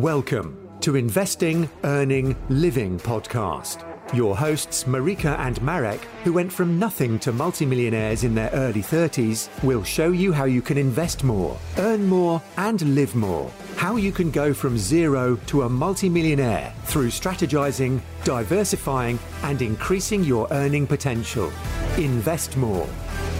Welcome 0.00 0.56
to 0.80 0.96
Investing, 0.96 1.68
Earning, 1.84 2.34
Living 2.48 2.98
podcast. 2.98 3.84
Your 4.14 4.34
hosts, 4.34 4.84
Marika 4.84 5.38
and 5.40 5.60
Marek, 5.60 6.00
who 6.24 6.32
went 6.32 6.50
from 6.50 6.78
nothing 6.78 7.18
to 7.18 7.32
multimillionaires 7.32 8.24
in 8.24 8.34
their 8.34 8.48
early 8.54 8.80
30s, 8.80 9.50
will 9.62 9.84
show 9.84 10.10
you 10.10 10.32
how 10.32 10.46
you 10.46 10.62
can 10.62 10.78
invest 10.78 11.22
more, 11.22 11.54
earn 11.76 12.06
more, 12.06 12.40
and 12.56 12.80
live 12.94 13.14
more. 13.14 13.52
How 13.76 13.96
you 13.96 14.10
can 14.10 14.30
go 14.30 14.54
from 14.54 14.78
zero 14.78 15.36
to 15.48 15.64
a 15.64 15.68
multimillionaire 15.68 16.72
through 16.84 17.08
strategizing, 17.08 18.00
diversifying, 18.24 19.18
and 19.42 19.60
increasing 19.60 20.24
your 20.24 20.48
earning 20.50 20.86
potential. 20.86 21.52
Invest 21.98 22.56
more, 22.56 22.88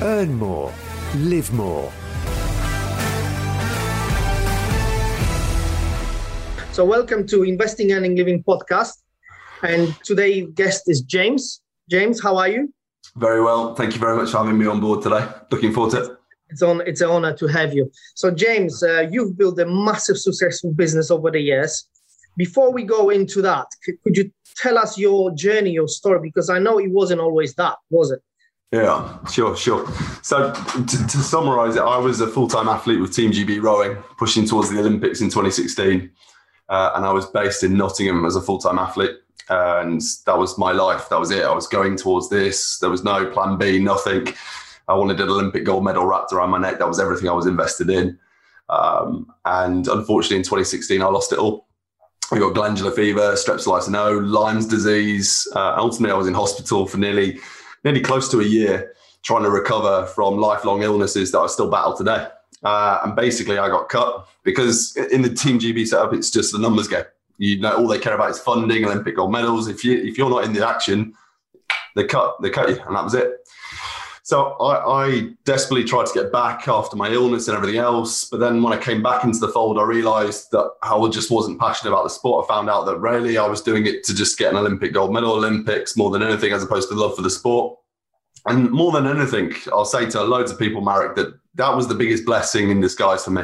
earn 0.03 0.35
more, 0.35 0.71
live 1.17 1.51
more. 1.55 1.91
So, 6.81 6.87
welcome 6.87 7.27
to 7.27 7.43
Investing 7.43 7.93
Earning 7.93 8.17
Living 8.17 8.43
podcast. 8.43 9.03
And 9.63 9.95
today, 10.03 10.47
guest 10.47 10.85
is 10.87 11.03
James. 11.03 11.61
James, 11.91 12.23
how 12.23 12.39
are 12.39 12.49
you? 12.49 12.73
Very 13.17 13.43
well. 13.43 13.75
Thank 13.75 13.93
you 13.93 14.01
very 14.01 14.17
much 14.17 14.31
for 14.31 14.39
having 14.39 14.57
me 14.57 14.65
on 14.65 14.81
board 14.81 15.03
today. 15.03 15.29
Looking 15.51 15.75
forward 15.75 15.91
to 15.91 16.05
it. 16.05 16.17
It's 16.49 16.63
on. 16.63 16.81
It's 16.87 17.03
an 17.03 17.11
honor 17.11 17.37
to 17.37 17.47
have 17.49 17.75
you. 17.75 17.93
So, 18.15 18.31
James, 18.31 18.83
uh, 18.83 19.07
you've 19.11 19.37
built 19.37 19.59
a 19.59 19.67
massive, 19.67 20.17
successful 20.17 20.73
business 20.73 21.11
over 21.11 21.31
the 21.31 21.39
years. 21.39 21.87
Before 22.39 22.73
we 22.73 22.83
go 22.85 23.11
into 23.11 23.43
that, 23.43 23.67
could 24.03 24.17
you 24.17 24.33
tell 24.57 24.79
us 24.79 24.97
your 24.97 25.33
journey, 25.33 25.73
your 25.73 25.87
story? 25.87 26.21
Because 26.23 26.49
I 26.49 26.61
know 26.61 26.79
it 26.79 26.91
wasn't 26.91 27.21
always 27.21 27.55
that, 27.57 27.77
was 27.91 28.11
it? 28.11 28.21
Yeah, 28.73 29.23
sure, 29.27 29.55
sure. 29.55 29.87
So 30.23 30.51
to, 30.55 31.07
to 31.09 31.19
summarize 31.19 31.77
it, 31.77 31.83
I 31.83 31.99
was 31.99 32.23
a 32.23 32.27
full-time 32.27 32.69
athlete 32.69 33.01
with 33.01 33.15
Team 33.15 33.33
GB 33.33 33.61
rowing, 33.61 33.97
pushing 34.17 34.47
towards 34.47 34.71
the 34.71 34.79
Olympics 34.79 35.21
in 35.21 35.27
2016 35.27 36.11
uh, 36.71 36.93
and 36.95 37.05
I 37.05 37.13
was 37.13 37.27
based 37.27 37.65
in 37.65 37.77
Nottingham 37.77 38.25
as 38.25 38.37
a 38.37 38.41
full 38.41 38.59
time 38.59 38.79
athlete. 38.79 39.17
And 39.49 40.01
that 40.27 40.39
was 40.39 40.57
my 40.57 40.71
life. 40.71 41.09
That 41.09 41.19
was 41.19 41.33
it. 41.33 41.45
I 41.45 41.53
was 41.53 41.67
going 41.67 41.97
towards 41.97 42.31
this. 42.31 42.79
There 42.79 42.89
was 42.89 43.03
no 43.03 43.27
plan 43.27 43.59
B, 43.59 43.81
nothing. 43.81 44.29
I 44.87 44.95
wanted 44.95 45.21
an 45.21 45.29
Olympic 45.29 45.65
gold 45.65 45.85
medal 45.85 46.07
wrapped 46.07 46.33
around 46.33 46.51
my 46.51 46.59
neck. 46.59 46.79
That 46.79 46.87
was 46.87 47.01
everything 47.01 47.29
I 47.29 47.33
was 47.33 47.47
invested 47.47 47.91
in. 47.91 48.17
Um, 48.69 49.33
and 49.45 49.89
unfortunately, 49.89 50.37
in 50.37 50.43
2016, 50.45 51.03
I 51.03 51.07
lost 51.07 51.33
it 51.33 51.41
all. 51.41 51.67
I 52.31 52.39
got 52.39 52.55
glandular 52.55 52.93
fever, 52.93 53.33
streptolysis 53.33 53.89
no, 53.89 54.19
Lyme's 54.19 54.67
disease. 54.67 55.49
Uh, 55.57 55.75
ultimately, 55.77 56.13
I 56.13 56.17
was 56.17 56.29
in 56.29 56.35
hospital 56.35 56.87
for 56.87 56.99
nearly, 56.99 57.41
nearly 57.83 58.01
close 58.01 58.31
to 58.31 58.41
a 58.41 58.45
year, 58.45 58.95
trying 59.23 59.43
to 59.43 59.51
recover 59.51 60.07
from 60.07 60.39
lifelong 60.39 60.83
illnesses 60.83 61.33
that 61.33 61.41
I 61.41 61.49
still 61.49 61.69
battle 61.69 61.97
today. 61.97 62.29
Uh, 62.63 63.01
and 63.05 63.17
basically, 63.17 63.59
I 63.59 63.69
got 63.69 63.89
cut 63.89 64.29
because 64.45 64.97
in 64.97 65.23
the 65.23 65.31
Team 65.31 65.59
GB 65.59 65.87
setup, 65.87 66.13
it's 66.13 66.31
just 66.31 66.53
the 66.53 66.59
numbers 66.59 66.89
game. 66.89 67.05
You 67.39 67.59
know, 67.61 67.77
all 67.77 67.89
they 67.89 67.99
care 67.99 68.15
about 68.15 68.31
is 68.31 68.39
funding, 68.39 68.85
Olympic 68.85 69.17
gold 69.17 69.33
medals. 69.33 69.67
If 69.69 69.83
you 69.83 69.97
if 69.97 70.19
you're 70.19 70.29
not 70.29 70.45
in 70.45 70.53
the 70.53 70.67
action, 70.67 71.15
they 71.97 72.05
cut 72.05 72.41
they 72.43 72.51
cut 72.51 72.69
you, 72.69 72.81
and 72.87 72.95
that 72.95 73.05
was 73.05 73.15
it. 73.15 73.41
So 74.31 74.53
I, 74.61 75.07
I, 75.07 75.21
desperately 75.45 75.83
tried 75.83 76.07
to 76.07 76.15
get 76.15 76.31
back 76.31 76.69
after 76.69 76.95
my 76.95 77.11
illness 77.11 77.49
and 77.49 77.57
everything 77.57 77.81
else. 77.81 78.27
But 78.27 78.39
then 78.39 78.63
when 78.63 78.73
I 78.73 78.81
came 78.81 79.03
back 79.03 79.25
into 79.25 79.41
the 79.41 79.49
fold, 79.49 79.77
I 79.77 79.83
realised 79.83 80.53
that 80.53 80.71
I 80.85 81.09
just 81.09 81.33
wasn't 81.33 81.59
passionate 81.59 81.91
about 81.91 82.05
the 82.05 82.11
sport. 82.11 82.45
I 82.45 82.55
found 82.55 82.71
out 82.71 82.85
that 82.85 82.99
really 82.99 83.39
I 83.39 83.49
was 83.49 83.61
doing 83.61 83.87
it 83.87 84.05
to 84.05 84.15
just 84.15 84.39
get 84.39 84.53
an 84.53 84.59
Olympic 84.59 84.93
gold 84.93 85.13
medal, 85.13 85.33
Olympics 85.33 85.97
more 85.97 86.11
than 86.11 86.23
anything, 86.23 86.53
as 86.53 86.63
opposed 86.63 86.89
to 86.91 86.95
love 86.95 87.17
for 87.17 87.23
the 87.23 87.31
sport. 87.31 87.77
And 88.47 88.71
more 88.71 88.93
than 88.93 89.09
anything, 89.09 89.53
I'll 89.73 89.85
say 89.85 90.09
to 90.11 90.23
loads 90.23 90.53
of 90.53 90.61
people, 90.61 90.81
Marek, 90.81 91.17
that 91.17 91.35
that 91.55 91.75
was 91.75 91.89
the 91.89 91.95
biggest 91.95 92.25
blessing 92.25 92.71
in 92.71 92.81
disguise 92.81 93.25
for 93.25 93.31
me. 93.31 93.43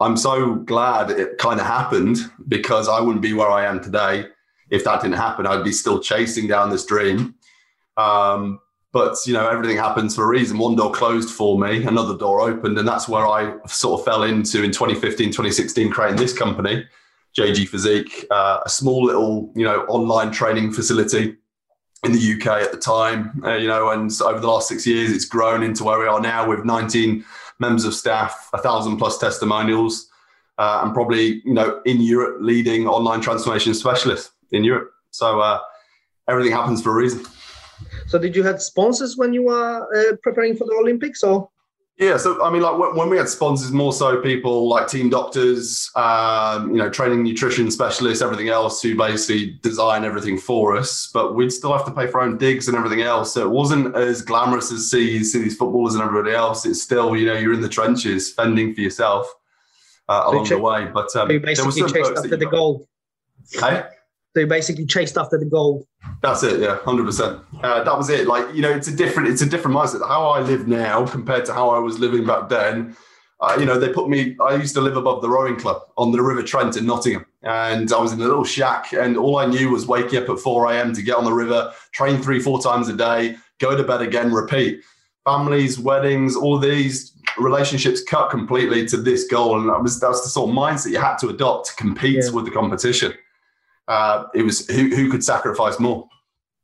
I'm 0.00 0.16
so 0.16 0.54
glad 0.54 1.10
it 1.10 1.38
kind 1.38 1.60
of 1.60 1.66
happened 1.66 2.18
because 2.48 2.88
I 2.88 3.00
wouldn't 3.00 3.22
be 3.22 3.34
where 3.34 3.50
I 3.50 3.66
am 3.66 3.82
today 3.82 4.26
if 4.70 4.84
that 4.84 5.02
didn't 5.02 5.16
happen. 5.16 5.46
I'd 5.46 5.64
be 5.64 5.72
still 5.72 6.00
chasing 6.00 6.46
down 6.46 6.70
this 6.70 6.86
dream. 6.86 7.34
Um, 7.96 8.60
but 8.92 9.16
you 9.26 9.34
know, 9.34 9.48
everything 9.48 9.76
happens 9.76 10.14
for 10.14 10.24
a 10.24 10.26
reason. 10.26 10.58
One 10.58 10.74
door 10.74 10.90
closed 10.90 11.30
for 11.30 11.58
me, 11.58 11.84
another 11.84 12.16
door 12.16 12.40
opened, 12.40 12.78
and 12.78 12.88
that's 12.88 13.08
where 13.08 13.26
I 13.26 13.54
sort 13.66 14.00
of 14.00 14.04
fell 14.04 14.22
into 14.24 14.64
in 14.64 14.72
2015, 14.72 15.28
2016, 15.28 15.90
creating 15.90 16.16
this 16.16 16.36
company, 16.36 16.84
JG 17.38 17.68
Physique, 17.68 18.26
uh, 18.30 18.60
a 18.64 18.68
small 18.68 19.04
little 19.04 19.52
you 19.54 19.64
know 19.64 19.82
online 19.82 20.32
training 20.32 20.72
facility 20.72 21.36
in 22.04 22.12
the 22.12 22.34
UK 22.34 22.62
at 22.62 22.72
the 22.72 22.78
time, 22.78 23.42
uh, 23.44 23.54
you 23.54 23.68
know, 23.68 23.90
and 23.90 24.10
over 24.22 24.40
the 24.40 24.46
last 24.46 24.68
six 24.68 24.86
years, 24.86 25.12
it's 25.12 25.26
grown 25.26 25.62
into 25.62 25.84
where 25.84 25.98
we 25.98 26.06
are 26.06 26.20
now 26.20 26.48
with 26.48 26.64
19 26.64 27.24
members 27.58 27.84
of 27.84 27.94
staff, 27.94 28.48
a 28.54 28.58
thousand 28.58 28.96
plus 28.96 29.18
testimonials, 29.18 30.08
uh, 30.56 30.80
and 30.82 30.94
probably, 30.94 31.42
you 31.44 31.52
know, 31.52 31.82
in 31.84 32.00
Europe, 32.00 32.38
leading 32.40 32.86
online 32.86 33.20
transformation 33.20 33.74
specialist 33.74 34.32
in 34.50 34.64
Europe. 34.64 34.92
So 35.10 35.40
uh, 35.40 35.60
everything 36.26 36.52
happens 36.52 36.82
for 36.82 36.90
a 36.90 36.94
reason. 36.94 37.24
So, 38.06 38.18
did 38.18 38.36
you 38.36 38.42
have 38.42 38.60
sponsors 38.60 39.16
when 39.16 39.32
you 39.32 39.44
were 39.44 40.10
uh, 40.12 40.16
preparing 40.22 40.56
for 40.56 40.64
the 40.64 40.74
Olympics, 40.74 41.22
or? 41.22 41.49
Yeah, 42.00 42.16
so 42.16 42.42
I 42.42 42.50
mean, 42.50 42.62
like 42.62 42.94
when 42.96 43.10
we 43.10 43.18
had 43.18 43.28
sponsors, 43.28 43.72
more 43.72 43.92
so 43.92 44.22
people 44.22 44.66
like 44.70 44.88
team 44.88 45.10
doctors, 45.10 45.90
um, 45.96 46.70
you 46.70 46.78
know, 46.78 46.88
training 46.88 47.22
nutrition 47.22 47.70
specialists, 47.70 48.22
everything 48.22 48.48
else, 48.48 48.80
who 48.80 48.96
basically 48.96 49.58
design 49.60 50.02
everything 50.04 50.38
for 50.38 50.78
us. 50.78 51.10
But 51.12 51.34
we'd 51.34 51.52
still 51.52 51.72
have 51.74 51.84
to 51.84 51.90
pay 51.90 52.06
for 52.06 52.22
our 52.22 52.26
own 52.26 52.38
digs 52.38 52.68
and 52.68 52.76
everything 52.76 53.02
else. 53.02 53.34
So 53.34 53.42
it 53.46 53.50
wasn't 53.50 53.94
as 53.94 54.22
glamorous 54.22 54.72
as 54.72 54.90
see, 54.90 55.22
see 55.22 55.42
these 55.42 55.58
footballers 55.58 55.92
and 55.92 56.02
everybody 56.02 56.34
else. 56.34 56.64
It's 56.64 56.80
still, 56.80 57.14
you 57.14 57.26
know, 57.26 57.34
you're 57.34 57.52
in 57.52 57.60
the 57.60 57.68
trenches, 57.68 58.32
fending 58.32 58.74
for 58.74 58.80
yourself 58.80 59.30
uh, 60.08 60.22
along 60.24 60.48
the 60.48 60.58
way. 60.58 60.86
But 60.86 61.14
um, 61.16 61.28
so 61.28 61.32
you 61.32 61.40
basically 61.40 61.82
chased 61.82 62.12
after 62.16 62.34
the 62.34 62.46
goal. 62.46 62.88
Hey? 63.52 63.84
They 64.34 64.44
basically 64.44 64.86
chased 64.86 65.16
after 65.16 65.38
the 65.38 65.44
gold. 65.44 65.86
That's 66.22 66.42
it, 66.42 66.60
yeah, 66.60 66.78
hundred 66.78 67.02
uh, 67.02 67.06
percent. 67.06 67.40
That 67.62 67.96
was 67.96 68.10
it. 68.10 68.26
Like 68.26 68.54
you 68.54 68.62
know, 68.62 68.70
it's 68.70 68.88
a 68.88 68.94
different, 68.94 69.28
it's 69.28 69.42
a 69.42 69.46
different 69.46 69.76
mindset. 69.76 70.06
How 70.06 70.28
I 70.28 70.40
live 70.40 70.68
now 70.68 71.06
compared 71.06 71.44
to 71.46 71.54
how 71.54 71.70
I 71.70 71.78
was 71.78 71.98
living 71.98 72.26
back 72.26 72.48
then. 72.48 72.96
Uh, 73.40 73.56
you 73.58 73.64
know, 73.64 73.78
they 73.78 73.88
put 73.88 74.08
me. 74.08 74.36
I 74.40 74.54
used 74.54 74.74
to 74.74 74.82
live 74.82 74.96
above 74.96 75.22
the 75.22 75.28
rowing 75.28 75.56
club 75.56 75.82
on 75.96 76.12
the 76.12 76.22
River 76.22 76.42
Trent 76.42 76.76
in 76.76 76.84
Nottingham, 76.84 77.24
and 77.42 77.90
I 77.92 77.98
was 77.98 78.12
in 78.12 78.20
a 78.20 78.24
little 78.24 78.44
shack. 78.44 78.92
And 78.92 79.16
all 79.16 79.38
I 79.38 79.46
knew 79.46 79.70
was 79.70 79.86
waking 79.86 80.22
up 80.22 80.28
at 80.28 80.38
four 80.38 80.70
a.m. 80.70 80.92
to 80.92 81.02
get 81.02 81.16
on 81.16 81.24
the 81.24 81.32
river, 81.32 81.72
train 81.92 82.20
three, 82.22 82.38
four 82.38 82.60
times 82.60 82.88
a 82.88 82.92
day, 82.92 83.36
go 83.58 83.76
to 83.76 83.82
bed 83.82 84.02
again, 84.02 84.32
repeat. 84.32 84.82
Families, 85.24 85.78
weddings, 85.78 86.34
all 86.36 86.58
these 86.58 87.14
relationships 87.38 88.02
cut 88.02 88.30
completely 88.30 88.86
to 88.86 88.96
this 88.96 89.26
goal, 89.26 89.58
and 89.58 89.68
that 89.70 89.82
was 89.82 89.98
that's 89.98 90.22
the 90.22 90.28
sort 90.28 90.50
of 90.50 90.56
mindset 90.56 90.90
you 90.90 90.98
had 90.98 91.16
to 91.16 91.28
adopt 91.28 91.68
to 91.68 91.74
compete 91.76 92.22
yeah. 92.22 92.30
with 92.30 92.44
the 92.44 92.50
competition 92.50 93.14
uh, 93.90 94.26
it 94.34 94.42
was 94.42 94.66
who, 94.68 94.88
who 94.96 95.10
could 95.10 95.24
sacrifice 95.24 95.78
more. 95.80 96.08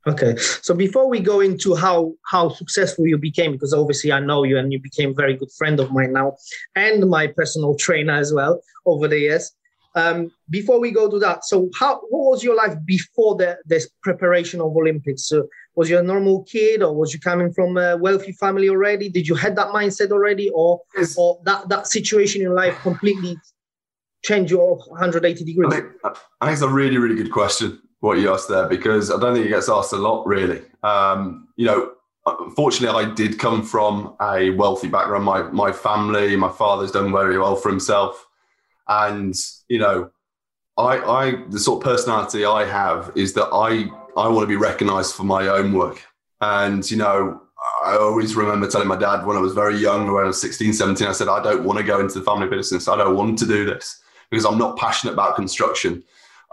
Okay, 0.07 0.37
so 0.37 0.73
before 0.73 1.09
we 1.09 1.19
go 1.19 1.41
into 1.41 1.75
how 1.75 2.13
how 2.31 2.47
successful 2.49 3.05
you 3.05 3.17
became, 3.17 3.51
because 3.51 3.73
obviously 3.73 4.13
I 4.13 4.21
know 4.21 4.43
you 4.43 4.57
and 4.57 4.71
you 4.71 4.79
became 4.79 5.09
a 5.11 5.13
very 5.23 5.35
good 5.35 5.51
friend 5.57 5.77
of 5.81 5.91
mine 5.91 6.13
now, 6.13 6.37
and 6.75 7.09
my 7.09 7.27
personal 7.27 7.75
trainer 7.75 8.13
as 8.13 8.33
well 8.33 8.61
over 8.85 9.09
the 9.09 9.19
years. 9.19 9.51
Um, 9.95 10.31
before 10.49 10.79
we 10.79 10.91
go 10.91 11.09
to 11.09 11.19
that, 11.19 11.43
so 11.43 11.69
how 11.75 11.95
what 12.11 12.31
was 12.31 12.43
your 12.43 12.55
life 12.55 12.75
before 12.85 13.35
the 13.35 13.57
this 13.65 13.89
preparation 14.01 14.61
of 14.61 14.77
Olympics? 14.77 15.27
So 15.27 15.49
was 15.75 15.89
you 15.89 15.97
a 15.99 16.03
normal 16.03 16.43
kid, 16.43 16.81
or 16.81 16.95
was 16.95 17.13
you 17.13 17.19
coming 17.19 17.51
from 17.51 17.77
a 17.77 17.97
wealthy 17.97 18.31
family 18.31 18.69
already? 18.69 19.09
Did 19.09 19.27
you 19.27 19.35
had 19.35 19.57
that 19.57 19.73
mindset 19.79 20.11
already, 20.11 20.49
or 20.51 20.79
yes. 20.95 21.15
or 21.17 21.41
that 21.43 21.67
that 21.67 21.87
situation 21.87 22.41
in 22.41 22.55
life 22.55 22.75
completely 22.83 23.35
change 24.23 24.51
your 24.51 24.77
180 24.77 25.43
degrees? 25.43 25.71
I 25.71 25.75
think, 25.75 25.91
I 26.03 26.45
think 26.45 26.53
it's 26.53 26.61
a 26.61 26.69
really, 26.69 26.97
really 26.97 27.15
good 27.15 27.31
question 27.31 27.81
what 27.99 28.19
you 28.19 28.31
asked 28.31 28.49
there 28.49 28.67
because 28.67 29.11
I 29.11 29.19
don't 29.19 29.33
think 29.33 29.45
it 29.45 29.49
gets 29.49 29.69
asked 29.69 29.93
a 29.93 29.97
lot, 29.97 30.25
really. 30.27 30.61
Um, 30.83 31.47
you 31.55 31.65
know, 31.65 31.93
unfortunately, 32.25 33.05
I 33.05 33.13
did 33.13 33.39
come 33.39 33.63
from 33.63 34.15
a 34.21 34.51
wealthy 34.51 34.87
background. 34.87 35.25
My 35.25 35.43
my 35.43 35.71
family, 35.71 36.35
my 36.35 36.49
father's 36.49 36.91
done 36.91 37.11
very 37.11 37.37
well 37.39 37.55
for 37.55 37.69
himself, 37.69 38.27
and 38.87 39.35
you 39.67 39.79
know, 39.79 40.11
I 40.77 40.97
I 40.99 41.43
the 41.49 41.59
sort 41.59 41.83
of 41.83 41.91
personality 41.91 42.45
I 42.45 42.65
have 42.65 43.11
is 43.15 43.33
that 43.33 43.47
I 43.47 43.89
I 44.19 44.27
want 44.27 44.43
to 44.43 44.47
be 44.47 44.55
recognised 44.55 45.15
for 45.15 45.23
my 45.23 45.47
own 45.47 45.73
work, 45.73 46.01
and 46.41 46.89
you 46.89 46.97
know. 46.97 47.41
I 47.83 47.97
always 47.97 48.35
remember 48.35 48.67
telling 48.67 48.87
my 48.87 48.95
dad 48.95 49.25
when 49.25 49.35
I 49.35 49.39
was 49.39 49.53
very 49.53 49.77
young, 49.77 50.11
was 50.11 50.39
16, 50.39 50.73
17, 50.73 51.07
I 51.07 51.11
said, 51.11 51.27
I 51.27 51.41
don't 51.43 51.63
want 51.63 51.79
to 51.79 51.83
go 51.83 51.99
into 51.99 52.19
the 52.19 52.25
family 52.25 52.47
business. 52.47 52.87
I 52.87 52.95
don't 52.95 53.15
want 53.15 53.37
to 53.39 53.45
do 53.45 53.65
this 53.65 53.99
because 54.29 54.45
I'm 54.45 54.57
not 54.57 54.77
passionate 54.77 55.13
about 55.13 55.35
construction. 55.35 56.03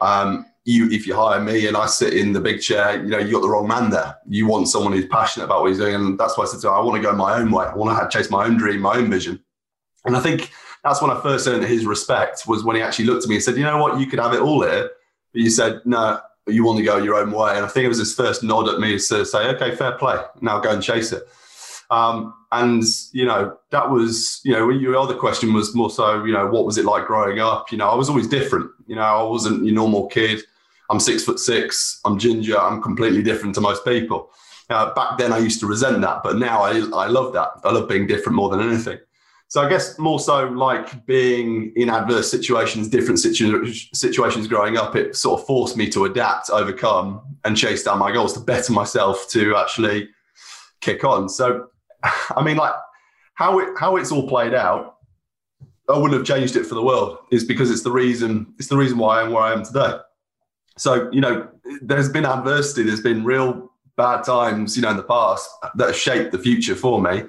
Um, 0.01 0.47
you, 0.65 0.89
if 0.91 1.07
you 1.07 1.15
hire 1.15 1.41
me 1.41 1.67
and 1.67 1.77
I 1.77 1.87
sit 1.87 2.15
in 2.15 2.33
the 2.33 2.41
big 2.41 2.61
chair, 2.61 3.03
you 3.03 3.11
know, 3.11 3.19
you 3.19 3.33
got 3.33 3.43
the 3.43 3.51
wrong 3.51 3.69
man 3.69 3.91
there. 3.91 4.17
You 4.27 4.47
want 4.47 4.69
someone 4.69 4.93
who's 4.93 5.07
passionate 5.07 5.45
about 5.45 5.61
what 5.61 5.69
he's 5.69 5.79
doing. 5.79 5.95
And 5.95 6.19
that's 6.19 6.39
why 6.39 6.45
I 6.45 6.47
said 6.47 6.61
to 6.61 6.69
him, 6.69 6.75
I 6.75 6.81
want 6.81 6.97
to 6.97 7.03
go 7.03 7.15
my 7.15 7.39
own 7.39 7.51
way. 7.51 7.67
I 7.67 7.75
want 7.75 8.11
to 8.11 8.17
chase 8.17 8.31
my 8.31 8.47
own 8.47 8.57
dream, 8.57 8.81
my 8.81 8.97
own 8.97 9.11
vision. 9.11 9.43
And 10.07 10.17
I 10.17 10.21
think 10.21 10.51
that's 10.83 11.03
when 11.03 11.11
I 11.11 11.21
first 11.21 11.47
earned 11.47 11.65
his 11.65 11.85
respect 11.85 12.47
was 12.47 12.65
when 12.65 12.77
he 12.77 12.83
actually 12.83 13.07
looked 13.07 13.25
at 13.25 13.29
me 13.29 13.37
and 13.37 13.45
said, 13.45 13.57
you 13.57 13.63
know 13.63 13.79
what, 13.79 14.01
you 14.01 14.07
could 14.07 14.19
have 14.19 14.35
it 14.35 14.41
all 14.41 14.63
here. 14.63 14.91
But 15.33 15.43
you 15.43 15.51
said, 15.51 15.81
no, 15.85 16.21
you 16.47 16.65
want 16.65 16.79
to 16.79 16.85
go 16.85 16.99
your 16.99 17.17
own 17.17 17.31
way. 17.31 17.57
And 17.57 17.65
I 17.65 17.69
think 17.69 17.85
it 17.85 17.89
was 17.89 17.99
his 17.99 18.15
first 18.15 18.43
nod 18.43 18.69
at 18.69 18.81
me 18.81 18.99
to 18.99 19.25
say, 19.25 19.49
okay, 19.55 19.75
fair 19.75 19.93
play. 19.93 20.17
Now 20.41 20.61
go 20.61 20.71
and 20.71 20.83
chase 20.83 21.13
it. 21.13 21.25
Um, 21.95 22.35
and 22.51 22.83
you 23.13 23.25
know 23.25 23.57
that 23.71 23.91
was 23.91 24.41
you 24.45 24.53
know 24.53 24.69
your 24.71 24.97
other 24.97 25.15
question 25.15 25.53
was 25.53 25.75
more 25.75 25.91
so 25.91 26.25
you 26.25 26.33
know 26.33 26.47
what 26.47 26.65
was 26.67 26.79
it 26.79 26.85
like 26.85 27.07
growing 27.07 27.39
up? 27.39 27.71
You 27.71 27.79
know 27.79 27.89
I 27.89 27.95
was 27.95 28.09
always 28.09 28.29
different. 28.29 28.71
You 28.87 28.97
know 28.97 29.03
I 29.03 29.23
wasn't 29.23 29.65
your 29.65 29.75
normal 29.75 30.07
kid. 30.09 30.43
I'm 30.91 31.01
six 31.01 31.25
foot 31.25 31.39
six. 31.39 32.01
I'm 32.05 32.19
ginger. 32.19 32.59
I'm 32.59 32.83
completely 32.83 33.23
different 33.23 33.55
to 33.57 33.61
most 33.61 33.85
people. 33.85 34.31
Uh, 34.71 34.95
back 34.95 35.19
then 35.19 35.33
I 35.33 35.39
used 35.39 35.61
to 35.61 35.67
resent 35.67 36.01
that, 36.01 36.23
but 36.23 36.37
now 36.37 36.63
I 36.63 36.73
I 37.05 37.07
love 37.07 37.33
that. 37.35 37.51
I 37.65 37.71
love 37.73 37.89
being 37.89 38.07
different 38.07 38.37
more 38.37 38.51
than 38.51 38.61
anything. 38.61 38.99
So 39.49 39.61
I 39.61 39.69
guess 39.69 39.99
more 39.99 40.19
so 40.19 40.49
like 40.49 41.07
being 41.07 41.73
in 41.77 41.89
adverse 41.91 42.29
situations, 42.31 42.89
different 42.89 43.21
situ- 43.21 43.73
situations 43.93 44.49
growing 44.49 44.77
up, 44.77 44.97
it 44.97 45.15
sort 45.15 45.41
of 45.41 45.47
forced 45.47 45.77
me 45.77 45.89
to 45.91 46.07
adapt, 46.07 46.51
overcome, 46.51 47.21
and 47.45 47.57
chase 47.57 47.85
down 47.85 47.99
my 47.99 48.11
goals 48.11 48.33
to 48.33 48.41
better 48.41 48.73
myself 48.73 49.29
to 49.31 49.55
actually 49.57 50.09
kick 50.81 51.05
on. 51.05 51.29
So, 51.29 51.69
I 52.37 52.43
mean, 52.43 52.57
like 52.57 52.75
how 53.35 53.59
it 53.59 53.71
how 53.79 53.97
it's 53.97 54.13
all 54.13 54.29
played 54.29 54.55
out, 54.55 54.97
I 55.89 55.99
wouldn't 55.99 56.15
have 56.15 56.27
changed 56.27 56.57
it 56.57 56.65
for 56.65 56.75
the 56.75 56.83
world. 56.83 57.19
Is 57.31 57.45
because 57.45 57.71
it's 57.71 57.83
the 57.83 57.93
reason 57.93 58.55
it's 58.59 58.69
the 58.69 58.77
reason 58.77 58.99
why 58.99 59.21
I 59.21 59.25
am 59.25 59.33
where 59.33 59.43
I 59.43 59.53
am 59.53 59.65
today. 59.65 59.99
So 60.77 61.11
you 61.13 61.21
know, 61.21 61.49
there's 61.83 62.09
been 62.09 62.27
adversity, 62.27 62.83
there's 62.83 63.01
been 63.03 63.25
real 63.25 63.71
bad 63.97 64.25
times, 64.25 64.77
you 64.77 64.83
know, 64.83 64.91
in 64.91 64.97
the 64.97 65.05
past 65.05 65.49
that 65.77 65.87
have 65.87 65.97
shaped 65.97 66.33
the 66.33 66.39
future 66.39 66.75
for 66.75 67.01
me 67.01 67.25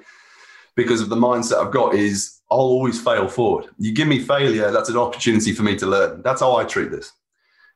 because 0.74 1.00
of 1.00 1.08
the 1.08 1.16
mindset 1.16 1.64
I've 1.64 1.72
got 1.72 1.94
is 1.94 2.40
I'll 2.50 2.58
always 2.58 3.00
fail 3.00 3.28
forward. 3.28 3.66
You 3.78 3.92
give 3.92 4.08
me 4.08 4.20
failure, 4.20 4.70
that's 4.70 4.88
an 4.88 4.96
opportunity 4.96 5.52
for 5.52 5.62
me 5.62 5.76
to 5.76 5.86
learn. 5.86 6.22
That's 6.22 6.40
how 6.40 6.56
I 6.56 6.64
treat 6.64 6.90
this. 6.90 7.12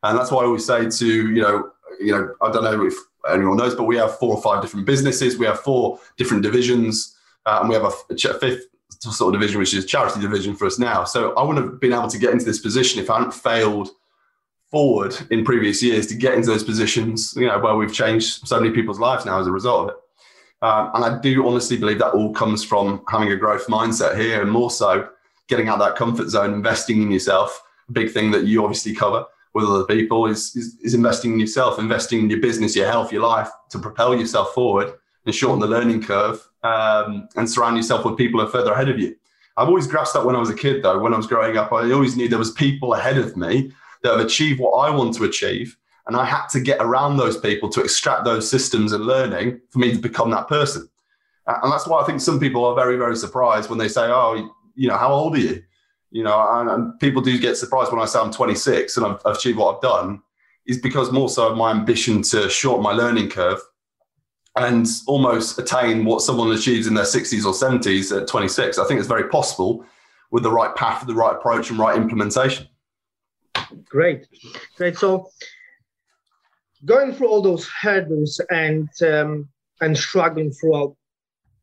And 0.03 0.17
that's 0.17 0.31
why 0.31 0.41
I 0.41 0.45
always 0.45 0.65
say 0.65 0.89
to, 0.89 1.05
you 1.07 1.41
know, 1.41 1.71
you 1.99 2.11
know, 2.11 2.33
I 2.41 2.51
don't 2.51 2.63
know 2.63 2.85
if 2.85 2.93
anyone 3.29 3.57
knows, 3.57 3.75
but 3.75 3.83
we 3.83 3.97
have 3.97 4.17
four 4.17 4.35
or 4.35 4.41
five 4.41 4.61
different 4.61 4.85
businesses. 4.85 5.37
We 5.37 5.45
have 5.45 5.59
four 5.59 5.99
different 6.17 6.43
divisions, 6.43 7.15
uh, 7.45 7.59
and 7.61 7.69
we 7.69 7.75
have 7.75 7.85
a, 7.85 8.15
fifth 8.15 8.67
sort 8.99 9.33
of 9.33 9.39
division, 9.39 9.59
which 9.59 9.73
is 9.73 9.85
charity 9.85 10.19
division 10.19 10.55
for 10.55 10.65
us 10.65 10.77
now. 10.77 11.03
So 11.03 11.33
I 11.33 11.43
wouldn't 11.43 11.65
have 11.65 11.79
been 11.79 11.93
able 11.93 12.07
to 12.09 12.19
get 12.19 12.31
into 12.31 12.45
this 12.45 12.59
position 12.59 13.01
if 13.01 13.09
I 13.09 13.17
hadn't 13.17 13.33
failed 13.33 13.89
forward 14.69 15.15
in 15.31 15.43
previous 15.43 15.83
years 15.83 16.07
to 16.07 16.15
get 16.15 16.33
into 16.33 16.47
those 16.47 16.63
positions, 16.63 17.33
you 17.35 17.47
know, 17.47 17.59
where 17.59 17.75
we've 17.75 17.93
changed 17.93 18.47
so 18.47 18.59
many 18.59 18.73
people's 18.73 18.99
lives 18.99 19.25
now 19.25 19.39
as 19.39 19.47
a 19.47 19.51
result 19.51 19.89
of 19.89 19.95
it. 19.95 20.01
Um, 20.63 20.91
and 20.93 21.03
I 21.03 21.19
do 21.19 21.47
honestly 21.47 21.77
believe 21.77 21.99
that 21.99 22.13
all 22.13 22.33
comes 22.33 22.63
from 22.63 23.03
having 23.09 23.31
a 23.31 23.35
growth 23.35 23.67
mindset 23.67 24.17
here 24.17 24.41
and 24.41 24.51
more 24.51 24.69
so 24.69 25.09
getting 25.47 25.67
out 25.67 25.79
that 25.79 25.95
comfort 25.95 26.29
zone, 26.29 26.53
investing 26.53 27.01
in 27.01 27.11
yourself. 27.11 27.61
Big 27.91 28.11
thing 28.11 28.31
that 28.31 28.45
you 28.45 28.63
obviously 28.63 28.93
cover 28.93 29.25
with 29.53 29.65
other 29.65 29.83
people 29.83 30.27
is, 30.27 30.55
is, 30.55 30.77
is 30.81 30.93
investing 30.93 31.33
in 31.33 31.39
yourself, 31.39 31.77
investing 31.77 32.19
in 32.19 32.29
your 32.29 32.39
business, 32.39 32.75
your 32.75 32.87
health, 32.87 33.11
your 33.11 33.23
life 33.23 33.49
to 33.69 33.79
propel 33.79 34.15
yourself 34.15 34.53
forward 34.53 34.93
and 35.25 35.35
shorten 35.35 35.59
the 35.59 35.67
learning 35.67 36.01
curve 36.01 36.41
um, 36.63 37.27
and 37.35 37.49
surround 37.49 37.77
yourself 37.77 38.05
with 38.05 38.17
people 38.17 38.39
who 38.39 38.47
are 38.47 38.49
further 38.49 38.71
ahead 38.71 38.89
of 38.89 38.99
you. 38.99 39.15
I've 39.57 39.67
always 39.67 39.87
grasped 39.87 40.15
that 40.15 40.25
when 40.25 40.35
I 40.35 40.39
was 40.39 40.49
a 40.49 40.55
kid, 40.55 40.81
though. 40.81 40.99
When 40.99 41.13
I 41.13 41.17
was 41.17 41.27
growing 41.27 41.57
up, 41.57 41.73
I 41.73 41.91
always 41.91 42.15
knew 42.15 42.29
there 42.29 42.39
was 42.39 42.51
people 42.51 42.93
ahead 42.93 43.17
of 43.17 43.35
me 43.35 43.71
that 44.03 44.17
have 44.17 44.25
achieved 44.25 44.59
what 44.59 44.71
I 44.71 44.89
want 44.89 45.13
to 45.15 45.25
achieve 45.25 45.77
and 46.07 46.15
I 46.15 46.25
had 46.25 46.47
to 46.47 46.59
get 46.59 46.79
around 46.79 47.17
those 47.17 47.37
people 47.37 47.69
to 47.69 47.81
extract 47.81 48.25
those 48.25 48.49
systems 48.49 48.91
and 48.91 49.05
learning 49.05 49.61
for 49.69 49.79
me 49.79 49.91
to 49.91 49.99
become 49.99 50.31
that 50.31 50.47
person. 50.47 50.89
And 51.47 51.71
that's 51.71 51.87
why 51.87 52.01
I 52.01 52.05
think 52.05 52.21
some 52.21 52.39
people 52.39 52.65
are 52.65 52.75
very, 52.75 52.97
very 52.97 53.15
surprised 53.15 53.69
when 53.69 53.79
they 53.79 53.87
say, 53.87 54.05
Oh, 54.05 54.51
you 54.75 54.87
know, 54.87 54.97
how 54.97 55.11
old 55.11 55.35
are 55.35 55.39
you? 55.39 55.63
You 56.11 56.23
know, 56.23 56.45
and, 56.59 56.69
and 56.69 56.99
people 56.99 57.21
do 57.21 57.39
get 57.39 57.57
surprised 57.57 57.91
when 57.91 58.01
I 58.01 58.05
say 58.05 58.19
I'm 58.19 58.31
26 58.31 58.97
and 58.97 59.05
I've, 59.05 59.21
I've 59.25 59.37
achieved 59.37 59.57
what 59.57 59.75
I've 59.75 59.81
done, 59.81 60.21
is 60.65 60.79
because 60.79 61.11
more 61.11 61.29
so 61.29 61.55
my 61.55 61.71
ambition 61.71 62.21
to 62.23 62.49
shorten 62.49 62.83
my 62.83 62.91
learning 62.91 63.29
curve 63.29 63.59
and 64.57 64.85
almost 65.07 65.57
attain 65.57 66.03
what 66.03 66.21
someone 66.21 66.51
achieves 66.51 66.87
in 66.87 66.93
their 66.93 67.05
60s 67.05 67.45
or 67.45 67.53
70s 67.53 68.15
at 68.15 68.27
26. 68.27 68.77
I 68.77 68.85
think 68.85 68.99
it's 68.99 69.07
very 69.07 69.29
possible 69.29 69.85
with 70.31 70.43
the 70.43 70.51
right 70.51 70.75
path, 70.75 71.05
the 71.07 71.15
right 71.15 71.35
approach, 71.35 71.69
and 71.69 71.79
right 71.79 71.95
implementation. 71.95 72.67
Great, 73.85 74.27
great. 74.75 74.97
So, 74.97 75.29
going 76.85 77.13
through 77.13 77.27
all 77.27 77.41
those 77.41 77.67
hurdles 77.67 78.41
and 78.49 78.89
um, 79.01 79.47
and 79.81 79.97
struggling 79.97 80.51
throughout. 80.51 80.95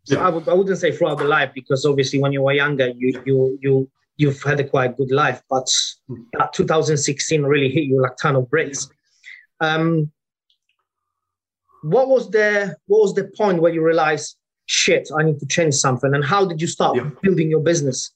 So 0.05 0.17
yeah. 0.17 0.27
I, 0.27 0.31
would, 0.31 0.49
I 0.49 0.55
wouldn't 0.55 0.79
say 0.79 0.93
throughout 0.93 1.19
the 1.19 1.25
life 1.25 1.50
because 1.55 1.85
obviously 1.85 2.19
when 2.19 2.33
you 2.33 2.43
were 2.43 2.53
younger, 2.53 2.89
you 2.89 3.23
you 3.25 3.59
you 3.61 3.91
you've 4.19 4.43
had 4.43 4.61
a 4.61 4.65
quite 4.65 4.97
good 4.97 5.11
life, 5.11 5.43
but 5.49 5.69
hmm. 6.06 6.23
2016 6.53 7.43
really 7.43 7.70
hit 7.70 7.85
you 7.85 8.03
like 8.03 8.12
a 8.12 8.17
ton 8.23 8.37
of 8.37 8.50
bricks. 8.50 8.88
Um, 9.61 10.12
what 11.82 12.09
was 12.09 12.31
the 12.31 12.76
what 12.87 13.00
was 13.00 13.15
the 13.15 13.31
point 13.37 13.62
where 13.62 13.73
you 13.73 13.85
realized 13.85 14.37
shit 14.67 15.09
i 15.17 15.23
need 15.23 15.38
to 15.38 15.47
change 15.47 15.73
something 15.75 16.12
and 16.12 16.25
how 16.25 16.44
did 16.44 16.61
you 16.61 16.67
start 16.67 16.97
yeah. 16.97 17.09
building 17.23 17.49
your 17.49 17.61
business 17.61 18.11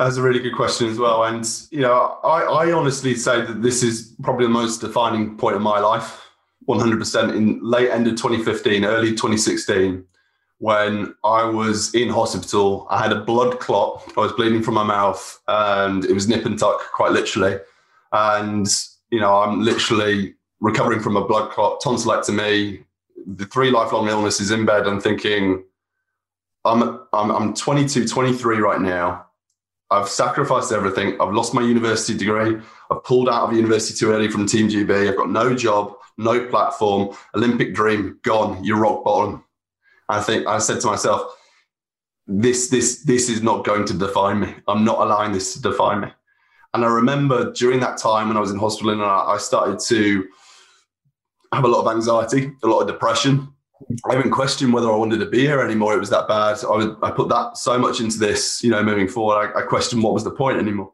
that's 0.00 0.16
a 0.16 0.22
really 0.22 0.40
good 0.40 0.56
question 0.56 0.88
as 0.88 0.98
well. 0.98 1.24
And, 1.24 1.46
you 1.70 1.82
know, 1.82 2.18
I, 2.24 2.42
I 2.42 2.72
honestly 2.72 3.14
say 3.14 3.42
that 3.44 3.60
this 3.60 3.82
is 3.82 4.14
probably 4.22 4.46
the 4.46 4.50
most 4.50 4.80
defining 4.80 5.36
point 5.36 5.56
of 5.56 5.62
my 5.62 5.78
life, 5.78 6.26
100% 6.66 7.36
in 7.36 7.60
late 7.62 7.90
end 7.90 8.06
of 8.06 8.16
2015, 8.16 8.86
early 8.86 9.10
2016, 9.10 10.02
when 10.60 11.14
I 11.24 11.44
was 11.44 11.94
in 11.94 12.10
hospital. 12.10 12.86
I 12.90 13.02
had 13.02 13.12
a 13.12 13.20
blood 13.22 13.60
clot. 13.60 14.04
I 14.16 14.20
was 14.20 14.32
bleeding 14.34 14.62
from 14.62 14.74
my 14.74 14.84
mouth 14.84 15.40
and 15.48 16.04
it 16.04 16.12
was 16.12 16.28
nip 16.28 16.44
and 16.44 16.58
tuck, 16.58 16.92
quite 16.92 17.12
literally. 17.12 17.58
And, 18.12 18.68
you 19.10 19.20
know, 19.20 19.40
I'm 19.40 19.62
literally 19.62 20.34
recovering 20.60 21.00
from 21.00 21.16
a 21.16 21.26
blood 21.26 21.50
clot, 21.50 21.80
tonsillectomy, 21.80 22.84
the 23.26 23.46
three 23.46 23.70
lifelong 23.70 24.08
illnesses 24.08 24.50
in 24.50 24.66
bed. 24.66 24.86
I'm 24.86 25.00
thinking, 25.00 25.64
I'm, 26.66 27.00
I'm, 27.14 27.30
I'm 27.30 27.54
22, 27.54 28.06
23 28.06 28.58
right 28.58 28.82
now. 28.82 29.26
I've 29.90 30.10
sacrificed 30.10 30.72
everything. 30.72 31.18
I've 31.22 31.32
lost 31.32 31.54
my 31.54 31.62
university 31.62 32.18
degree. 32.18 32.60
I've 32.90 33.02
pulled 33.04 33.30
out 33.30 33.48
of 33.48 33.56
university 33.56 33.98
too 33.98 34.12
early 34.12 34.28
from 34.28 34.46
Team 34.46 34.68
GB. 34.68 35.08
I've 35.08 35.16
got 35.16 35.30
no 35.30 35.54
job, 35.54 35.94
no 36.18 36.46
platform, 36.48 37.16
Olympic 37.34 37.74
dream 37.74 38.18
gone. 38.22 38.62
You're 38.62 38.76
rock 38.76 39.04
bottom. 39.04 39.42
I 40.10 40.20
think 40.20 40.46
I 40.46 40.58
said 40.58 40.80
to 40.80 40.86
myself, 40.86 41.22
this, 42.26 42.68
this, 42.68 43.02
this 43.04 43.28
is 43.28 43.42
not 43.42 43.64
going 43.64 43.84
to 43.86 43.94
define 43.94 44.40
me. 44.40 44.54
I'm 44.68 44.84
not 44.84 44.98
allowing 44.98 45.32
this 45.32 45.54
to 45.54 45.62
define 45.62 46.00
me. 46.02 46.08
And 46.74 46.84
I 46.84 46.88
remember 46.88 47.52
during 47.52 47.80
that 47.80 47.98
time 47.98 48.28
when 48.28 48.36
I 48.36 48.40
was 48.40 48.50
in 48.50 48.58
hospital 48.58 48.92
and 48.92 49.02
I 49.02 49.36
started 49.38 49.80
to 49.88 50.28
have 51.52 51.64
a 51.64 51.68
lot 51.68 51.84
of 51.84 51.94
anxiety, 51.94 52.52
a 52.62 52.66
lot 52.66 52.80
of 52.80 52.86
depression, 52.86 53.52
I 54.08 54.16
even 54.16 54.30
questioned 54.30 54.72
whether 54.72 54.90
I 54.90 54.96
wanted 54.96 55.20
to 55.20 55.26
be 55.26 55.40
here 55.40 55.60
anymore. 55.60 55.94
It 55.94 56.00
was 56.00 56.10
that 56.10 56.28
bad. 56.28 56.58
I, 56.64 57.06
I 57.06 57.10
put 57.10 57.28
that 57.30 57.56
so 57.56 57.78
much 57.78 58.00
into 58.00 58.18
this, 58.18 58.62
you 58.62 58.70
know, 58.70 58.82
moving 58.82 59.08
forward. 59.08 59.52
I, 59.54 59.60
I 59.60 59.62
questioned 59.62 60.02
what 60.02 60.14
was 60.14 60.24
the 60.24 60.30
point 60.30 60.58
anymore. 60.58 60.92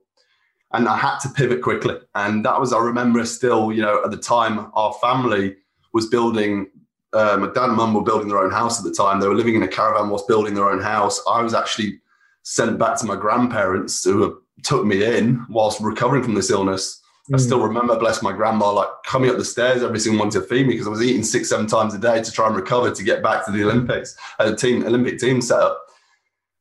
And 0.72 0.88
I 0.88 0.96
had 0.96 1.18
to 1.20 1.28
pivot 1.28 1.62
quickly. 1.62 1.96
And 2.14 2.44
that 2.44 2.60
was, 2.60 2.72
I 2.72 2.78
remember 2.78 3.24
still, 3.24 3.72
you 3.72 3.82
know, 3.82 4.02
at 4.04 4.10
the 4.10 4.16
time, 4.16 4.70
our 4.74 4.92
family 4.94 5.56
was 5.92 6.06
building, 6.06 6.68
uh, 7.12 7.36
my 7.38 7.46
dad 7.46 7.68
and 7.68 7.76
mum 7.76 7.94
were 7.94 8.02
building 8.02 8.28
their 8.28 8.38
own 8.38 8.50
house 8.50 8.78
at 8.78 8.84
the 8.84 8.94
time. 8.94 9.20
They 9.20 9.28
were 9.28 9.34
living 9.34 9.54
in 9.54 9.62
a 9.62 9.68
caravan 9.68 10.10
whilst 10.10 10.28
building 10.28 10.54
their 10.54 10.70
own 10.70 10.80
house. 10.80 11.20
I 11.28 11.42
was 11.42 11.54
actually 11.54 12.00
sent 12.42 12.78
back 12.78 12.98
to 12.98 13.06
my 13.06 13.16
grandparents 13.16 14.04
who 14.04 14.42
took 14.62 14.84
me 14.84 15.04
in 15.04 15.44
whilst 15.48 15.80
recovering 15.80 16.22
from 16.22 16.34
this 16.34 16.50
illness 16.50 17.02
I 17.34 17.38
still 17.38 17.58
mm. 17.58 17.68
remember, 17.68 17.98
bless 17.98 18.22
my 18.22 18.32
grandma, 18.32 18.70
like 18.70 18.88
coming 19.04 19.30
up 19.30 19.36
the 19.36 19.44
stairs 19.44 19.82
every 19.82 19.98
single 19.98 20.18
morning 20.18 20.40
to 20.40 20.46
feed 20.46 20.66
me 20.66 20.74
because 20.74 20.86
I 20.86 20.90
was 20.90 21.02
eating 21.02 21.24
six, 21.24 21.48
seven 21.48 21.66
times 21.66 21.92
a 21.94 21.98
day 21.98 22.22
to 22.22 22.30
try 22.30 22.46
and 22.46 22.54
recover 22.54 22.92
to 22.92 23.02
get 23.02 23.22
back 23.22 23.44
to 23.46 23.52
the 23.52 23.64
Olympics, 23.64 24.16
a 24.38 24.54
team 24.54 24.84
Olympic 24.84 25.18
team 25.18 25.40
setup. 25.40 25.82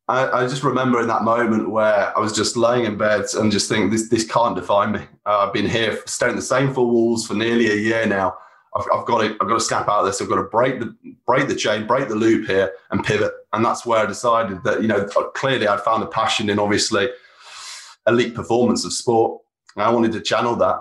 I, 0.08 0.28
I 0.30 0.48
just 0.48 0.64
remember 0.64 1.02
in 1.02 1.08
that 1.08 1.24
moment 1.24 1.70
where 1.70 2.16
I 2.16 2.20
was 2.20 2.34
just 2.34 2.58
laying 2.58 2.86
in 2.86 2.98
bed 2.98 3.26
and 3.36 3.52
just 3.52 3.70
thinking, 3.70 3.90
this 3.90 4.10
this 4.10 4.26
can't 4.26 4.56
define 4.56 4.92
me. 4.92 5.02
Uh, 5.26 5.46
I've 5.48 5.54
been 5.54 5.70
here, 5.70 6.00
staring 6.06 6.36
the 6.36 6.42
same 6.42 6.74
four 6.74 6.90
walls 6.90 7.28
for 7.28 7.34
nearly 7.34 7.72
a 7.72 7.76
year 7.76 8.06
now. 8.06 8.38
I've, 8.76 8.86
I've, 8.94 9.06
got 9.06 9.22
to 9.22 9.38
I've 9.42 9.48
got 9.48 9.60
to 9.60 9.60
snap 9.60 9.88
out 9.88 10.02
of 10.02 10.06
this. 10.06 10.22
I've 10.22 10.30
got 10.30 10.36
to 10.36 10.44
break 10.44 10.80
the 10.80 10.96
break 11.26 11.48
the 11.48 11.56
chain, 11.56 11.88
break 11.88 12.10
the 12.10 12.16
loop 12.16 12.48
here, 12.48 12.74
and 12.92 13.04
pivot. 13.04 13.32
And 13.54 13.64
that's 13.64 13.86
where 13.86 14.00
I 14.00 14.06
decided 14.06 14.64
that 14.64 14.82
you 14.82 14.88
know 14.88 15.06
clearly 15.36 15.68
I'd 15.68 15.82
found 15.82 16.04
a 16.04 16.08
passion 16.08 16.50
in 16.50 16.60
obviously 16.60 17.10
elite 18.08 18.36
performance 18.36 18.86
of 18.86 18.94
sport 18.94 19.42
I 19.78 19.90
wanted 19.92 20.14
to 20.14 20.22
channel 20.22 20.56
that 20.58 20.80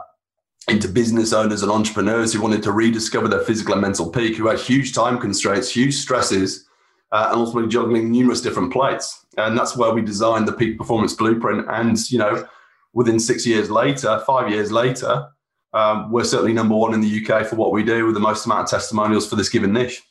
into 0.69 0.89
business 0.89 1.33
owners 1.33 1.63
and 1.63 1.71
entrepreneurs 1.71 2.33
who 2.33 2.41
wanted 2.41 2.63
to 2.63 2.73
rediscover 2.73 3.29
their 3.29 3.41
physical 3.41 3.75
and 3.75 3.83
mental 3.83 4.11
peak, 4.11 4.37
who 4.37 4.49
had 4.49 4.59
huge 4.59 4.95
time 4.95 5.19
constraints, 5.19 5.71
huge 5.71 5.95
stresses, 5.95 6.67
uh, 7.13 7.29
and 7.31 7.41
ultimately 7.41 7.69
juggling 7.69 8.11
numerous 8.11 8.41
different 8.41 8.73
plates. 8.73 9.27
And 9.37 9.59
that's 9.59 9.77
where 9.77 9.93
we 9.93 10.01
designed 10.01 10.49
the 10.49 10.53
peak 10.53 10.79
performance 10.79 11.13
blueprint. 11.13 11.67
And, 11.69 11.99
you 12.11 12.19
know, 12.19 12.47
within 12.93 13.21
six 13.21 13.47
years 13.47 13.71
later, 13.71 14.23
five 14.27 14.51
years 14.51 14.73
later, 14.73 15.29
um, 15.75 16.13
we're 16.13 16.25
certainly 16.25 16.53
number 16.53 16.77
one 16.77 16.95
in 16.95 17.01
the 17.01 17.27
UK 17.27 17.47
for 17.47 17.57
what 17.57 17.73
we 17.73 17.83
do 17.83 18.07
with 18.07 18.15
the 18.15 18.21
most 18.21 18.47
amount 18.47 18.65
of 18.65 18.71
testimonials 18.71 19.29
for 19.29 19.35
this 19.37 19.49
given 19.49 19.73
niche. 19.73 20.03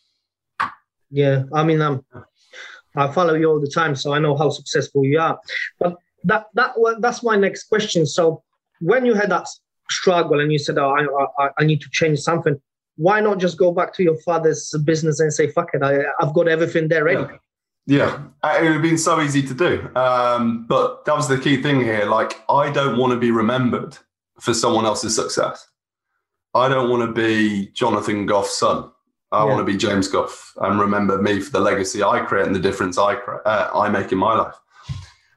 Yeah, 1.09 1.43
I 1.53 1.63
mean, 1.63 1.81
um, 1.81 2.03
I 2.95 3.11
follow 3.11 3.33
you 3.35 3.49
all 3.49 3.61
the 3.61 3.67
time, 3.67 3.95
so 3.95 4.13
I 4.13 4.19
know 4.19 4.35
how 4.35 4.49
successful 4.49 5.05
you 5.05 5.19
are. 5.19 5.39
But 5.79 5.95
that 6.25 6.47
that 6.55 6.73
that's 6.99 7.23
my 7.23 7.37
next 7.37 7.63
question. 7.65 8.05
So 8.05 8.43
when 8.81 9.05
you 9.05 9.13
had 9.13 9.31
that 9.31 9.47
struggle 9.89 10.41
and 10.41 10.51
you 10.51 10.59
said, 10.59 10.77
"Oh, 10.77 10.89
I, 10.89 11.43
I, 11.43 11.49
I 11.59 11.63
need 11.63 11.81
to 11.81 11.89
change 11.91 12.19
something," 12.19 12.59
why 12.97 13.21
not 13.21 13.39
just 13.39 13.57
go 13.57 13.71
back 13.71 13.93
to 13.95 14.03
your 14.03 14.17
father's 14.21 14.73
business 14.83 15.19
and 15.21 15.33
say, 15.33 15.47
"Fuck 15.47 15.69
it, 15.73 15.81
I, 15.83 16.03
have 16.19 16.33
got 16.33 16.47
everything 16.47 16.87
there 16.89 17.05
ready." 17.05 17.21
Yeah. 17.21 17.37
Yeah, 17.85 18.23
uh, 18.41 18.55
it 18.59 18.63
would 18.63 18.71
have 18.71 18.81
been 18.81 18.97
so 18.97 19.19
easy 19.19 19.41
to 19.43 19.53
do. 19.53 19.89
Um, 19.93 20.65
but 20.67 21.03
that 21.03 21.17
was 21.17 21.27
the 21.27 21.37
key 21.37 21.61
thing 21.61 21.81
here. 21.81 22.05
Like, 22.05 22.41
I 22.49 22.71
don't 22.71 22.97
want 22.97 23.11
to 23.11 23.19
be 23.19 23.29
remembered 23.29 23.97
for 24.39 24.53
someone 24.53 24.85
else's 24.85 25.15
success. 25.15 25.67
I 26.53 26.67
don't 26.67 26.89
want 26.89 27.03
to 27.03 27.11
be 27.11 27.67
Jonathan 27.73 28.25
Goff's 28.25 28.57
son. 28.57 28.91
I 29.31 29.39
yeah. 29.39 29.45
want 29.45 29.65
to 29.65 29.71
be 29.71 29.77
James 29.77 30.07
Goff 30.07 30.53
and 30.61 30.79
remember 30.79 31.19
me 31.19 31.39
for 31.39 31.51
the 31.51 31.59
legacy 31.59 32.03
I 32.03 32.19
create 32.19 32.45
and 32.45 32.55
the 32.55 32.59
difference 32.59 32.99
I 32.99 33.15
create, 33.15 33.41
uh, 33.45 33.71
I 33.73 33.89
make 33.89 34.11
in 34.11 34.19
my 34.19 34.35
life. 34.35 34.55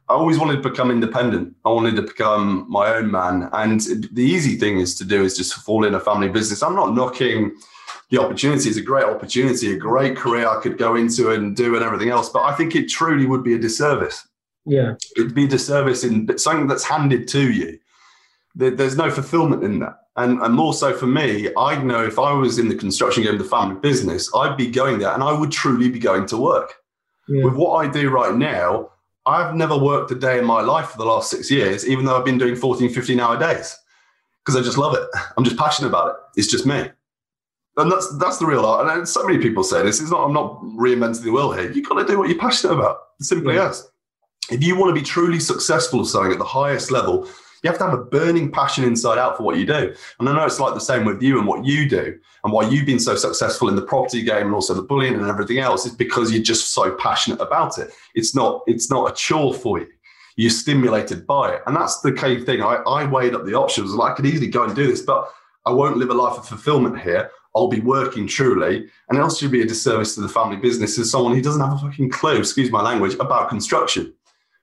I 0.09 0.13
always 0.13 0.39
wanted 0.39 0.63
to 0.63 0.69
become 0.69 0.91
independent. 0.91 1.57
I 1.65 1.71
wanted 1.71 1.97
to 1.97 2.03
become 2.03 2.67
my 2.69 2.95
own 2.95 3.11
man. 3.11 3.49
And 3.53 3.81
the 4.13 4.23
easy 4.23 4.57
thing 4.57 4.79
is 4.79 4.95
to 4.97 5.05
do 5.05 5.25
is 5.25 5.37
just 5.37 5.55
fall 5.55 5.85
in 5.85 5.95
a 5.95 6.01
family 6.01 6.29
business. 6.29 6.63
I'm 6.63 6.77
not 6.77 6.95
knocking 6.95 7.57
the 8.11 8.21
opportunity. 8.21 8.69
It's 8.69 8.79
a 8.79 8.83
great 8.83 9.05
opportunity, 9.05 9.73
a 9.73 9.79
great 9.79 10.17
career 10.17 10.47
I 10.47 10.61
could 10.61 10.79
go 10.79 10.95
into 10.95 11.33
and 11.33 11.57
do 11.57 11.75
and 11.75 11.85
everything 11.85 12.11
else. 12.11 12.29
But 12.29 12.43
I 12.43 12.55
think 12.55 12.77
it 12.77 12.89
truly 12.89 13.27
would 13.27 13.43
be 13.43 13.55
a 13.55 13.59
disservice. 13.59 14.29
Yeah. 14.65 14.95
It'd 15.17 15.35
be 15.35 15.47
a 15.47 15.49
disservice 15.49 16.05
in 16.05 16.39
something 16.39 16.67
that's 16.69 16.85
handed 16.85 17.27
to 17.29 17.51
you. 17.51 17.79
There's 18.59 18.97
no 18.97 19.11
fulfillment 19.11 19.63
in 19.63 19.81
that. 19.81 19.99
And, 20.17 20.41
and 20.41 20.55
more 20.55 20.73
so 20.73 20.97
for 20.97 21.07
me, 21.07 21.51
I'd 21.59 21.85
know 21.85 22.03
if 22.03 22.19
I 22.19 22.33
was 22.33 22.59
in 22.59 22.69
the 22.69 22.75
construction 22.75 23.23
game, 23.23 23.37
the 23.37 23.45
family 23.45 23.79
business, 23.81 24.31
I'd 24.35 24.57
be 24.57 24.71
going 24.71 24.99
there 24.99 25.13
and 25.13 25.23
I 25.23 25.39
would 25.39 25.53
truly 25.53 25.91
be 25.91 25.99
going 25.99 26.25
to 26.27 26.39
work. 26.39 26.73
Yeah. 27.29 27.45
With 27.45 27.55
what 27.55 27.85
I 27.85 27.91
do 27.91 28.09
right 28.09 28.35
now, 28.35 28.91
I've 29.27 29.55
never 29.55 29.77
worked 29.77 30.11
a 30.13 30.15
day 30.15 30.39
in 30.39 30.47
my 30.47 30.63
life 30.63 30.89
for 30.89 30.99
the 30.99 31.05
last 31.05 31.31
six 31.31 31.51
years, 31.51 31.87
even 31.87 32.07
though 32.07 32.17
I've 32.17 32.25
been 32.25 32.39
doing 32.39 32.57
14, 32.57 32.89
15 32.89 33.21
hour 33.21 33.39
days 33.39 33.77
because 34.47 34.59
I 34.59 34.65
just 34.65 34.79
love 34.79 34.95
it. 34.95 35.03
I'm 35.37 35.45
just 35.45 35.57
passionate 35.57 35.89
about 35.89 36.11
it. 36.11 36.17
It's 36.37 36.49
just 36.49 36.67
me. 36.67 36.89
And 37.79 37.93
that's 37.93 38.17
that's 38.17 38.39
the 38.39 38.47
real 38.47 38.65
art. 38.65 38.89
And 38.89 39.07
so 39.07 39.27
many 39.27 39.39
people 39.39 39.63
say 39.63 39.83
this. 39.83 40.01
Is 40.01 40.11
not. 40.11 40.25
I'm 40.25 40.33
not 40.33 40.63
reinventing 40.63 41.25
the 41.25 41.31
wheel 41.31 41.53
here. 41.53 41.71
You've 41.71 41.87
got 41.87 41.97
to 41.97 42.07
do 42.07 42.19
what 42.19 42.31
you're 42.31 42.39
passionate 42.39 42.73
about. 42.75 42.99
Simply 43.21 43.57
yeah. 43.57 43.69
as. 43.69 43.91
If 44.51 44.63
you 44.63 44.79
want 44.79 44.95
to 44.95 45.01
be 45.01 45.05
truly 45.05 45.41
successful 45.41 46.01
at 46.01 46.07
something 46.07 46.33
at 46.33 46.39
the 46.39 46.45
highest 46.45 46.91
level, 46.91 47.29
you 47.63 47.71
have 47.71 47.79
to 47.79 47.85
have 47.85 47.99
a 47.99 48.05
burning 48.05 48.51
passion 48.51 48.85
inside 48.85 49.19
out 49.19 49.37
for 49.37 49.43
what 49.43 49.57
you 49.57 49.67
do. 49.67 49.95
And 50.19 50.29
I 50.29 50.35
know 50.35 50.45
it's 50.45 50.61
like 50.61 50.75
the 50.75 50.81
same 50.81 51.05
with 51.05 51.23
you 51.23 51.39
and 51.39 51.47
what 51.47 51.65
you 51.65 51.89
do, 51.89 52.19
and 52.45 52.53
why 52.53 52.69
you've 52.69 52.87
been 52.87 53.01
so 53.01 53.17
successful 53.17 53.69
in 53.69 53.77
the 53.77 53.83
property 53.83 54.23
game 54.23 54.47
and 54.47 54.55
also 54.55 54.75
the 54.75 54.83
bullion 54.83 55.15
and 55.15 55.29
everything 55.29 55.59
else 55.59 55.87
is 55.87 55.95
because 55.95 56.33
you're 56.33 56.43
just 56.43 56.73
so 56.73 56.95
passionate 56.97 57.41
about 57.41 57.79
it. 57.79 57.91
It's 58.15 58.35
not 58.35 58.63
it's 58.67 58.91
not 58.91 59.11
a 59.11 59.15
chore 59.15 59.55
for 59.55 59.81
you. 59.81 59.89
You're 60.37 60.51
stimulated 60.51 61.27
by 61.27 61.55
it, 61.55 61.63
and 61.67 61.75
that's 61.75 62.01
the 62.01 62.13
key 62.13 62.45
thing. 62.45 62.63
I, 62.63 62.77
I 62.87 63.07
weighed 63.07 63.35
up 63.35 63.47
the 63.47 63.55
options. 63.55 63.99
I 63.99 64.13
could 64.13 64.27
easily 64.27 64.49
go 64.49 64.65
and 64.65 64.77
do 64.77 64.87
this, 64.87 65.01
but 65.01 65.31
I 65.65 65.71
won't 65.71 65.97
live 65.97 66.11
a 66.11 66.15
life 66.15 66.39
of 66.39 66.47
fulfillment 66.47 67.01
here. 67.01 67.31
I'll 67.57 67.69
be 67.69 67.81
working 67.81 68.27
truly, 68.27 68.87
and 69.09 69.19
it 69.19 69.23
also 69.23 69.49
be 69.49 69.63
a 69.63 69.67
disservice 69.67 70.15
to 70.15 70.21
the 70.21 70.29
family 70.29 70.59
business 70.59 70.99
as 70.99 71.11
someone 71.11 71.35
who 71.35 71.41
doesn't 71.41 71.63
have 71.63 71.73
a 71.73 71.79
fucking 71.79 72.11
clue, 72.11 72.37
excuse 72.37 72.71
my 72.71 72.83
language, 72.83 73.15
about 73.15 73.49
construction. 73.49 74.13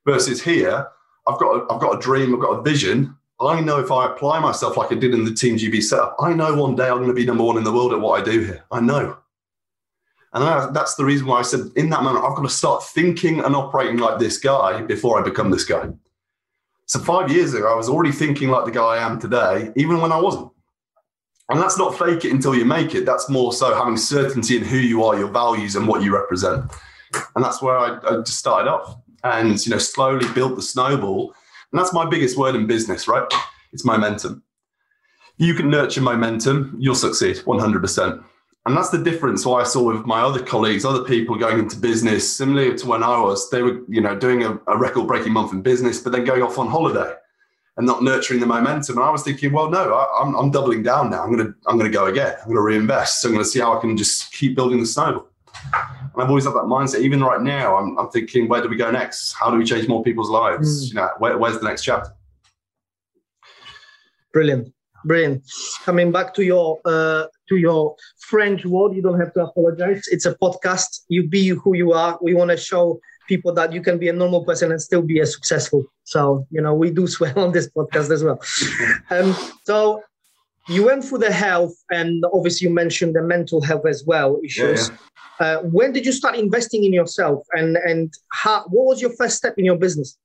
Versus 0.05 0.43
here, 0.43 0.87
I've 1.27 1.39
got 1.39 1.55
a, 1.55 1.73
I've 1.73 1.81
got 1.81 1.97
a 1.97 2.01
dream, 2.01 2.33
I've 2.33 2.41
got 2.41 2.59
a 2.59 2.61
vision. 2.61 3.15
I 3.39 3.59
know 3.61 3.79
if 3.79 3.91
I 3.91 4.05
apply 4.05 4.39
myself 4.39 4.77
like 4.77 4.91
I 4.91 4.95
did 4.95 5.13
in 5.13 5.25
the 5.25 5.33
Team 5.33 5.57
GB 5.57 5.81
setup, 5.83 6.15
I 6.19 6.33
know 6.33 6.55
one 6.55 6.75
day 6.75 6.87
I'm 6.87 6.97
going 6.97 7.07
to 7.07 7.13
be 7.13 7.25
number 7.25 7.43
one 7.43 7.57
in 7.57 7.63
the 7.63 7.71
world 7.71 7.93
at 7.93 7.99
what 7.99 8.21
I 8.21 8.23
do 8.23 8.41
here. 8.41 8.63
I 8.71 8.79
know. 8.79 9.17
And 10.33 10.75
that's 10.75 10.95
the 10.95 11.05
reason 11.05 11.27
why 11.27 11.39
I 11.39 11.43
said 11.43 11.61
in 11.75 11.89
that 11.89 12.03
moment, 12.03 12.25
I've 12.25 12.35
got 12.35 12.41
to 12.41 12.49
start 12.49 12.83
thinking 12.83 13.43
and 13.43 13.55
operating 13.55 13.97
like 13.97 14.17
this 14.17 14.37
guy 14.39 14.81
before 14.81 15.19
I 15.19 15.23
become 15.23 15.51
this 15.51 15.63
guy. 15.63 15.89
So 16.85 16.99
five 16.99 17.31
years 17.31 17.53
ago, 17.53 17.71
I 17.71 17.75
was 17.75 17.87
already 17.87 18.11
thinking 18.11 18.49
like 18.49 18.65
the 18.65 18.71
guy 18.71 18.95
I 18.95 19.05
am 19.05 19.19
today, 19.19 19.71
even 19.75 20.01
when 20.01 20.11
I 20.11 20.19
wasn't. 20.19 20.51
And 21.49 21.61
that's 21.61 21.77
not 21.77 21.97
fake 21.97 22.25
it 22.25 22.31
until 22.31 22.55
you 22.55 22.65
make 22.65 22.95
it. 22.95 23.05
That's 23.05 23.29
more 23.29 23.53
so 23.53 23.75
having 23.75 23.97
certainty 23.97 24.57
in 24.57 24.63
who 24.63 24.77
you 24.77 25.03
are, 25.03 25.17
your 25.17 25.29
values, 25.29 25.75
and 25.75 25.87
what 25.87 26.01
you 26.01 26.13
represent. 26.13 26.71
And 27.35 27.43
that's 27.45 27.61
where 27.61 27.77
I, 27.77 27.99
I 28.03 28.17
just 28.17 28.39
started 28.39 28.69
off 28.69 28.97
and 29.23 29.65
you 29.65 29.71
know 29.71 29.77
slowly 29.77 30.27
built 30.33 30.55
the 30.55 30.61
snowball. 30.61 31.33
And 31.71 31.79
that's 31.79 31.93
my 31.93 32.07
biggest 32.07 32.37
word 32.37 32.55
in 32.55 32.67
business, 32.67 33.07
right? 33.07 33.25
It's 33.71 33.85
momentum. 33.85 34.43
You 35.37 35.55
can 35.55 35.69
nurture 35.69 36.01
momentum, 36.01 36.75
you'll 36.79 36.93
succeed 36.93 37.37
100%. 37.37 38.23
And 38.65 38.77
that's 38.77 38.91
the 38.91 39.03
difference 39.03 39.45
why 39.45 39.61
I 39.61 39.63
saw 39.63 39.91
with 39.91 40.05
my 40.05 40.21
other 40.21 40.41
colleagues, 40.41 40.85
other 40.85 41.03
people 41.03 41.35
going 41.35 41.59
into 41.59 41.75
business, 41.75 42.31
similar 42.31 42.77
to 42.77 42.87
when 42.87 43.03
I 43.03 43.19
was, 43.19 43.49
they 43.49 43.61
were, 43.61 43.81
you 43.89 43.99
know, 43.99 44.15
doing 44.15 44.43
a, 44.43 44.57
a 44.67 44.77
record 44.77 45.07
breaking 45.07 45.33
month 45.33 45.51
in 45.51 45.61
business, 45.61 45.99
but 45.99 46.13
then 46.13 46.23
going 46.23 46.43
off 46.43 46.57
on 46.57 46.67
holiday 46.67 47.13
and 47.75 47.85
not 47.85 48.03
nurturing 48.03 48.39
the 48.39 48.45
momentum. 48.45 48.97
And 48.97 49.05
I 49.05 49.09
was 49.09 49.23
thinking, 49.23 49.51
well, 49.51 49.69
no, 49.69 49.93
I, 49.93 50.39
am 50.39 50.51
doubling 50.51 50.83
down 50.83 51.09
now. 51.09 51.23
I'm 51.23 51.35
gonna 51.35 51.53
I'm 51.65 51.77
gonna 51.77 51.89
go 51.89 52.05
again. 52.05 52.35
I'm 52.41 52.49
gonna 52.49 52.61
reinvest. 52.61 53.21
So 53.21 53.29
I'm 53.29 53.33
gonna 53.33 53.45
see 53.45 53.59
how 53.59 53.77
I 53.77 53.81
can 53.81 53.97
just 53.97 54.31
keep 54.31 54.55
building 54.55 54.79
the 54.79 54.85
snowball. 54.85 55.27
And 56.13 56.23
I've 56.23 56.29
always 56.29 56.45
had 56.45 56.53
that 56.53 56.65
mindset. 56.65 57.01
Even 57.01 57.21
right 57.21 57.41
now, 57.41 57.75
I'm, 57.77 57.97
I'm 57.97 58.09
thinking, 58.09 58.47
where 58.47 58.61
do 58.61 58.69
we 58.69 58.75
go 58.75 58.91
next? 58.91 59.33
How 59.33 59.49
do 59.49 59.57
we 59.57 59.65
change 59.65 59.87
more 59.87 60.03
people's 60.03 60.29
lives? 60.29 60.85
Mm. 60.85 60.89
You 60.89 60.95
know, 60.95 61.09
where, 61.17 61.37
where's 61.37 61.59
the 61.59 61.65
next 61.65 61.83
chapter? 61.83 62.11
Brilliant, 64.31 64.73
brilliant. 65.05 65.43
Coming 65.83 66.11
back 66.11 66.33
to 66.35 66.43
your 66.43 66.79
uh, 66.85 67.25
to 67.49 67.57
your 67.57 67.95
French 68.19 68.65
word, 68.65 68.95
you 68.95 69.01
don't 69.01 69.19
have 69.19 69.33
to 69.33 69.43
apologize. 69.43 70.07
It's 70.07 70.25
a 70.25 70.35
podcast. 70.35 71.01
You 71.07 71.27
be 71.27 71.49
who 71.49 71.75
you 71.75 71.93
are. 71.93 72.17
We 72.21 72.33
want 72.33 72.49
to 72.49 72.57
show 72.57 72.99
people 73.27 73.53
that 73.53 73.71
you 73.73 73.81
can 73.81 73.97
be 73.97 74.09
a 74.09 74.13
normal 74.13 74.43
person 74.43 74.71
and 74.71 74.81
still 74.81 75.01
be 75.01 75.19
a 75.19 75.25
successful. 75.25 75.85
So 76.03 76.47
you 76.49 76.61
know 76.61 76.73
we 76.73 76.89
do 76.89 77.05
swear 77.15 77.37
on 77.37 77.51
this 77.51 77.69
podcast 77.69 78.11
as 78.11 78.23
well. 78.23 78.41
um, 79.11 79.35
so 79.65 80.01
you 80.67 80.85
went 80.85 81.03
through 81.03 81.19
the 81.19 81.31
health, 81.31 81.75
and 81.91 82.23
obviously 82.33 82.67
you 82.67 82.73
mentioned 82.73 83.15
the 83.15 83.21
mental 83.21 83.61
health 83.61 83.85
as 83.85 84.03
well 84.05 84.39
issues. 84.43 84.89
Yeah, 84.89 84.95
yeah. 84.95 85.12
Uh, 85.43 85.57
when 85.63 85.91
did 85.91 86.05
you 86.05 86.13
start 86.13 86.35
investing 86.37 86.85
in 86.85 86.93
yourself, 86.93 87.45
and 87.51 87.75
and 87.75 88.13
how? 88.31 88.63
What 88.69 88.85
was 88.85 89.01
your 89.01 89.13
first 89.17 89.35
step 89.35 89.55
in 89.57 89.65
your 89.65 89.77
business? 89.77 90.17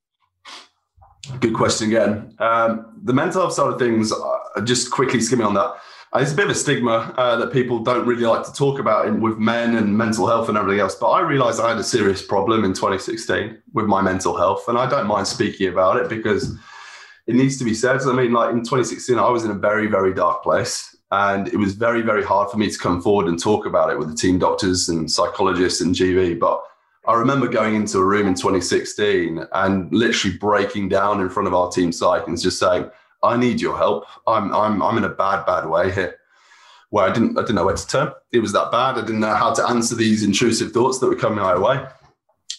Good 1.40 1.54
question 1.54 1.88
again. 1.88 2.36
Um, 2.38 3.00
the 3.02 3.12
mental 3.12 3.40
health 3.42 3.54
side 3.54 3.72
of 3.72 3.80
things, 3.80 4.12
uh, 4.12 4.60
just 4.62 4.92
quickly 4.92 5.20
skimming 5.20 5.46
on 5.46 5.54
that. 5.54 5.70
Uh, 6.12 6.20
it's 6.20 6.32
a 6.32 6.36
bit 6.36 6.44
of 6.44 6.52
a 6.52 6.54
stigma 6.54 7.12
uh, 7.18 7.34
that 7.36 7.52
people 7.52 7.80
don't 7.80 8.06
really 8.06 8.22
like 8.22 8.44
to 8.46 8.52
talk 8.52 8.78
about 8.78 9.08
in, 9.08 9.20
with 9.20 9.38
men 9.38 9.74
and 9.74 9.98
mental 9.98 10.28
health 10.28 10.48
and 10.48 10.56
everything 10.56 10.80
else. 10.80 10.94
But 10.94 11.08
I 11.10 11.20
realized 11.20 11.60
I 11.60 11.70
had 11.70 11.78
a 11.78 11.84
serious 11.84 12.22
problem 12.22 12.64
in 12.64 12.72
2016 12.72 13.60
with 13.72 13.86
my 13.86 14.00
mental 14.00 14.36
health, 14.36 14.68
and 14.68 14.78
I 14.78 14.88
don't 14.88 15.08
mind 15.08 15.26
speaking 15.26 15.66
about 15.66 15.96
it 15.96 16.08
because 16.08 16.56
it 17.26 17.34
needs 17.34 17.58
to 17.58 17.64
be 17.64 17.74
said. 17.74 18.02
I 18.02 18.12
mean, 18.12 18.32
like 18.32 18.52
in 18.52 18.60
2016, 18.60 19.18
I 19.18 19.28
was 19.30 19.44
in 19.44 19.50
a 19.50 19.54
very, 19.68 19.88
very 19.88 20.14
dark 20.14 20.44
place, 20.44 20.96
and 21.10 21.48
it 21.48 21.56
was 21.56 21.74
very, 21.74 22.02
very 22.02 22.22
hard 22.22 22.50
for 22.50 22.58
me 22.58 22.70
to 22.70 22.78
come 22.78 23.00
forward 23.00 23.26
and 23.26 23.38
talk 23.38 23.64
about 23.64 23.90
it 23.90 23.98
with 23.98 24.08
the 24.10 24.16
team 24.16 24.38
doctors 24.38 24.88
and 24.88 25.10
psychologists 25.10 25.80
and 25.80 25.94
GB. 25.94 26.38
But 26.38 26.62
I 27.06 27.14
remember 27.14 27.48
going 27.48 27.74
into 27.74 27.98
a 27.98 28.04
room 28.04 28.26
in 28.26 28.34
2016 28.34 29.46
and 29.52 29.92
literally 29.92 30.36
breaking 30.36 30.90
down 30.90 31.20
in 31.20 31.30
front 31.30 31.46
of 31.46 31.54
our 31.54 31.70
team 31.70 31.92
psych 31.92 32.26
and 32.26 32.38
just 32.38 32.58
saying 32.58 32.90
I 33.22 33.36
need 33.36 33.60
your 33.60 33.76
help. 33.76 34.04
I'm 34.26 34.54
I'm 34.54 34.82
I'm 34.82 34.98
in 34.98 35.04
a 35.04 35.08
bad 35.08 35.44
bad 35.46 35.66
way 35.66 35.90
here, 35.90 36.16
where 36.90 37.08
I 37.08 37.12
didn't 37.12 37.38
I 37.38 37.42
didn't 37.42 37.56
know 37.56 37.64
where 37.64 37.74
to 37.74 37.86
turn. 37.86 38.12
It 38.32 38.40
was 38.40 38.52
that 38.52 38.70
bad. 38.70 38.96
I 38.96 39.00
didn't 39.00 39.20
know 39.20 39.34
how 39.34 39.52
to 39.54 39.66
answer 39.66 39.94
these 39.94 40.22
intrusive 40.22 40.72
thoughts 40.72 40.98
that 40.98 41.06
were 41.06 41.16
coming 41.16 41.40
my 41.40 41.58
way. 41.58 41.84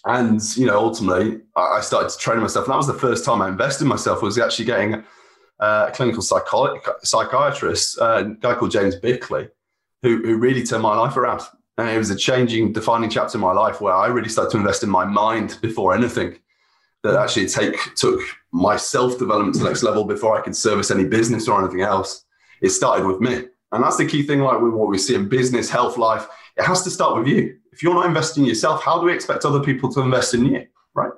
And 0.06 0.42
you 0.58 0.66
know, 0.66 0.80
ultimately, 0.80 1.42
I 1.56 1.82
started 1.82 2.10
to 2.10 2.18
train 2.18 2.40
myself, 2.40 2.66
and 2.66 2.74
that 2.74 2.78
was 2.78 2.88
the 2.88 2.94
first 2.94 3.24
time 3.24 3.42
I 3.42 3.50
invested 3.50 3.84
in 3.84 3.90
myself. 3.90 4.22
Was 4.22 4.38
actually 4.38 4.66
getting 4.66 5.04
Uh, 5.60 5.88
a 5.90 5.92
clinical 5.92 6.22
psycho- 6.22 6.80
psychiatrist, 7.04 8.00
uh, 8.00 8.24
a 8.26 8.36
guy 8.36 8.56
called 8.56 8.72
James 8.72 8.96
Bickley, 8.96 9.50
who 10.02 10.22
who 10.24 10.38
really 10.38 10.64
turned 10.64 10.84
my 10.84 10.96
life 10.96 11.18
around. 11.18 11.42
And 11.78 11.90
it 11.90 11.98
was 11.98 12.10
a 12.10 12.16
changing, 12.16 12.74
defining 12.74 13.10
chapter 13.10 13.38
in 13.38 13.42
my 13.42 13.54
life 13.54 13.80
where 13.80 13.94
I 13.94 14.08
really 14.08 14.28
started 14.30 14.52
to 14.52 14.58
invest 14.58 14.84
in 14.84 14.90
my 14.90 15.06
mind 15.06 15.58
before 15.62 15.96
anything 15.96 16.38
that 17.04 17.16
actually 17.16 17.48
take 17.48 17.76
took 17.96 18.20
my 18.52 18.76
self 18.76 19.18
development 19.18 19.56
to 19.56 19.64
the 19.64 19.70
next 19.70 19.84
level 19.84 20.04
before 20.04 20.38
I 20.38 20.42
could 20.42 20.56
service 20.56 20.92
any 20.92 21.06
business 21.06 21.48
or 21.48 21.62
anything 21.62 21.82
else. 21.82 22.26
It 22.62 22.70
started 22.70 23.06
with 23.06 23.22
me, 23.22 23.46
and 23.72 23.84
that's 23.84 23.98
the 23.98 24.06
key 24.06 24.24
thing. 24.24 24.40
Like 24.40 24.62
with 24.62 24.74
what 24.74 24.90
we 24.90 24.98
see 24.98 25.16
in 25.16 25.30
business, 25.30 25.70
health, 25.70 25.98
life, 25.98 26.28
it 26.58 26.64
has 26.64 26.84
to 26.84 26.90
start 26.90 27.18
with 27.18 27.28
you. 27.28 27.58
If 27.72 27.84
you're 27.84 27.94
not 27.94 28.06
investing 28.06 28.44
in 28.44 28.50
yourself, 28.50 28.84
how 28.84 29.00
do 29.00 29.06
we 29.06 29.14
expect 29.14 29.46
other 29.46 29.62
people 29.62 29.92
to 29.94 30.02
invest 30.02 30.34
in 30.34 30.46
you, 30.46 30.66
right? 30.94 31.12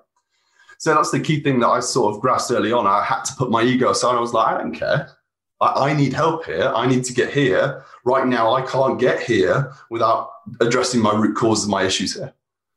So 0.81 0.95
that's 0.95 1.11
the 1.11 1.19
key 1.19 1.41
thing 1.41 1.59
that 1.59 1.67
I 1.67 1.79
sort 1.79 2.15
of 2.15 2.21
grasped 2.21 2.51
early 2.51 2.71
on. 2.71 2.87
I 2.87 3.03
had 3.03 3.21
to 3.25 3.35
put 3.35 3.51
my 3.51 3.61
ego 3.61 3.91
aside. 3.91 4.15
I 4.15 4.19
was 4.19 4.33
like, 4.33 4.47
I 4.47 4.57
don't 4.57 4.73
care. 4.73 5.11
I, 5.59 5.89
I 5.89 5.93
need 5.93 6.11
help 6.11 6.43
here. 6.43 6.73
I 6.75 6.87
need 6.87 7.03
to 7.03 7.13
get 7.13 7.31
here. 7.31 7.85
Right 8.03 8.25
now, 8.25 8.55
I 8.55 8.63
can't 8.63 8.99
get 8.99 9.21
here 9.21 9.71
without 9.91 10.31
addressing 10.59 10.99
my 10.99 11.13
root 11.13 11.37
causes 11.37 11.65
of 11.65 11.69
my 11.69 11.83
issues 11.83 12.15
here. 12.15 12.33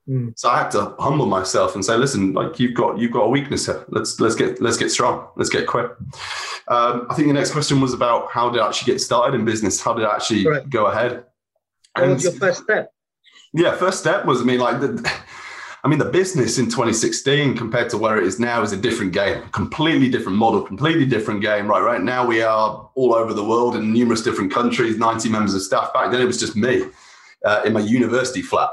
Mm. 0.07 0.39
So 0.39 0.51
I 0.51 0.59
had 0.59 0.71
to 0.73 0.95
humble 0.99 1.25
myself 1.25 1.77
and 1.77 1.83
say, 1.83 1.97
listen, 1.97 2.35
like 2.35 2.61
you've 2.61 2.75
got 2.75 2.99
you've 2.99 3.11
got 3.11 3.23
a 3.23 3.29
weakness 3.31 3.65
here. 3.65 3.83
Let's 3.89 4.21
let's 4.21 4.35
get 4.35 4.61
let's 4.61 4.77
get 4.77 4.91
strong. 4.91 5.27
Let's 5.37 5.49
get 5.49 5.67
quick. 5.67 5.91
Um, 6.69 7.07
I 7.09 7.15
think 7.15 7.29
the 7.29 7.33
next 7.33 7.53
question 7.53 7.81
was 7.81 7.95
about 7.95 8.31
how 8.31 8.51
did 8.51 8.61
I 8.61 8.69
actually 8.69 8.93
get 8.93 9.01
started 9.01 9.35
in 9.35 9.47
business? 9.47 9.81
How 9.81 9.95
did 9.95 10.05
I 10.05 10.15
actually 10.15 10.45
Correct. 10.45 10.69
go 10.69 10.89
ahead? 10.89 11.25
What 11.95 12.05
and, 12.05 12.13
was 12.13 12.25
your 12.25 12.33
first 12.33 12.65
step? 12.65 12.93
Yeah, 13.55 13.75
first 13.77 13.99
step 13.99 14.27
was 14.27 14.43
I 14.43 14.45
mean 14.45 14.61
like 14.61 14.81
the, 14.83 15.11
I 15.85 15.89
mean 15.89 15.99
the 15.99 16.07
business 16.07 16.59
in 16.59 16.65
2016 16.67 17.57
compared 17.57 17.91
to 17.91 17.99
where 17.99 18.17
it 18.17 18.25
is 18.25 18.41
now 18.41 18.63
is 18.63 18.73
a 18.73 18.77
different 18.77 19.13
game, 19.13 19.43
completely 19.51 20.09
different 20.09 20.39
model, 20.39 20.63
completely 20.63 21.05
different 21.05 21.43
game. 21.43 21.69
Right, 21.69 21.83
right 21.83 22.01
now 22.01 22.27
we 22.27 22.43
are 22.43 22.91
all 22.95 23.15
over 23.15 23.35
the 23.35 23.45
world 23.45 23.77
in 23.77 23.93
numerous 23.93 24.23
different 24.23 24.53
countries, 24.53 24.97
90 24.97 25.29
members 25.29 25.55
of 25.55 25.61
staff. 25.61 25.93
Back 25.93 26.11
then 26.11 26.23
it 26.23 26.25
was 26.25 26.41
just 26.41 26.57
me 26.57 26.85
uh, 27.45 27.63
in 27.67 27.75
my 27.75 27.81
university 27.81 28.41
flat 28.41 28.71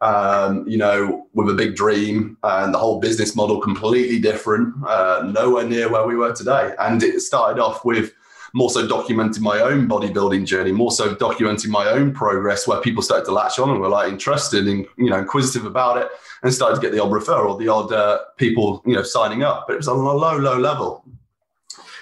um, 0.00 0.66
you 0.68 0.78
know, 0.78 1.26
with 1.34 1.50
a 1.50 1.54
big 1.54 1.74
dream 1.74 2.36
and 2.42 2.72
the 2.72 2.78
whole 2.78 3.00
business 3.00 3.34
model 3.34 3.60
completely 3.60 4.18
different, 4.18 4.74
uh, 4.86 5.28
nowhere 5.32 5.64
near 5.64 5.90
where 5.90 6.06
we 6.06 6.16
were 6.16 6.32
today. 6.32 6.74
And 6.78 7.02
it 7.02 7.20
started 7.20 7.60
off 7.60 7.84
with 7.84 8.12
more 8.52 8.70
so 8.70 8.86
documenting 8.86 9.40
my 9.40 9.60
own 9.60 9.88
bodybuilding 9.88 10.46
journey, 10.46 10.72
more 10.72 10.90
so 10.90 11.14
documenting 11.14 11.68
my 11.68 11.88
own 11.88 12.12
progress, 12.12 12.66
where 12.66 12.80
people 12.80 13.02
started 13.02 13.24
to 13.26 13.32
latch 13.32 13.58
on 13.58 13.70
and 13.70 13.80
were 13.80 13.88
like 13.88 14.10
interested 14.10 14.66
and 14.66 14.86
you 14.96 15.10
know 15.10 15.18
inquisitive 15.18 15.64
about 15.64 15.96
it, 15.96 16.08
and 16.42 16.52
started 16.52 16.76
to 16.76 16.80
get 16.80 16.92
the 16.92 17.02
odd 17.02 17.10
referral, 17.10 17.58
the 17.58 17.68
odd 17.68 17.92
uh, 17.92 18.18
people 18.36 18.82
you 18.86 18.94
know 18.94 19.02
signing 19.02 19.42
up. 19.42 19.66
But 19.66 19.74
it 19.74 19.78
was 19.78 19.88
on 19.88 19.96
a 19.96 20.00
low, 20.00 20.36
low 20.36 20.58
level. 20.58 21.04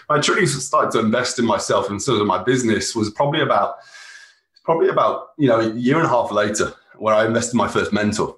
I 0.08 0.20
truly 0.20 0.46
started 0.46 0.92
to 0.92 1.00
invest 1.00 1.38
in 1.40 1.44
myself 1.44 1.90
and 1.90 2.00
sort 2.00 2.20
of 2.20 2.28
my 2.28 2.40
business 2.42 2.94
was 2.94 3.10
probably 3.10 3.40
about 3.40 3.76
probably 4.64 4.88
about 4.88 5.30
you 5.36 5.48
know 5.48 5.60
a 5.60 5.72
year 5.72 5.96
and 5.96 6.06
a 6.06 6.08
half 6.08 6.30
later 6.30 6.72
where 6.98 7.14
I 7.14 7.26
invested 7.26 7.56
my 7.56 7.68
first 7.68 7.92
mentor. 7.92 8.36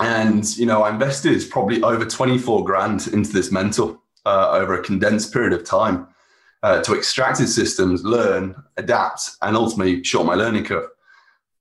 And, 0.00 0.56
you 0.56 0.64
know, 0.64 0.84
I 0.84 0.90
invested 0.90 1.42
probably 1.50 1.82
over 1.82 2.04
24 2.04 2.64
grand 2.64 3.08
into 3.08 3.32
this 3.32 3.50
mentor 3.50 3.98
uh, 4.24 4.50
over 4.52 4.78
a 4.78 4.82
condensed 4.82 5.32
period 5.32 5.52
of 5.52 5.64
time 5.64 6.06
uh, 6.62 6.82
to 6.82 6.94
extract 6.94 7.38
his 7.38 7.54
systems, 7.54 8.04
learn, 8.04 8.54
adapt, 8.76 9.30
and 9.42 9.56
ultimately 9.56 10.02
short 10.02 10.26
my 10.26 10.34
learning 10.34 10.64
curve. 10.64 10.88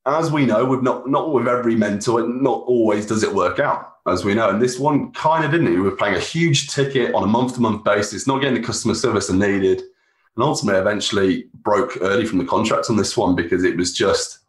As 0.06 0.32
we 0.32 0.46
know, 0.46 0.66
with 0.66 0.82
not, 0.82 1.10
not 1.10 1.34
with 1.34 1.48
every 1.48 1.76
mentor, 1.76 2.28
not 2.28 2.64
always 2.66 3.06
does 3.06 3.24
it 3.24 3.34
work 3.34 3.60
out, 3.60 3.98
as 4.08 4.24
we 4.24 4.34
know. 4.34 4.50
And 4.50 4.62
this 4.62 4.80
one 4.80 5.12
kind 5.12 5.44
of 5.44 5.52
didn't. 5.52 5.74
We 5.74 5.82
were 5.82 5.96
paying 5.96 6.16
a 6.16 6.20
huge 6.20 6.70
ticket 6.70 7.14
on 7.14 7.24
a 7.24 7.28
month 7.28 7.56
to 7.56 7.62
month 7.62 7.84
basis, 7.84 8.26
not 8.26 8.42
getting 8.42 8.60
the 8.60 8.66
customer 8.66 8.96
service 8.96 9.30
I 9.30 9.36
needed. 9.36 9.80
And 9.80 10.44
ultimately, 10.44 10.80
eventually 10.80 11.46
broke 11.56 11.98
early 12.02 12.26
from 12.26 12.38
the 12.38 12.46
contract 12.46 12.90
on 12.90 12.96
this 12.96 13.18
one 13.18 13.36
because 13.36 13.64
it 13.64 13.76
was 13.76 13.94
just 13.94 14.40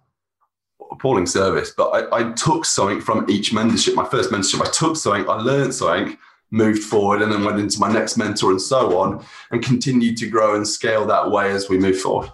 appalling 0.90 1.26
service, 1.26 1.72
but 1.76 1.88
I, 1.90 2.18
I, 2.18 2.32
took 2.32 2.64
something 2.64 3.00
from 3.00 3.28
each 3.28 3.52
mentorship. 3.52 3.94
My 3.94 4.08
first 4.08 4.30
mentorship, 4.30 4.66
I 4.66 4.70
took 4.70 4.96
something, 4.96 5.28
I 5.28 5.34
learned 5.34 5.74
something, 5.74 6.16
moved 6.50 6.82
forward, 6.82 7.22
and 7.22 7.30
then 7.32 7.44
went 7.44 7.60
into 7.60 7.78
my 7.78 7.92
next 7.92 8.16
mentor 8.16 8.50
and 8.50 8.60
so 8.60 8.98
on, 8.98 9.24
and 9.50 9.62
continued 9.62 10.16
to 10.18 10.28
grow 10.28 10.56
and 10.56 10.66
scale 10.66 11.06
that 11.06 11.30
way 11.30 11.50
as 11.50 11.68
we 11.68 11.78
move 11.78 12.00
forward. 12.00 12.30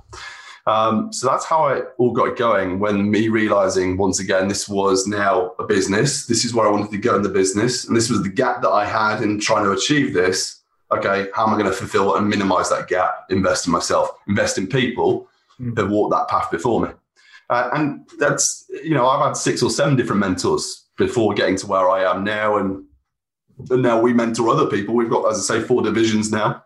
Um, 0.66 1.12
so 1.12 1.26
that's 1.26 1.44
how 1.44 1.64
I 1.64 1.80
all 1.98 2.12
got 2.12 2.36
going. 2.36 2.78
When 2.78 3.10
me 3.10 3.28
realizing 3.28 3.98
once 3.98 4.20
again 4.20 4.48
this 4.48 4.68
was 4.68 5.06
now 5.06 5.52
a 5.58 5.64
business, 5.64 6.26
this 6.26 6.44
is 6.44 6.54
where 6.54 6.66
I 6.66 6.70
wanted 6.70 6.90
to 6.92 6.98
go 6.98 7.16
in 7.16 7.22
the 7.22 7.28
business, 7.28 7.86
and 7.86 7.96
this 7.96 8.08
was 8.08 8.22
the 8.22 8.30
gap 8.30 8.62
that 8.62 8.70
I 8.70 8.86
had 8.86 9.22
in 9.22 9.40
trying 9.40 9.64
to 9.64 9.72
achieve 9.72 10.14
this. 10.14 10.62
Okay, 10.92 11.28
how 11.34 11.46
am 11.46 11.54
I 11.54 11.58
going 11.58 11.70
to 11.70 11.76
fulfill 11.76 12.16
and 12.16 12.28
minimize 12.28 12.70
that 12.70 12.88
gap? 12.88 13.26
Invest 13.28 13.66
in 13.66 13.72
myself, 13.72 14.10
invest 14.28 14.58
in 14.58 14.66
people 14.66 15.28
mm. 15.60 15.74
that 15.74 15.88
walked 15.88 16.12
that 16.12 16.28
path 16.28 16.50
before 16.50 16.80
me. 16.80 16.90
Uh, 17.50 17.70
and 17.74 18.08
that's, 18.18 18.64
you 18.82 18.94
know, 18.94 19.06
I've 19.06 19.24
had 19.24 19.36
six 19.36 19.62
or 19.62 19.70
seven 19.70 19.96
different 19.96 20.20
mentors 20.20 20.84
before 20.96 21.34
getting 21.34 21.56
to 21.56 21.66
where 21.66 21.90
I 21.90 22.10
am 22.10 22.24
now. 22.24 22.56
And, 22.56 22.84
and 23.70 23.82
now 23.82 24.00
we 24.00 24.12
mentor 24.12 24.48
other 24.48 24.66
people. 24.66 24.94
We've 24.94 25.10
got, 25.10 25.30
as 25.30 25.50
I 25.50 25.58
say, 25.58 25.66
four 25.66 25.82
divisions 25.82 26.30
now 26.30 26.64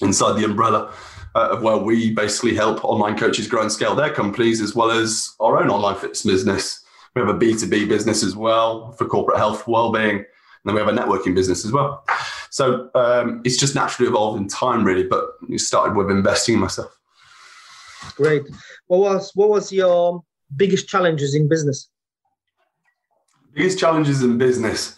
inside 0.00 0.38
the 0.38 0.44
umbrella 0.44 0.92
uh, 1.34 1.50
of 1.50 1.62
where 1.62 1.76
we 1.76 2.12
basically 2.12 2.54
help 2.54 2.84
online 2.84 3.18
coaches 3.18 3.46
grow 3.46 3.62
and 3.62 3.72
scale 3.72 3.94
their 3.94 4.12
companies 4.12 4.60
as 4.60 4.74
well 4.74 4.90
as 4.90 5.34
our 5.40 5.62
own 5.62 5.70
online 5.70 5.96
fitness 5.96 6.22
business. 6.22 6.84
We 7.14 7.20
have 7.20 7.28
a 7.28 7.38
B2B 7.38 7.88
business 7.88 8.22
as 8.22 8.34
well 8.34 8.92
for 8.92 9.04
corporate 9.06 9.38
health, 9.38 9.66
well-being, 9.66 10.16
and 10.16 10.24
then 10.64 10.74
we 10.74 10.80
have 10.80 10.88
a 10.88 10.96
networking 10.96 11.34
business 11.34 11.64
as 11.64 11.72
well. 11.72 12.04
So 12.50 12.90
um, 12.94 13.42
it's 13.44 13.56
just 13.56 13.74
naturally 13.74 14.08
evolved 14.08 14.40
in 14.40 14.48
time, 14.48 14.84
really. 14.84 15.04
But 15.04 15.24
it 15.48 15.60
started 15.60 15.96
with 15.96 16.10
investing 16.10 16.54
in 16.54 16.60
myself. 16.60 16.98
Great. 18.14 18.42
What 18.86 19.00
was 19.00 19.32
what 19.34 19.48
was 19.48 19.72
your 19.72 20.22
biggest 20.56 20.88
challenges 20.88 21.34
in 21.34 21.48
business? 21.48 21.88
Biggest 23.54 23.78
challenges 23.78 24.22
in 24.22 24.38
business. 24.38 24.96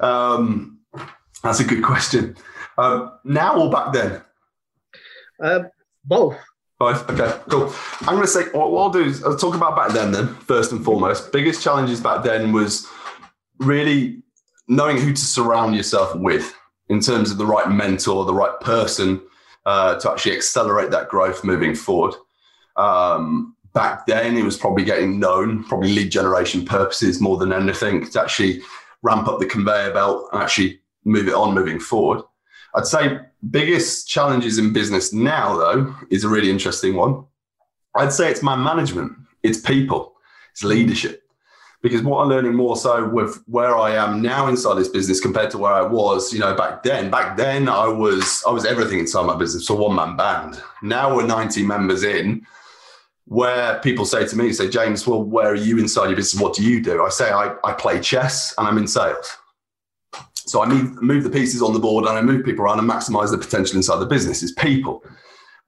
Um, 0.00 0.78
that's 1.42 1.60
a 1.60 1.64
good 1.64 1.82
question. 1.82 2.36
Um, 2.78 3.12
now 3.24 3.60
or 3.60 3.70
back 3.70 3.92
then? 3.92 4.22
Uh, 5.42 5.64
both. 6.04 6.36
Both. 6.78 7.08
Okay, 7.10 7.38
cool. 7.48 7.74
I'm 8.00 8.14
going 8.14 8.22
to 8.22 8.26
say 8.26 8.44
what, 8.52 8.72
what 8.72 8.82
I'll 8.82 8.90
do 8.90 9.04
is 9.04 9.22
I'll 9.22 9.36
talk 9.36 9.54
about 9.54 9.76
back 9.76 9.92
then. 9.92 10.12
Then 10.12 10.28
first 10.28 10.72
and 10.72 10.82
foremost, 10.82 11.32
biggest 11.32 11.62
challenges 11.62 12.00
back 12.00 12.24
then 12.24 12.52
was 12.52 12.86
really 13.58 14.22
knowing 14.68 14.96
who 14.96 15.12
to 15.12 15.20
surround 15.20 15.74
yourself 15.74 16.14
with 16.16 16.54
in 16.88 17.00
terms 17.00 17.30
of 17.30 17.38
the 17.38 17.46
right 17.46 17.70
mentor, 17.70 18.24
the 18.24 18.34
right 18.34 18.58
person 18.60 19.20
uh, 19.66 19.96
to 19.96 20.10
actually 20.10 20.34
accelerate 20.34 20.90
that 20.90 21.08
growth 21.08 21.44
moving 21.44 21.74
forward. 21.74 22.14
Um, 22.76 23.56
back 23.74 24.06
then, 24.06 24.36
it 24.36 24.42
was 24.42 24.56
probably 24.56 24.84
getting 24.84 25.20
known, 25.20 25.64
probably 25.64 25.92
lead 25.92 26.10
generation 26.10 26.64
purposes 26.64 27.20
more 27.20 27.36
than 27.36 27.52
anything 27.52 28.08
to 28.10 28.22
actually 28.22 28.62
ramp 29.02 29.28
up 29.28 29.40
the 29.40 29.46
conveyor 29.46 29.92
belt 29.92 30.28
and 30.32 30.42
actually 30.42 30.80
move 31.04 31.28
it 31.28 31.34
on 31.34 31.54
moving 31.54 31.80
forward. 31.80 32.22
I'd 32.74 32.86
say 32.86 33.18
biggest 33.50 34.08
challenges 34.08 34.58
in 34.58 34.72
business 34.72 35.12
now, 35.12 35.56
though, 35.56 35.94
is 36.10 36.24
a 36.24 36.28
really 36.28 36.50
interesting 36.50 36.94
one. 36.94 37.24
I'd 37.94 38.12
say 38.12 38.30
it's 38.30 38.42
man 38.42 38.62
management, 38.62 39.12
it's 39.42 39.60
people, 39.60 40.14
it's 40.52 40.62
leadership. 40.62 41.22
Because 41.82 42.02
what 42.02 42.20
I'm 42.20 42.28
learning 42.28 42.54
more 42.54 42.76
so 42.76 43.08
with 43.08 43.42
where 43.46 43.74
I 43.74 43.94
am 43.94 44.20
now 44.20 44.48
inside 44.48 44.74
this 44.74 44.88
business 44.88 45.18
compared 45.18 45.50
to 45.52 45.58
where 45.58 45.72
I 45.72 45.80
was, 45.80 46.30
you 46.30 46.38
know, 46.38 46.54
back 46.54 46.82
then. 46.82 47.10
Back 47.10 47.38
then, 47.38 47.70
I 47.70 47.88
was 47.88 48.44
I 48.46 48.50
was 48.50 48.66
everything 48.66 48.98
inside 48.98 49.24
my 49.24 49.34
business, 49.34 49.70
a 49.70 49.74
one 49.74 49.94
man 49.94 50.14
band. 50.14 50.62
Now 50.82 51.16
we're 51.16 51.26
90 51.26 51.64
members 51.64 52.02
in 52.04 52.46
where 53.30 53.78
people 53.78 54.04
say 54.04 54.26
to 54.26 54.36
me, 54.36 54.52
say, 54.52 54.68
James, 54.68 55.06
well, 55.06 55.22
where 55.22 55.52
are 55.52 55.54
you 55.54 55.78
inside 55.78 56.06
your 56.06 56.16
business? 56.16 56.42
What 56.42 56.52
do 56.52 56.64
you 56.64 56.82
do? 56.82 57.04
I 57.04 57.10
say, 57.10 57.30
I, 57.30 57.54
I 57.62 57.72
play 57.72 58.00
chess 58.00 58.52
and 58.58 58.66
I'm 58.66 58.76
in 58.76 58.88
sales. 58.88 59.36
So 60.34 60.60
I 60.64 60.66
move, 60.66 61.00
move 61.00 61.22
the 61.22 61.30
pieces 61.30 61.62
on 61.62 61.72
the 61.72 61.78
board 61.78 62.06
and 62.06 62.18
I 62.18 62.22
move 62.22 62.44
people 62.44 62.64
around 62.64 62.80
and 62.80 62.90
maximize 62.90 63.30
the 63.30 63.38
potential 63.38 63.76
inside 63.76 64.00
the 64.00 64.06
business 64.06 64.42
is 64.42 64.50
people. 64.50 65.04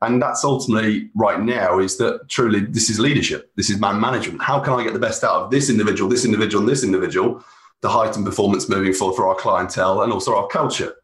And 0.01 0.21
that's 0.21 0.43
ultimately 0.43 1.11
right 1.15 1.41
now 1.41 1.79
is 1.79 1.99
that 1.99 2.29
truly 2.29 2.63
this 2.63 2.91
is 2.91 2.99
leadership. 2.99 3.53
This 3.55 3.71
is 3.71 3.79
man 3.79 4.01
management. 4.01 4.43
How 4.43 4.59
can 4.59 4.73
I 4.73 4.83
get 4.83 4.93
the 4.93 4.99
best 4.99 5.23
out 5.23 5.45
of 5.45 5.51
this 5.53 5.71
individual, 5.71 6.11
this 6.11 6.25
individual, 6.25 6.63
and 6.63 6.69
this 6.69 6.83
individual 6.83 7.45
to 7.83 7.89
heighten 7.89 8.25
performance 8.25 8.69
moving 8.69 8.93
forward 8.93 9.15
for 9.15 9.29
our 9.29 9.37
clientele 9.37 10.03
and 10.03 10.13
also 10.13 10.35
our 10.35 10.49
culture? 10.49 10.95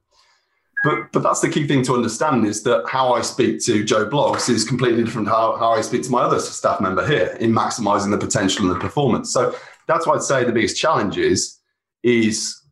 But 0.84 1.10
but 1.12 1.22
that's 1.22 1.40
the 1.40 1.48
key 1.48 1.66
thing 1.66 1.82
to 1.84 1.94
understand 1.94 2.46
is 2.46 2.62
that 2.62 2.84
how 2.88 3.12
I 3.12 3.22
speak 3.22 3.64
to 3.64 3.84
Joe 3.84 4.08
Bloggs 4.08 4.48
is 4.48 4.64
completely 4.64 5.02
different 5.02 5.26
how, 5.26 5.56
how 5.56 5.72
I 5.72 5.80
speak 5.80 6.04
to 6.04 6.10
my 6.10 6.22
other 6.22 6.38
staff 6.38 6.80
member 6.80 7.06
here 7.06 7.36
in 7.40 7.52
maximizing 7.52 8.10
the 8.10 8.18
potential 8.18 8.66
and 8.66 8.76
the 8.76 8.80
performance. 8.80 9.32
So 9.32 9.54
that's 9.88 10.06
why 10.06 10.14
I'd 10.14 10.22
say 10.22 10.44
the 10.44 10.52
biggest 10.52 10.76
challenge 10.76 11.18
is 11.18 11.58
is 12.04 12.62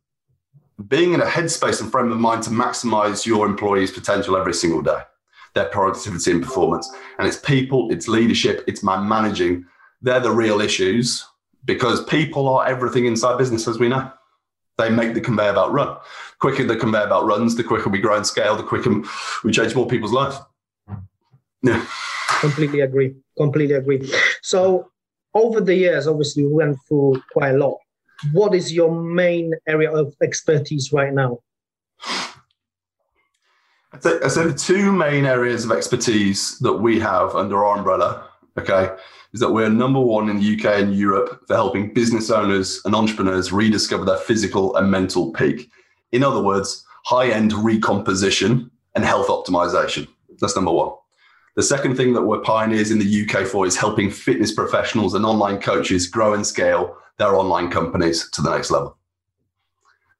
being 0.87 1.13
in 1.13 1.21
a 1.21 1.25
headspace 1.25 1.81
and 1.81 1.91
frame 1.91 2.11
of 2.11 2.17
mind 2.17 2.43
to 2.43 2.49
maximize 2.49 3.25
your 3.25 3.45
employees' 3.45 3.91
potential 3.91 4.37
every 4.37 4.53
single 4.53 4.81
day, 4.81 5.01
their 5.53 5.65
productivity 5.65 6.31
and 6.31 6.43
performance. 6.43 6.89
And 7.17 7.27
it's 7.27 7.37
people, 7.37 7.91
it's 7.91 8.07
leadership, 8.07 8.63
it's 8.67 8.83
man 8.83 9.07
managing. 9.07 9.65
They're 10.01 10.19
the 10.19 10.31
real 10.31 10.61
issues 10.61 11.25
because 11.65 12.05
people 12.05 12.47
are 12.47 12.67
everything 12.67 13.05
inside 13.05 13.37
business, 13.37 13.67
as 13.67 13.79
we 13.79 13.89
know 13.89 14.11
they 14.77 14.89
make 14.89 15.13
the 15.13 15.21
conveyor 15.21 15.53
belt 15.53 15.71
run. 15.71 15.97
Quicker 16.39 16.65
the 16.65 16.75
conveyor 16.75 17.07
belt 17.07 17.25
runs, 17.25 17.55
the 17.55 17.63
quicker 17.63 17.89
we 17.89 17.99
grow 17.99 18.15
and 18.15 18.25
scale, 18.25 18.55
the 18.55 18.63
quicker 18.63 19.01
we 19.43 19.51
change 19.51 19.75
more 19.75 19.87
people's 19.87 20.11
lives. 20.11 20.37
Yeah. 21.63 21.85
Completely 22.39 22.81
agree. 22.81 23.15
Completely 23.37 23.75
agree. 23.75 24.11
So 24.41 24.91
over 25.33 25.61
the 25.61 25.75
years, 25.75 26.07
obviously, 26.07 26.45
we 26.45 26.53
went 26.53 26.77
through 26.87 27.21
quite 27.31 27.55
a 27.55 27.57
lot. 27.57 27.77
What 28.31 28.55
is 28.55 28.73
your 28.73 28.91
main 28.91 29.53
area 29.67 29.91
of 29.91 30.15
expertise 30.21 30.91
right 30.91 31.13
now? 31.13 31.39
I'd 33.93 34.03
say, 34.03 34.19
I'd 34.23 34.31
say 34.31 34.47
the 34.47 34.53
two 34.53 34.91
main 34.91 35.25
areas 35.25 35.65
of 35.65 35.71
expertise 35.71 36.59
that 36.59 36.73
we 36.73 36.99
have 36.99 37.35
under 37.35 37.63
our 37.63 37.77
umbrella, 37.77 38.29
okay, 38.57 38.95
is 39.33 39.39
that 39.39 39.51
we're 39.51 39.69
number 39.69 39.99
one 39.99 40.29
in 40.29 40.39
the 40.39 40.55
UK 40.55 40.81
and 40.81 40.95
Europe 40.95 41.43
for 41.47 41.55
helping 41.55 41.93
business 41.93 42.29
owners 42.29 42.81
and 42.85 42.95
entrepreneurs 42.95 43.51
rediscover 43.51 44.05
their 44.05 44.17
physical 44.17 44.75
and 44.75 44.89
mental 44.89 45.31
peak. 45.31 45.69
In 46.11 46.23
other 46.23 46.41
words, 46.41 46.85
high 47.05 47.29
end 47.29 47.53
recomposition 47.53 48.71
and 48.95 49.03
health 49.03 49.27
optimization. 49.27 50.07
That's 50.39 50.55
number 50.55 50.71
one. 50.71 50.91
The 51.55 51.63
second 51.63 51.97
thing 51.97 52.13
that 52.13 52.21
we're 52.21 52.41
pioneers 52.41 52.91
in 52.91 52.99
the 52.99 53.25
UK 53.25 53.47
for 53.47 53.65
is 53.65 53.75
helping 53.75 54.11
fitness 54.11 54.53
professionals 54.53 55.15
and 55.15 55.25
online 55.25 55.59
coaches 55.59 56.07
grow 56.07 56.33
and 56.33 56.45
scale 56.45 56.95
their 57.17 57.35
online 57.35 57.71
companies 57.71 58.29
to 58.31 58.41
the 58.41 58.51
next 58.51 58.69
level. 58.69 58.95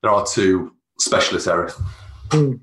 There 0.02 0.12
are 0.12 0.26
two 0.26 0.74
specialist 1.00 1.48
areas. 1.48 1.80
Mm. 2.30 2.60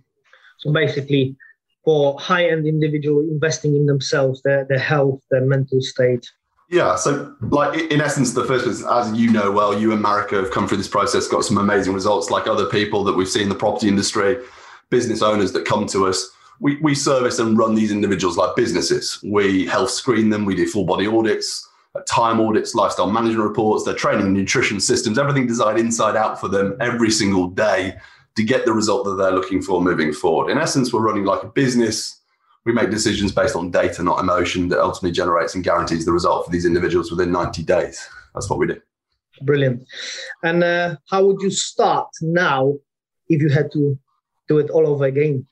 So 0.58 0.72
basically, 0.72 1.36
for 1.84 2.18
high-end 2.18 2.66
individual 2.66 3.20
investing 3.20 3.76
in 3.76 3.86
themselves, 3.86 4.42
their 4.42 4.64
their 4.64 4.78
health, 4.78 5.20
their 5.30 5.44
mental 5.44 5.80
state. 5.80 6.26
Yeah, 6.74 6.96
so 6.96 7.32
like 7.40 7.78
in 7.92 8.00
essence, 8.00 8.32
the 8.32 8.44
first 8.44 8.66
is 8.66 8.84
as 8.84 9.12
you 9.12 9.30
know 9.30 9.52
well, 9.52 9.78
you 9.78 9.92
and 9.92 10.04
Marika 10.04 10.42
have 10.42 10.50
come 10.50 10.66
through 10.66 10.78
this 10.78 10.88
process, 10.88 11.28
got 11.28 11.44
some 11.44 11.56
amazing 11.56 11.94
results. 11.94 12.30
Like 12.30 12.48
other 12.48 12.66
people 12.66 13.04
that 13.04 13.12
we've 13.12 13.28
seen 13.28 13.44
in 13.44 13.48
the 13.48 13.54
property 13.54 13.86
industry, 13.86 14.38
business 14.90 15.22
owners 15.22 15.52
that 15.52 15.66
come 15.66 15.86
to 15.86 16.08
us, 16.08 16.28
we 16.58 16.76
we 16.78 16.92
service 16.96 17.38
and 17.38 17.56
run 17.56 17.76
these 17.76 17.92
individuals 17.92 18.36
like 18.36 18.56
businesses. 18.56 19.20
We 19.22 19.66
health 19.66 19.90
screen 19.90 20.30
them, 20.30 20.46
we 20.46 20.56
do 20.56 20.66
full 20.66 20.84
body 20.84 21.06
audits. 21.06 21.64
Uh, 21.94 22.00
time 22.08 22.40
audits, 22.40 22.74
lifestyle 22.74 23.08
management 23.08 23.48
reports, 23.48 23.84
their 23.84 23.94
training 23.94 24.32
nutrition 24.32 24.80
systems, 24.80 25.16
everything 25.16 25.46
designed 25.46 25.78
inside 25.78 26.16
out 26.16 26.40
for 26.40 26.48
them 26.48 26.76
every 26.80 27.08
single 27.08 27.46
day 27.46 27.94
to 28.34 28.42
get 28.42 28.64
the 28.64 28.72
result 28.72 29.04
that 29.04 29.14
they're 29.14 29.30
looking 29.30 29.62
for 29.62 29.80
moving 29.80 30.12
forward. 30.12 30.50
In 30.50 30.58
essence, 30.58 30.92
we're 30.92 31.02
running 31.02 31.24
like 31.24 31.44
a 31.44 31.46
business. 31.46 32.18
We 32.64 32.72
make 32.72 32.90
decisions 32.90 33.32
based 33.32 33.56
on 33.56 33.70
data, 33.70 34.02
not 34.02 34.20
emotion, 34.20 34.68
that 34.68 34.80
ultimately 34.80 35.12
generates 35.12 35.54
and 35.54 35.62
guarantees 35.62 36.06
the 36.06 36.12
result 36.12 36.46
for 36.46 36.50
these 36.50 36.64
individuals 36.64 37.10
within 37.10 37.30
90 37.30 37.62
days. 37.62 38.08
That's 38.34 38.48
what 38.48 38.58
we 38.58 38.66
do. 38.66 38.80
Brilliant. 39.42 39.86
And 40.42 40.64
uh, 40.64 40.96
how 41.10 41.24
would 41.26 41.42
you 41.42 41.50
start 41.50 42.08
now 42.22 42.74
if 43.28 43.42
you 43.42 43.48
had 43.48 43.70
to 43.72 43.98
do 44.48 44.58
it 44.58 44.70
all 44.70 44.86
over 44.86 45.04
again? 45.04 45.46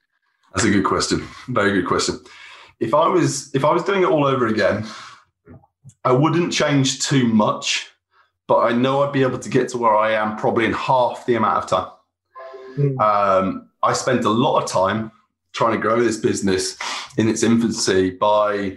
That's 0.55 0.67
a 0.67 0.71
good 0.71 0.85
question. 0.85 1.27
Very 1.49 1.73
good 1.73 1.87
question. 1.87 2.21
If 2.81 2.95
I 2.95 3.07
was 3.09 3.55
if 3.55 3.65
I 3.65 3.73
was 3.73 3.85
doing 3.85 4.03
it 4.03 4.09
all 4.09 4.27
over 4.27 4.47
again, 4.47 4.87
I 6.05 6.13
wouldn't 6.13 6.53
change 6.53 7.01
too 7.01 7.27
much, 7.27 7.89
but 8.47 8.59
I 8.59 8.73
know 8.73 9.03
I'd 9.03 9.13
be 9.13 9.23
able 9.23 9.39
to 9.39 9.49
get 9.49 9.69
to 9.71 9.79
where 9.79 9.97
I 9.97 10.13
am 10.13 10.37
probably 10.37 10.65
in 10.65 10.73
half 10.73 11.25
the 11.27 11.37
amount 11.37 11.65
of 11.65 11.71
time. 11.71 11.91
Mm. 12.77 13.01
Um, 13.01 13.71
I 13.83 13.93
spent 13.93 14.25
a 14.25 14.31
lot 14.31 14.63
of 14.63 14.69
time 14.69 15.11
trying 15.53 15.73
to 15.73 15.79
grow 15.79 16.03
this 16.03 16.17
business 16.17 16.77
in 17.17 17.29
its 17.29 17.43
infancy 17.43 18.11
by 18.11 18.77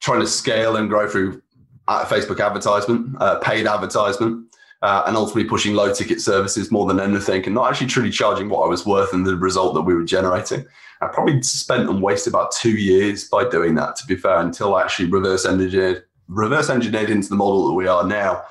trying 0.00 0.20
to 0.20 0.26
scale 0.26 0.76
and 0.76 0.88
grow 0.88 1.08
through 1.08 1.42
uh, 1.88 2.04
Facebook 2.04 2.44
advertisement, 2.44 3.16
uh, 3.20 3.38
paid 3.40 3.66
advertisement, 3.66 4.46
uh, 4.82 5.04
and 5.06 5.16
ultimately 5.16 5.44
pushing 5.44 5.74
low 5.74 5.92
ticket 5.92 6.20
services 6.20 6.70
more 6.70 6.86
than 6.86 6.98
anything, 7.00 7.44
and 7.44 7.54
not 7.54 7.70
actually 7.70 7.86
truly 7.86 8.10
charging 8.10 8.48
what 8.48 8.64
I 8.64 8.68
was 8.68 8.84
worth 8.84 9.12
and 9.12 9.26
the 9.26 9.36
result 9.36 9.74
that 9.74 9.82
we 9.82 9.94
were 9.94 10.04
generating. 10.04 10.64
I 11.00 11.08
probably 11.08 11.42
spent 11.42 11.88
and 11.88 12.02
wasted 12.02 12.32
about 12.32 12.52
two 12.52 12.72
years 12.72 13.28
by 13.28 13.48
doing 13.48 13.74
that, 13.76 13.96
to 13.96 14.06
be 14.06 14.16
fair, 14.16 14.38
until 14.38 14.74
I 14.74 14.82
actually 14.82 15.10
reverse 15.10 15.46
engineered 15.46 16.04
reverse 16.28 16.70
engineered 16.70 17.10
into 17.10 17.28
the 17.28 17.36
model 17.36 17.66
that 17.68 17.74
we 17.74 17.86
are 17.86 18.06
now 18.06 18.42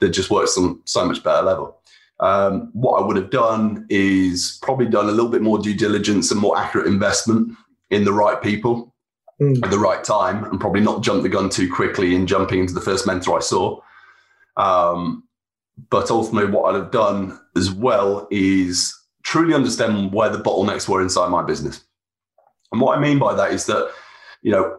that 0.00 0.10
just 0.10 0.30
works 0.30 0.56
on 0.56 0.80
so 0.84 1.04
much 1.04 1.22
better 1.22 1.42
level. 1.42 1.80
Um, 2.20 2.70
what 2.72 3.02
I 3.02 3.06
would 3.06 3.16
have 3.16 3.30
done 3.30 3.86
is 3.90 4.58
probably 4.62 4.86
done 4.86 5.08
a 5.08 5.12
little 5.12 5.30
bit 5.30 5.42
more 5.42 5.58
due 5.58 5.74
diligence 5.74 6.30
and 6.30 6.40
more 6.40 6.56
accurate 6.56 6.86
investment 6.86 7.56
in 7.90 8.04
the 8.04 8.12
right 8.12 8.40
people 8.40 8.94
mm. 9.40 9.62
at 9.64 9.70
the 9.70 9.78
right 9.78 10.02
time, 10.04 10.44
and 10.44 10.60
probably 10.60 10.80
not 10.80 11.02
jump 11.02 11.22
the 11.22 11.28
gun 11.28 11.50
too 11.50 11.72
quickly 11.72 12.14
in 12.14 12.26
jumping 12.26 12.60
into 12.60 12.74
the 12.74 12.80
first 12.80 13.06
mentor 13.06 13.38
I 13.38 13.40
saw. 13.40 13.80
Um, 14.56 15.24
but 15.90 16.10
ultimately, 16.10 16.50
what 16.50 16.74
I'd 16.74 16.80
have 16.80 16.92
done 16.92 17.38
as 17.56 17.70
well 17.70 18.28
is 18.30 18.94
truly 19.24 19.54
understand 19.54 20.12
where 20.12 20.30
the 20.30 20.38
bottlenecks 20.38 20.88
were 20.88 21.02
inside 21.02 21.30
my 21.30 21.42
business. 21.42 21.84
And 22.70 22.80
what 22.80 22.96
I 22.96 23.00
mean 23.00 23.18
by 23.18 23.34
that 23.34 23.52
is 23.52 23.66
that, 23.66 23.92
you 24.42 24.52
know, 24.52 24.78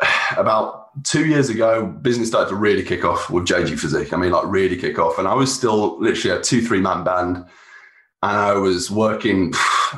about 0.36 0.77
two 1.04 1.26
years 1.26 1.48
ago, 1.48 1.86
business 1.86 2.28
started 2.28 2.50
to 2.50 2.56
really 2.56 2.82
kick 2.82 3.04
off 3.04 3.30
with 3.30 3.46
JG 3.46 3.78
Physique. 3.78 4.12
I 4.12 4.16
mean, 4.16 4.32
like 4.32 4.46
really 4.46 4.76
kick 4.76 4.98
off. 4.98 5.18
And 5.18 5.28
I 5.28 5.34
was 5.34 5.54
still 5.54 6.00
literally 6.00 6.38
a 6.38 6.42
two, 6.42 6.60
three 6.60 6.80
man 6.80 7.04
band. 7.04 7.36
And 8.22 8.36
I 8.36 8.52
was 8.54 8.90
working, 8.90 9.52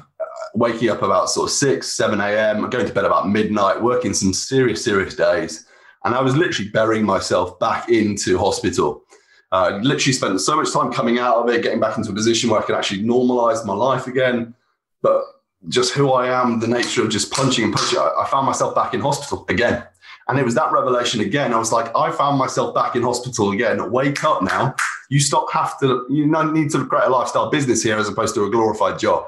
waking 0.55 0.91
up 0.91 1.03
about 1.03 1.31
sort 1.31 1.49
of 1.49 1.53
6, 1.53 1.91
7 1.91 2.21
a.m., 2.21 2.69
going 2.71 2.87
to 2.87 2.93
bed 2.93 3.05
about 3.05 3.29
midnight, 3.29 3.83
working 3.83 4.13
some 4.13 4.33
serious, 4.33 4.85
serious 4.85 5.15
days. 5.15 5.67
And 6.05 6.15
I 6.15 6.21
was 6.21 6.37
literally 6.37 6.71
burying 6.71 7.05
myself 7.05 7.59
back 7.59 7.89
into 7.89 8.39
hospital. 8.39 9.05
Uh, 9.53 9.81
literally 9.83 10.13
spent 10.13 10.41
so 10.41 10.57
much 10.57 10.73
time 10.73 10.93
coming 10.93 11.19
out 11.19 11.37
of 11.37 11.49
it, 11.49 11.63
getting 11.63 11.81
back 11.81 11.99
into 11.99 12.11
a 12.11 12.15
position 12.15 12.51
where 12.51 12.61
I 12.61 12.65
could 12.65 12.77
actually 12.77 13.03
normalize 13.03 13.67
my 13.67 13.75
life 13.75 14.07
again. 14.07 14.55
But 15.03 15.23
just 15.69 15.93
who 15.93 16.13
I 16.13 16.29
am, 16.29 16.61
the 16.61 16.67
nature 16.67 17.03
of 17.03 17.11
just 17.11 17.33
punching 17.33 17.65
and 17.65 17.75
punching, 17.75 17.99
I, 17.99 18.11
I 18.21 18.29
found 18.31 18.47
myself 18.47 18.75
back 18.75 18.95
in 18.95 19.01
hospital 19.01 19.45
again. 19.49 19.85
And 20.31 20.39
it 20.39 20.45
was 20.45 20.55
that 20.55 20.71
revelation 20.71 21.21
again. 21.21 21.53
I 21.53 21.59
was 21.59 21.73
like, 21.73 21.91
I 21.97 22.13
found 22.13 22.39
myself 22.39 22.73
back 22.73 22.95
in 22.95 23.03
hospital 23.03 23.51
again. 23.51 23.91
Wake 23.91 24.23
up 24.23 24.43
now. 24.43 24.77
You 25.09 25.19
stop 25.19 25.51
have 25.53 25.77
to, 25.81 26.07
you 26.09 26.25
need 26.53 26.71
to 26.71 26.87
create 26.87 27.07
a 27.07 27.11
lifestyle 27.11 27.51
business 27.51 27.83
here 27.83 27.99
as 27.99 28.09
opposed 28.09 28.37
to 28.37 28.45
a 28.45 28.51
glorified 28.51 29.01
job. 29.01 29.25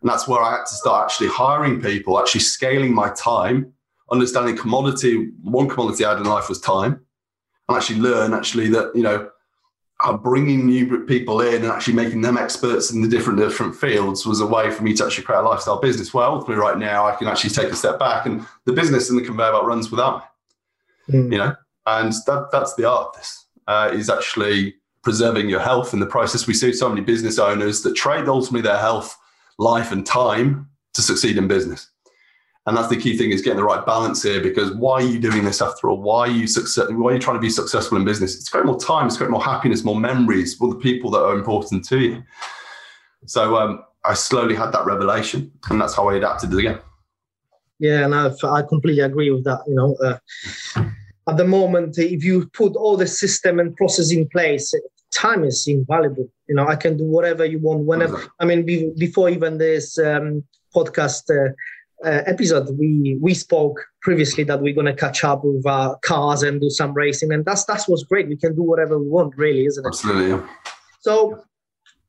And 0.00 0.08
that's 0.08 0.28
where 0.28 0.40
I 0.40 0.52
had 0.52 0.64
to 0.64 0.74
start 0.74 1.10
actually 1.10 1.26
hiring 1.26 1.80
people, 1.80 2.20
actually 2.20 2.42
scaling 2.42 2.94
my 2.94 3.10
time, 3.10 3.72
understanding 4.12 4.56
commodity. 4.56 5.32
One 5.42 5.68
commodity 5.68 6.04
I 6.04 6.10
had 6.10 6.18
in 6.18 6.24
life 6.24 6.48
was 6.48 6.60
time. 6.60 7.00
And 7.68 7.76
actually 7.76 7.98
learn 7.98 8.32
actually 8.32 8.68
that, 8.68 8.94
you 8.94 9.02
know, 9.02 9.28
bringing 10.22 10.66
new 10.66 11.04
people 11.04 11.40
in 11.40 11.62
and 11.62 11.66
actually 11.66 11.94
making 11.94 12.20
them 12.22 12.36
experts 12.36 12.90
in 12.90 13.02
the 13.02 13.08
different 13.08 13.38
different 13.38 13.76
fields 13.76 14.26
was 14.26 14.40
a 14.40 14.46
way 14.46 14.70
for 14.70 14.82
me 14.82 14.92
to 14.94 15.04
actually 15.04 15.24
create 15.24 15.38
a 15.38 15.42
lifestyle 15.42 15.80
business. 15.80 16.12
Well, 16.12 16.34
ultimately, 16.34 16.56
right 16.56 16.78
now, 16.78 17.06
I 17.06 17.14
can 17.14 17.28
actually 17.28 17.50
take 17.50 17.70
a 17.72 17.76
step 17.76 17.98
back, 17.98 18.26
and 18.26 18.44
the 18.64 18.72
business 18.72 19.10
and 19.10 19.18
the 19.18 19.24
conveyor 19.24 19.52
belt 19.52 19.66
runs 19.66 19.90
without 19.90 20.24
me. 21.08 21.18
Mm. 21.18 21.32
You 21.32 21.38
know, 21.38 21.56
and 21.86 22.12
that 22.26 22.48
that's 22.50 22.74
the 22.74 22.88
art. 22.88 23.08
Of 23.08 23.16
this 23.16 23.46
uh, 23.66 23.90
is 23.92 24.10
actually 24.10 24.74
preserving 25.02 25.48
your 25.48 25.60
health 25.60 25.92
in 25.92 26.00
the 26.00 26.06
process. 26.06 26.46
We 26.46 26.54
see 26.54 26.72
so 26.72 26.88
many 26.88 27.00
business 27.00 27.38
owners 27.38 27.82
that 27.82 27.94
trade 27.94 28.28
ultimately 28.28 28.62
their 28.62 28.78
health, 28.78 29.16
life, 29.58 29.92
and 29.92 30.06
time 30.06 30.68
to 30.94 31.02
succeed 31.02 31.36
in 31.36 31.48
business. 31.48 31.88
And 32.66 32.76
that's 32.76 32.88
the 32.88 32.96
key 32.96 33.16
thing 33.16 33.32
is 33.32 33.42
getting 33.42 33.56
the 33.56 33.64
right 33.64 33.84
balance 33.84 34.22
here 34.22 34.40
because 34.40 34.70
why 34.72 35.02
are 35.02 35.06
you 35.06 35.18
doing 35.18 35.44
this 35.44 35.60
after 35.60 35.90
all? 35.90 36.00
Why 36.00 36.20
are 36.20 36.30
you 36.30 36.46
success 36.46 36.86
why 36.90 37.10
are 37.10 37.14
you 37.14 37.20
trying 37.20 37.36
to 37.36 37.40
be 37.40 37.50
successful 37.50 37.98
in 37.98 38.04
business? 38.04 38.36
It's 38.36 38.48
create 38.48 38.66
more 38.66 38.78
time, 38.78 39.08
it's 39.08 39.16
create 39.16 39.30
more 39.30 39.42
happiness, 39.42 39.82
more 39.82 39.98
memories 39.98 40.54
for 40.54 40.68
the 40.68 40.76
people 40.76 41.10
that 41.10 41.22
are 41.22 41.34
important 41.34 41.84
to 41.86 41.98
you. 41.98 42.22
So 43.26 43.56
um, 43.56 43.82
I 44.04 44.14
slowly 44.14 44.54
had 44.54 44.70
that 44.72 44.86
revelation 44.86 45.50
and 45.70 45.80
that's 45.80 45.94
how 45.94 46.08
I 46.08 46.16
adapted 46.16 46.52
it 46.52 46.58
again. 46.58 46.78
Yeah, 47.80 48.04
and 48.04 48.14
I, 48.14 48.30
I 48.48 48.62
completely 48.62 49.02
agree 49.02 49.30
with 49.32 49.42
that. 49.42 49.60
You 49.66 49.74
know, 49.74 49.96
uh, 49.96 50.18
at 51.28 51.36
the 51.36 51.44
moment, 51.44 51.98
if 51.98 52.22
you 52.22 52.46
put 52.52 52.76
all 52.76 52.96
the 52.96 53.08
system 53.08 53.58
and 53.58 53.74
process 53.76 54.12
in 54.12 54.28
place, 54.28 54.72
time 55.12 55.42
is 55.42 55.66
invaluable. 55.66 56.28
You 56.48 56.54
know, 56.54 56.68
I 56.68 56.76
can 56.76 56.96
do 56.96 57.04
whatever 57.04 57.44
you 57.44 57.58
want 57.58 57.80
whenever. 57.84 58.24
I 58.38 58.44
mean, 58.44 58.64
be, 58.64 58.92
before 58.96 59.30
even 59.30 59.58
this 59.58 59.98
um, 59.98 60.44
podcast, 60.74 61.30
uh, 61.30 61.52
uh, 62.04 62.22
episode, 62.26 62.68
we 62.78 63.16
we 63.20 63.34
spoke 63.34 63.78
previously 64.00 64.44
that 64.44 64.60
we're 64.60 64.74
going 64.74 64.86
to 64.86 64.94
catch 64.94 65.24
up 65.24 65.44
with 65.44 65.64
uh, 65.66 65.94
cars 66.02 66.42
and 66.42 66.60
do 66.60 66.70
some 66.70 66.92
racing, 66.92 67.32
and 67.32 67.44
that's 67.44 67.64
that's 67.64 67.88
what's 67.88 68.02
great. 68.04 68.28
We 68.28 68.36
can 68.36 68.54
do 68.54 68.62
whatever 68.62 68.98
we 68.98 69.08
want, 69.08 69.36
really, 69.36 69.66
isn't 69.66 69.84
it? 69.84 69.88
Absolutely. 69.88 70.46
So, 71.00 71.42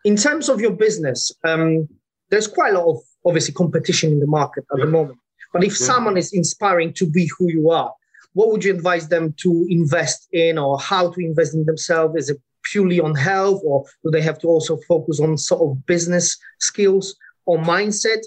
in 0.03 0.15
terms 0.15 0.49
of 0.49 0.59
your 0.59 0.71
business, 0.71 1.31
um, 1.43 1.87
there's 2.29 2.47
quite 2.47 2.73
a 2.73 2.79
lot 2.79 2.89
of 2.89 3.01
obviously 3.25 3.53
competition 3.53 4.11
in 4.11 4.19
the 4.19 4.27
market 4.27 4.65
at 4.71 4.79
yeah. 4.79 4.85
the 4.85 4.91
moment. 4.91 5.19
But 5.51 5.63
if 5.63 5.79
yeah. 5.79 5.85
someone 5.85 6.17
is 6.17 6.33
inspiring 6.33 6.93
to 6.93 7.09
be 7.09 7.29
who 7.37 7.49
you 7.51 7.69
are, 7.69 7.93
what 8.33 8.49
would 8.51 8.63
you 8.63 8.73
advise 8.73 9.07
them 9.09 9.33
to 9.37 9.67
invest 9.69 10.27
in, 10.31 10.57
or 10.57 10.79
how 10.79 11.11
to 11.11 11.19
invest 11.19 11.53
in 11.53 11.65
themselves? 11.65 12.15
Is 12.15 12.29
it 12.31 12.37
purely 12.63 12.99
on 12.99 13.13
health, 13.13 13.61
or 13.63 13.85
do 14.03 14.09
they 14.09 14.21
have 14.21 14.39
to 14.39 14.47
also 14.47 14.77
focus 14.87 15.19
on 15.19 15.37
sort 15.37 15.61
of 15.61 15.85
business 15.85 16.37
skills 16.59 17.15
or 17.45 17.59
mindset? 17.59 18.23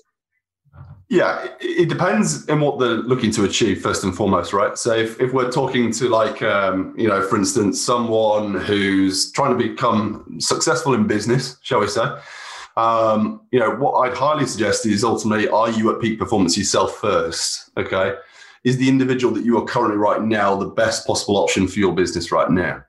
Yeah, 1.08 1.46
it 1.60 1.88
depends 1.88 2.48
on 2.48 2.60
what 2.60 2.80
they're 2.80 2.96
looking 2.96 3.30
to 3.32 3.44
achieve 3.44 3.80
first 3.80 4.02
and 4.02 4.14
foremost, 4.14 4.52
right? 4.52 4.76
So 4.76 4.92
if, 4.92 5.20
if 5.20 5.32
we're 5.32 5.52
talking 5.52 5.92
to 5.92 6.08
like, 6.08 6.42
um, 6.42 6.94
you 6.98 7.06
know, 7.06 7.22
for 7.22 7.36
instance, 7.36 7.80
someone 7.80 8.54
who's 8.54 9.30
trying 9.30 9.56
to 9.56 9.68
become 9.68 10.40
successful 10.40 10.94
in 10.94 11.06
business, 11.06 11.58
shall 11.62 11.78
we 11.78 11.86
say, 11.86 12.06
um, 12.76 13.40
you 13.52 13.60
know, 13.60 13.70
what 13.76 13.92
I'd 14.00 14.16
highly 14.16 14.46
suggest 14.46 14.84
is 14.84 15.04
ultimately, 15.04 15.48
are 15.48 15.70
you 15.70 15.94
at 15.94 16.00
peak 16.00 16.18
performance 16.18 16.58
yourself 16.58 16.96
first? 16.96 17.70
Okay. 17.76 18.14
Is 18.64 18.76
the 18.76 18.88
individual 18.88 19.32
that 19.34 19.44
you 19.44 19.56
are 19.58 19.64
currently 19.64 19.96
right 19.96 20.20
now 20.20 20.56
the 20.56 20.66
best 20.66 21.06
possible 21.06 21.36
option 21.36 21.68
for 21.68 21.78
your 21.78 21.94
business 21.94 22.32
right 22.32 22.50
now? 22.50 22.84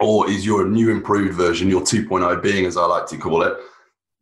Or 0.00 0.28
is 0.28 0.44
your 0.44 0.68
new 0.68 0.90
improved 0.90 1.34
version, 1.34 1.70
your 1.70 1.80
2.0 1.80 2.42
being, 2.42 2.66
as 2.66 2.76
I 2.76 2.84
like 2.84 3.06
to 3.06 3.16
call 3.16 3.42
it, 3.42 3.56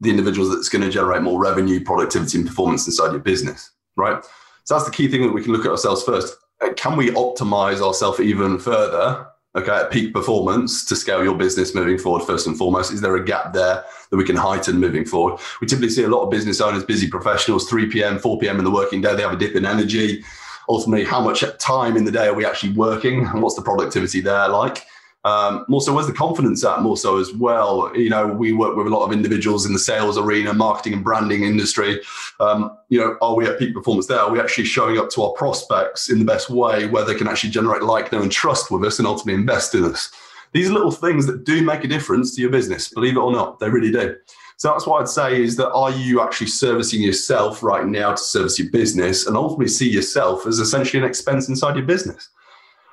the 0.00 0.10
individuals 0.10 0.50
that's 0.50 0.68
going 0.68 0.82
to 0.82 0.90
generate 0.90 1.22
more 1.22 1.40
revenue, 1.40 1.82
productivity, 1.82 2.38
and 2.38 2.46
performance 2.46 2.86
inside 2.86 3.12
your 3.12 3.20
business, 3.20 3.70
right? 3.96 4.22
So 4.64 4.74
that's 4.74 4.84
the 4.84 4.90
key 4.90 5.08
thing 5.08 5.22
that 5.22 5.32
we 5.32 5.42
can 5.42 5.52
look 5.52 5.64
at 5.64 5.70
ourselves 5.70 6.02
first. 6.02 6.36
Uh, 6.60 6.72
can 6.74 6.96
we 6.96 7.10
optimize 7.10 7.80
ourselves 7.80 8.20
even 8.20 8.58
further, 8.58 9.26
okay, 9.54 9.70
at 9.70 9.90
peak 9.90 10.12
performance 10.12 10.84
to 10.86 10.96
scale 10.96 11.22
your 11.22 11.36
business 11.36 11.74
moving 11.74 11.98
forward, 11.98 12.26
first 12.26 12.46
and 12.46 12.58
foremost? 12.58 12.92
Is 12.92 13.00
there 13.00 13.16
a 13.16 13.24
gap 13.24 13.52
there 13.52 13.84
that 14.10 14.16
we 14.16 14.24
can 14.24 14.36
heighten 14.36 14.78
moving 14.78 15.04
forward? 15.04 15.40
We 15.60 15.66
typically 15.66 15.90
see 15.90 16.04
a 16.04 16.08
lot 16.08 16.24
of 16.24 16.30
business 16.30 16.60
owners, 16.60 16.84
busy 16.84 17.08
professionals, 17.08 17.68
3 17.68 17.86
p.m., 17.90 18.18
4 18.18 18.38
p.m. 18.38 18.58
in 18.58 18.64
the 18.64 18.70
working 18.70 19.00
day, 19.00 19.14
they 19.14 19.22
have 19.22 19.32
a 19.32 19.36
dip 19.36 19.54
in 19.54 19.64
energy. 19.64 20.24
Ultimately, 20.68 21.04
how 21.04 21.20
much 21.20 21.44
time 21.58 21.96
in 21.96 22.04
the 22.04 22.10
day 22.10 22.26
are 22.26 22.34
we 22.34 22.44
actually 22.44 22.72
working 22.72 23.24
and 23.24 23.40
what's 23.40 23.54
the 23.54 23.62
productivity 23.62 24.20
there 24.20 24.48
like? 24.48 24.84
Um, 25.26 25.64
more 25.66 25.80
so, 25.80 25.92
where's 25.92 26.06
the 26.06 26.12
confidence 26.12 26.64
at? 26.64 26.82
More 26.82 26.96
so 26.96 27.18
as 27.18 27.34
well. 27.34 27.90
You 27.96 28.10
know, 28.10 28.28
we 28.28 28.52
work 28.52 28.76
with 28.76 28.86
a 28.86 28.90
lot 28.90 29.04
of 29.04 29.12
individuals 29.12 29.66
in 29.66 29.72
the 29.72 29.78
sales 29.78 30.16
arena, 30.16 30.54
marketing 30.54 30.92
and 30.92 31.02
branding 31.02 31.42
industry. 31.42 32.00
Um, 32.38 32.78
you 32.90 33.00
know, 33.00 33.18
are 33.20 33.34
we 33.34 33.44
at 33.44 33.58
peak 33.58 33.74
performance 33.74 34.06
there? 34.06 34.20
Are 34.20 34.30
we 34.30 34.38
actually 34.38 34.66
showing 34.66 34.98
up 34.98 35.10
to 35.10 35.24
our 35.24 35.32
prospects 35.32 36.10
in 36.10 36.20
the 36.20 36.24
best 36.24 36.48
way 36.48 36.86
where 36.86 37.04
they 37.04 37.16
can 37.16 37.26
actually 37.26 37.50
generate 37.50 37.82
like, 37.82 38.12
know, 38.12 38.22
and 38.22 38.30
trust 38.30 38.70
with 38.70 38.84
us 38.84 39.00
and 39.00 39.08
ultimately 39.08 39.34
invest 39.34 39.74
in 39.74 39.82
us? 39.82 40.12
These 40.52 40.70
little 40.70 40.92
things 40.92 41.26
that 41.26 41.42
do 41.42 41.60
make 41.60 41.82
a 41.82 41.88
difference 41.88 42.32
to 42.36 42.40
your 42.40 42.50
business, 42.50 42.88
believe 42.88 43.16
it 43.16 43.20
or 43.20 43.32
not, 43.32 43.58
they 43.58 43.68
really 43.68 43.90
do. 43.90 44.14
So 44.58 44.70
that's 44.70 44.86
what 44.86 45.00
I'd 45.00 45.08
say 45.08 45.42
is 45.42 45.56
that 45.56 45.72
are 45.72 45.90
you 45.90 46.20
actually 46.20 46.46
servicing 46.46 47.02
yourself 47.02 47.64
right 47.64 47.84
now 47.84 48.12
to 48.12 48.16
service 48.16 48.60
your 48.60 48.70
business 48.70 49.26
and 49.26 49.36
ultimately 49.36 49.68
see 49.68 49.90
yourself 49.90 50.46
as 50.46 50.60
essentially 50.60 51.02
an 51.02 51.08
expense 51.08 51.48
inside 51.48 51.74
your 51.74 51.84
business? 51.84 52.28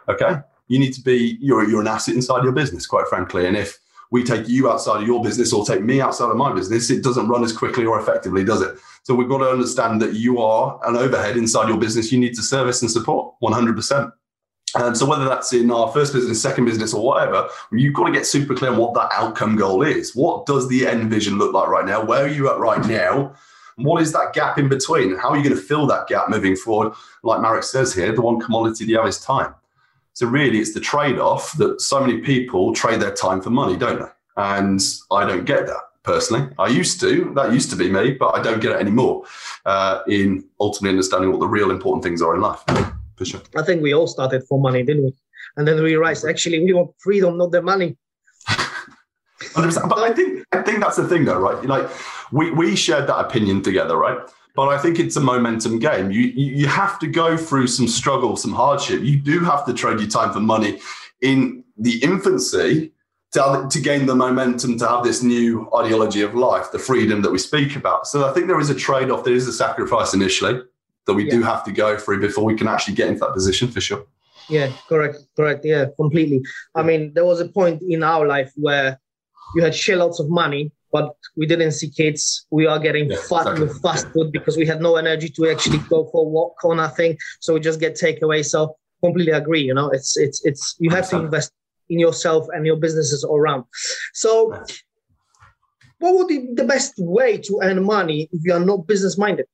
Okay 0.10 0.42
you 0.74 0.80
need 0.80 0.94
to 0.94 1.02
be 1.02 1.38
you're 1.40 1.70
you're 1.70 1.82
an 1.82 1.88
asset 1.88 2.16
inside 2.16 2.44
your 2.44 2.52
business, 2.52 2.88
quite 2.88 3.08
frankly. 3.08 3.46
And 3.46 3.56
if 3.56 3.80
we 4.10 4.24
take 4.24 4.48
you 4.48 4.72
outside 4.72 5.02
of 5.02 5.08
your 5.08 5.24
business 5.24 5.54
or 5.54 5.66
take 5.66 5.84
me 5.84 6.02
outside 6.02 6.30
of 6.30 6.36
my 6.38 6.52
business, 6.52 6.90
it 6.90 7.04
doesn't 7.04 7.28
run 7.28 7.44
as 7.44 7.52
quickly 7.52 7.86
or 7.86 8.00
effectively, 8.00 8.44
does 8.44 8.62
it? 8.62 8.78
So 9.04 9.14
we've 9.14 9.30
got 9.30 9.40
to 9.40 9.50
understand 9.50 10.02
that 10.02 10.14
you 10.14 10.40
are 10.40 10.80
an 10.86 10.96
overhead 10.96 11.38
inside 11.38 11.68
your 11.68 11.78
business. 11.78 12.12
You 12.12 12.20
need 12.20 12.36
to 12.36 12.42
service 12.42 12.82
and 12.82 12.90
support 12.90 13.36
100%. 13.42 14.12
And 14.76 14.98
so 14.98 15.06
whether 15.06 15.26
that's 15.26 15.54
in 15.54 15.70
our 15.70 15.92
first 15.92 16.14
business, 16.14 16.42
second 16.42 16.66
business, 16.66 16.94
or 16.94 17.04
whatever, 17.04 17.48
you've 17.72 17.94
got 17.94 18.08
to 18.08 18.12
get 18.12 18.26
super 18.26 18.56
clear 18.56 18.72
on 18.72 18.78
what 18.78 18.94
that 18.96 19.10
outcome 19.14 19.56
goal 19.56 19.84
is. 19.84 20.16
What 20.16 20.46
does 20.46 20.68
the 20.68 20.88
end 20.88 21.10
vision 21.10 21.38
look 21.38 21.54
like 21.54 21.68
right 21.68 21.86
now? 21.86 22.04
Where 22.04 22.26
are 22.26 22.28
you 22.28 22.50
at 22.52 22.60
right 22.60 22.84
now? 22.86 23.36
What 23.76 24.02
is 24.02 24.12
that 24.14 24.34
gap 24.34 24.58
in 24.58 24.70
between? 24.70 25.16
How 25.18 25.30
are 25.30 25.38
you 25.38 25.44
going 25.44 25.56
to 25.56 25.62
fill 25.62 25.88
that 25.88 26.08
gap 26.08 26.30
moving 26.30 26.56
forward? 26.56 26.94
Like 27.24 27.42
Marek 27.42 27.64
says 27.64 27.94
here, 27.94 28.14
the 28.14 28.22
one 28.22 28.40
commodity 28.40 28.86
you 28.86 28.98
have 28.98 29.08
is 29.08 29.20
time. 29.20 29.54
So 30.14 30.28
really, 30.28 30.60
it's 30.60 30.74
the 30.74 30.80
trade-off 30.80 31.54
that 31.58 31.82
so 31.82 32.00
many 32.00 32.20
people 32.20 32.74
trade 32.74 33.02
their 33.02 33.14
time 33.14 33.42
for 33.42 33.50
money, 33.50 33.76
don't 33.76 34.00
they? 34.00 34.10
And 34.38 34.80
I 35.12 35.26
don't 35.26 35.46
get 35.46 35.66
that 35.68 35.82
personally. 36.04 36.50
I 36.60 36.68
used 36.68 37.00
to. 37.00 37.34
That 37.36 37.52
used 37.52 37.70
to 37.72 37.76
be 37.76 37.90
me, 37.90 38.12
but 38.12 38.36
I 38.36 38.42
don't 38.42 38.62
get 38.62 38.74
it 38.74 38.80
anymore. 38.80 39.24
Uh, 39.66 40.02
in 40.08 40.44
ultimately 40.60 40.92
understanding 40.92 41.32
what 41.32 41.40
the 41.40 41.48
real 41.48 41.72
important 41.72 42.04
things 42.04 42.22
are 42.22 42.36
in 42.36 42.42
life. 42.42 42.62
For 43.16 43.26
sure. 43.26 43.42
I 43.56 43.64
think 43.64 43.82
we 43.82 43.94
all 43.94 44.08
started 44.08 44.44
for 44.44 44.60
money, 44.60 44.84
didn't 44.84 45.04
we? 45.04 45.14
And 45.58 45.68
then 45.68 45.76
we 45.76 45.82
realized 45.82 46.26
actually 46.26 46.64
we 46.64 46.74
want 46.74 46.92
freedom, 47.00 47.38
not 47.38 47.52
the 47.52 47.62
money. 47.62 47.98
but 49.56 50.00
I 50.00 50.14
think 50.14 50.46
I 50.52 50.62
think 50.62 50.80
that's 50.80 50.98
the 50.98 51.08
thing, 51.08 51.26
though, 51.26 51.40
right? 51.40 51.64
Like 51.66 51.90
we 52.32 52.52
we 52.52 52.76
shared 52.76 53.08
that 53.08 53.20
opinion 53.20 53.62
together, 53.62 53.98
right? 53.98 54.20
But 54.56 54.70
I 54.70 54.78
think 54.78 55.00
it's 55.00 55.16
a 55.16 55.22
momentum 55.22 55.80
game. 55.80 56.12
You, 56.12 56.22
you 56.22 56.68
have 56.68 57.00
to 57.00 57.08
go 57.08 57.36
through 57.36 57.68
some 57.68 57.88
struggle, 57.88 58.36
some 58.36 58.54
hardship. 58.54 59.02
You 59.02 59.18
do 59.18 59.40
have 59.40 59.66
to 59.66 59.74
trade 59.74 60.00
your 60.00 60.10
time 60.10 60.32
for 60.32 60.40
money 60.40 60.80
in 61.22 61.64
the 61.78 62.04
infancy 62.04 62.92
to, 63.34 63.68
to 63.70 63.80
gain 63.82 64.06
the 64.06 64.16
momentum 64.16 64.78
to 64.78 64.88
have 64.88 65.04
this 65.04 65.24
new 65.24 65.68
ideology 65.76 66.22
of 66.22 66.36
life, 66.36 66.72
the 66.72 66.78
freedom 66.78 67.24
that 67.24 67.32
we 67.32 67.40
speak 67.40 67.76
about. 67.76 68.06
So 68.06 68.30
I 68.30 68.34
think 68.34 68.46
there 68.46 68.60
is 68.60 68.70
a 68.70 68.76
trade 68.76 69.10
off. 69.10 69.24
There 69.24 69.34
is 69.34 69.48
a 69.48 69.54
sacrifice 69.54 70.14
initially 70.14 70.62
that 71.08 71.14
we 71.14 71.26
yeah. 71.26 71.32
do 71.32 71.42
have 71.42 71.64
to 71.66 71.72
go 71.72 71.98
through 71.98 72.22
before 72.22 72.46
we 72.46 72.56
can 72.56 72.68
actually 72.68 72.94
get 72.94 73.08
into 73.08 73.22
that 73.22 73.34
position 73.34 73.70
for 73.70 73.82
sure. 73.82 74.06
Yeah, 74.50 74.72
correct, 74.88 75.18
correct. 75.36 75.66
Yeah, 75.66 75.86
completely. 75.96 76.44
I 76.76 76.84
mean, 76.84 77.14
there 77.14 77.26
was 77.26 77.40
a 77.40 77.48
point 77.48 77.82
in 77.82 78.04
our 78.04 78.28
life 78.28 78.52
where 78.56 79.00
you 79.56 79.64
had 79.64 79.76
lots 79.90 80.20
of 80.20 80.30
money 80.30 80.72
but 80.94 81.16
we 81.36 81.48
didn't 81.48 81.72
see 81.72 81.90
kids. 81.90 82.46
We 82.52 82.68
are 82.68 82.80
getting 82.80 83.10
yeah, 83.10 83.18
fat 83.18 83.42
exactly. 83.42 83.66
with 83.66 83.82
fast 83.82 84.08
food 84.14 84.32
because 84.32 84.56
we 84.56 84.66
had 84.66 84.80
no 84.80 84.96
energy 84.96 85.28
to 85.30 85.50
actually 85.50 85.80
go 85.90 86.06
for 86.12 86.22
a 86.22 86.30
walk 86.30 86.64
or 86.64 86.76
nothing. 86.76 87.18
So 87.42 87.56
we 87.56 87.60
just 87.60 87.80
get 87.80 87.96
takeaway. 87.96 88.46
So 88.46 88.78
completely 89.04 89.34
agree. 89.34 89.64
You 89.64 89.74
know, 89.74 89.90
it's 89.90 90.16
it's 90.16 90.46
it's 90.46 90.76
you 90.80 90.92
have 90.92 91.10
to 91.10 91.20
invest 91.20 91.52
in 91.90 92.00
yourself 92.00 92.48
and 92.54 92.66
your 92.66 92.78
businesses 92.78 93.24
all 93.24 93.38
around. 93.38 93.66
So 94.14 94.64
what 95.98 96.16
would 96.16 96.28
be 96.28 96.54
the 96.54 96.64
best 96.64 96.94
way 96.98 97.38
to 97.40 97.60
earn 97.64 97.84
money 97.84 98.30
if 98.32 98.42
you 98.46 98.54
are 98.54 98.60
not 98.60 98.88
business 98.88 99.18
minded? 99.18 99.46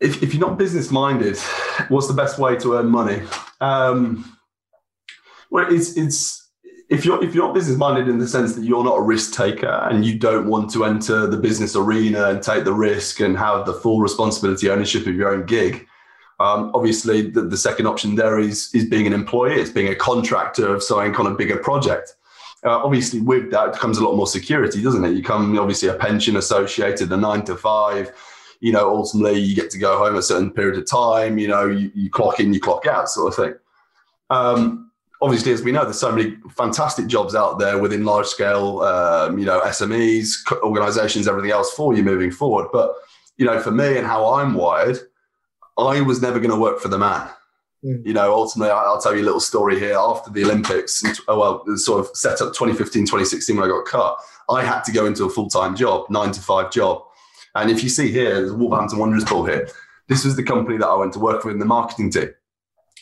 If, 0.00 0.22
if 0.22 0.32
you're 0.32 0.48
not 0.48 0.58
business 0.58 0.90
minded, 0.90 1.38
what's 1.88 2.08
the 2.08 2.14
best 2.14 2.38
way 2.38 2.56
to 2.56 2.74
earn 2.74 2.86
money? 2.86 3.22
Um, 3.60 4.24
well, 5.50 5.72
it's 5.72 5.96
it's 5.96 6.47
if 6.88 7.04
you're 7.04 7.22
if 7.22 7.34
you're 7.34 7.44
not 7.44 7.54
business 7.54 7.76
minded 7.76 8.08
in 8.08 8.18
the 8.18 8.26
sense 8.26 8.54
that 8.54 8.64
you're 8.64 8.84
not 8.84 8.98
a 8.98 9.02
risk 9.02 9.34
taker 9.34 9.88
and 9.90 10.04
you 10.04 10.18
don't 10.18 10.46
want 10.46 10.70
to 10.72 10.84
enter 10.84 11.26
the 11.26 11.36
business 11.36 11.76
arena 11.76 12.30
and 12.30 12.42
take 12.42 12.64
the 12.64 12.72
risk 12.72 13.20
and 13.20 13.36
have 13.36 13.66
the 13.66 13.74
full 13.74 14.00
responsibility 14.00 14.70
ownership 14.70 15.06
of 15.06 15.14
your 15.14 15.34
own 15.34 15.44
gig, 15.44 15.86
um, 16.40 16.70
obviously 16.74 17.30
the, 17.30 17.42
the, 17.42 17.56
second 17.56 17.86
option 17.86 18.14
there 18.14 18.38
is 18.38 18.74
is 18.74 18.86
being 18.86 19.06
an 19.06 19.12
employee, 19.12 19.60
it's 19.60 19.70
being 19.70 19.88
a 19.88 19.94
contractor 19.94 20.74
of 20.74 20.82
some 20.82 21.12
kind 21.12 21.28
of 21.28 21.36
bigger 21.36 21.58
project. 21.58 22.14
Uh, 22.64 22.82
obviously, 22.82 23.20
with 23.20 23.50
that 23.50 23.74
comes 23.74 23.98
a 23.98 24.04
lot 24.04 24.16
more 24.16 24.26
security, 24.26 24.82
doesn't 24.82 25.04
it? 25.04 25.14
You 25.14 25.22
come 25.22 25.56
obviously 25.58 25.88
a 25.88 25.94
pension 25.94 26.36
associated, 26.36 27.12
a 27.12 27.16
nine 27.16 27.44
to 27.44 27.56
five. 27.56 28.12
You 28.60 28.72
know, 28.72 28.88
ultimately 28.88 29.38
you 29.38 29.54
get 29.54 29.70
to 29.70 29.78
go 29.78 29.98
home 29.98 30.16
a 30.16 30.22
certain 30.22 30.50
period 30.50 30.78
of 30.78 30.90
time. 30.90 31.38
You 31.38 31.48
know, 31.48 31.66
you, 31.68 31.92
you 31.94 32.10
clock 32.10 32.40
in, 32.40 32.52
you 32.52 32.60
clock 32.60 32.86
out, 32.86 33.08
sort 33.08 33.28
of 33.28 33.44
thing. 33.44 33.54
Um, 34.30 34.87
obviously, 35.20 35.52
as 35.52 35.62
we 35.62 35.72
know, 35.72 35.84
there's 35.84 35.98
so 35.98 36.12
many 36.12 36.36
fantastic 36.50 37.06
jobs 37.06 37.34
out 37.34 37.58
there 37.58 37.78
within 37.78 38.04
large 38.04 38.26
scale, 38.26 38.80
um, 38.80 39.38
you 39.38 39.44
know, 39.44 39.60
SMEs, 39.62 40.30
organizations, 40.62 41.28
everything 41.28 41.50
else 41.50 41.72
for 41.72 41.94
you 41.94 42.02
moving 42.02 42.30
forward. 42.30 42.68
But, 42.72 42.94
you 43.36 43.46
know, 43.46 43.60
for 43.60 43.70
me 43.70 43.96
and 43.96 44.06
how 44.06 44.34
I'm 44.34 44.54
wired, 44.54 44.98
I 45.76 46.00
was 46.00 46.20
never 46.20 46.38
going 46.38 46.50
to 46.50 46.58
work 46.58 46.80
for 46.80 46.88
the 46.88 46.98
man. 46.98 47.28
Mm. 47.84 48.04
You 48.04 48.12
know, 48.12 48.32
ultimately, 48.34 48.72
I'll 48.72 49.00
tell 49.00 49.14
you 49.14 49.22
a 49.22 49.24
little 49.24 49.40
story 49.40 49.78
here. 49.78 49.96
After 49.96 50.30
the 50.30 50.44
Olympics, 50.44 51.04
oh, 51.28 51.38
well, 51.38 51.76
sort 51.76 52.00
of 52.00 52.16
set 52.16 52.40
up 52.40 52.52
2015, 52.54 53.04
2016 53.04 53.56
when 53.56 53.64
I 53.64 53.68
got 53.68 53.84
cut, 53.86 54.16
I 54.50 54.64
had 54.64 54.82
to 54.82 54.92
go 54.92 55.06
into 55.06 55.24
a 55.24 55.30
full 55.30 55.48
time 55.48 55.76
job, 55.76 56.06
nine 56.10 56.32
to 56.32 56.40
five 56.40 56.72
job. 56.72 57.02
And 57.54 57.70
if 57.70 57.82
you 57.82 57.88
see 57.88 58.10
here, 58.10 58.34
there's 58.34 58.52
Wolverhampton 58.52 58.98
Wanderers 58.98 59.24
ball 59.24 59.44
here. 59.44 59.68
This 60.08 60.24
was 60.24 60.36
the 60.36 60.42
company 60.42 60.78
that 60.78 60.86
I 60.86 60.94
went 60.96 61.12
to 61.14 61.18
work 61.18 61.44
with 61.44 61.54
in 61.54 61.58
the 61.58 61.66
marketing 61.66 62.10
team. 62.10 62.30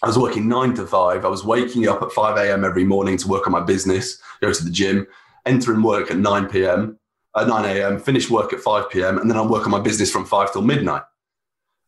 I 0.03 0.07
was 0.07 0.19
working 0.19 0.49
nine 0.49 0.75
to 0.75 0.87
five. 0.87 1.25
I 1.25 1.29
was 1.29 1.45
waking 1.45 1.89
up 1.89 2.03
at 2.03 2.13
5 2.13 2.37
a.m. 2.37 2.65
every 2.65 2.85
morning 2.85 3.17
to 3.19 3.29
work 3.29 3.47
on 3.47 3.53
my 3.53 3.61
business, 3.61 4.21
go 4.41 4.53
to 4.53 4.65
the 4.65 4.71
gym, 4.71 5.07
entering 5.47 5.83
work 5.83 6.11
at 6.11 6.19
9 6.19 6.49
p.m., 6.49 6.99
at 7.37 7.45
uh, 7.45 7.47
9 7.47 7.77
a.m., 7.77 7.99
finish 7.99 8.31
work 8.31 8.53
at 8.53 8.61
5 8.61 8.91
p.m., 8.91 9.19
and 9.19 9.31
then 9.31 9.37
I'd 9.39 9.49
work 9.49 9.65
on 9.65 9.71
my 9.71 9.81
business 9.81 10.11
from 10.11 10.25
5 10.25 10.53
till 10.53 10.63
midnight. 10.63 11.03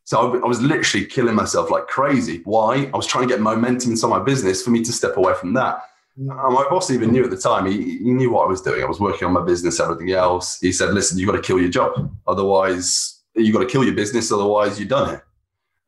So 0.05 0.43
I 0.43 0.47
was 0.47 0.63
literally 0.63 1.05
killing 1.05 1.35
myself 1.35 1.71
like 1.71 1.87
crazy. 1.87 2.41
Why? 2.45 2.91
I 2.95 2.97
was 2.97 3.07
trying 3.07 3.29
to 3.29 3.35
get 3.35 3.43
momentum 3.43 3.91
inside 3.91 4.09
my 4.09 4.23
business 4.23 4.63
for 4.63 4.71
me 4.71 4.83
to 4.85 4.93
step 4.93 5.19
away 5.19 5.35
from 5.35 5.53
that. 5.55 5.83
Mm. 6.19 6.45
And 6.47 6.55
my 6.55 6.67
boss 6.71 6.91
even 6.91 7.13
knew 7.13 7.25
at 7.25 7.31
the 7.31 7.37
time, 7.37 7.67
he, 7.67 7.99
he 7.99 8.11
knew 8.11 8.31
what 8.31 8.45
I 8.45 8.49
was 8.49 8.63
doing. 8.63 8.83
I 8.83 8.87
was 8.87 9.01
working 9.01 9.27
on 9.27 9.35
my 9.35 9.45
business, 9.45 9.81
everything 9.81 10.11
else. 10.13 10.59
He 10.61 10.73
said, 10.73 10.95
listen, 10.95 11.19
you've 11.19 11.29
got 11.29 11.37
to 11.37 11.43
kill 11.43 11.61
your 11.61 11.69
job. 11.69 12.11
Otherwise, 12.27 13.21
you've 13.35 13.53
got 13.53 13.61
to 13.61 13.67
kill 13.67 13.85
your 13.85 13.95
business. 13.95 14.33
Otherwise, 14.33 14.79
you're 14.79 14.89
done 14.89 15.11
here. 15.11 15.25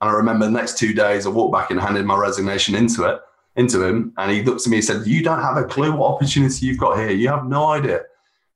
And 0.00 0.10
I 0.10 0.14
remember 0.14 0.46
the 0.46 0.52
next 0.52 0.78
two 0.78 0.94
days, 0.94 1.26
I 1.26 1.30
walked 1.30 1.52
back 1.52 1.70
and 1.70 1.80
handed 1.80 2.06
my 2.06 2.16
resignation 2.16 2.74
into 2.74 3.04
it, 3.04 3.20
into 3.56 3.82
him. 3.82 4.12
And 4.16 4.30
he 4.30 4.42
looked 4.42 4.62
at 4.62 4.68
me 4.68 4.78
and 4.78 4.84
said, 4.84 5.06
You 5.06 5.22
don't 5.22 5.42
have 5.42 5.56
a 5.56 5.64
clue 5.64 5.92
what 5.92 6.14
opportunity 6.14 6.66
you've 6.66 6.78
got 6.78 6.98
here. 6.98 7.10
You 7.10 7.28
have 7.28 7.46
no 7.46 7.68
idea. 7.72 8.02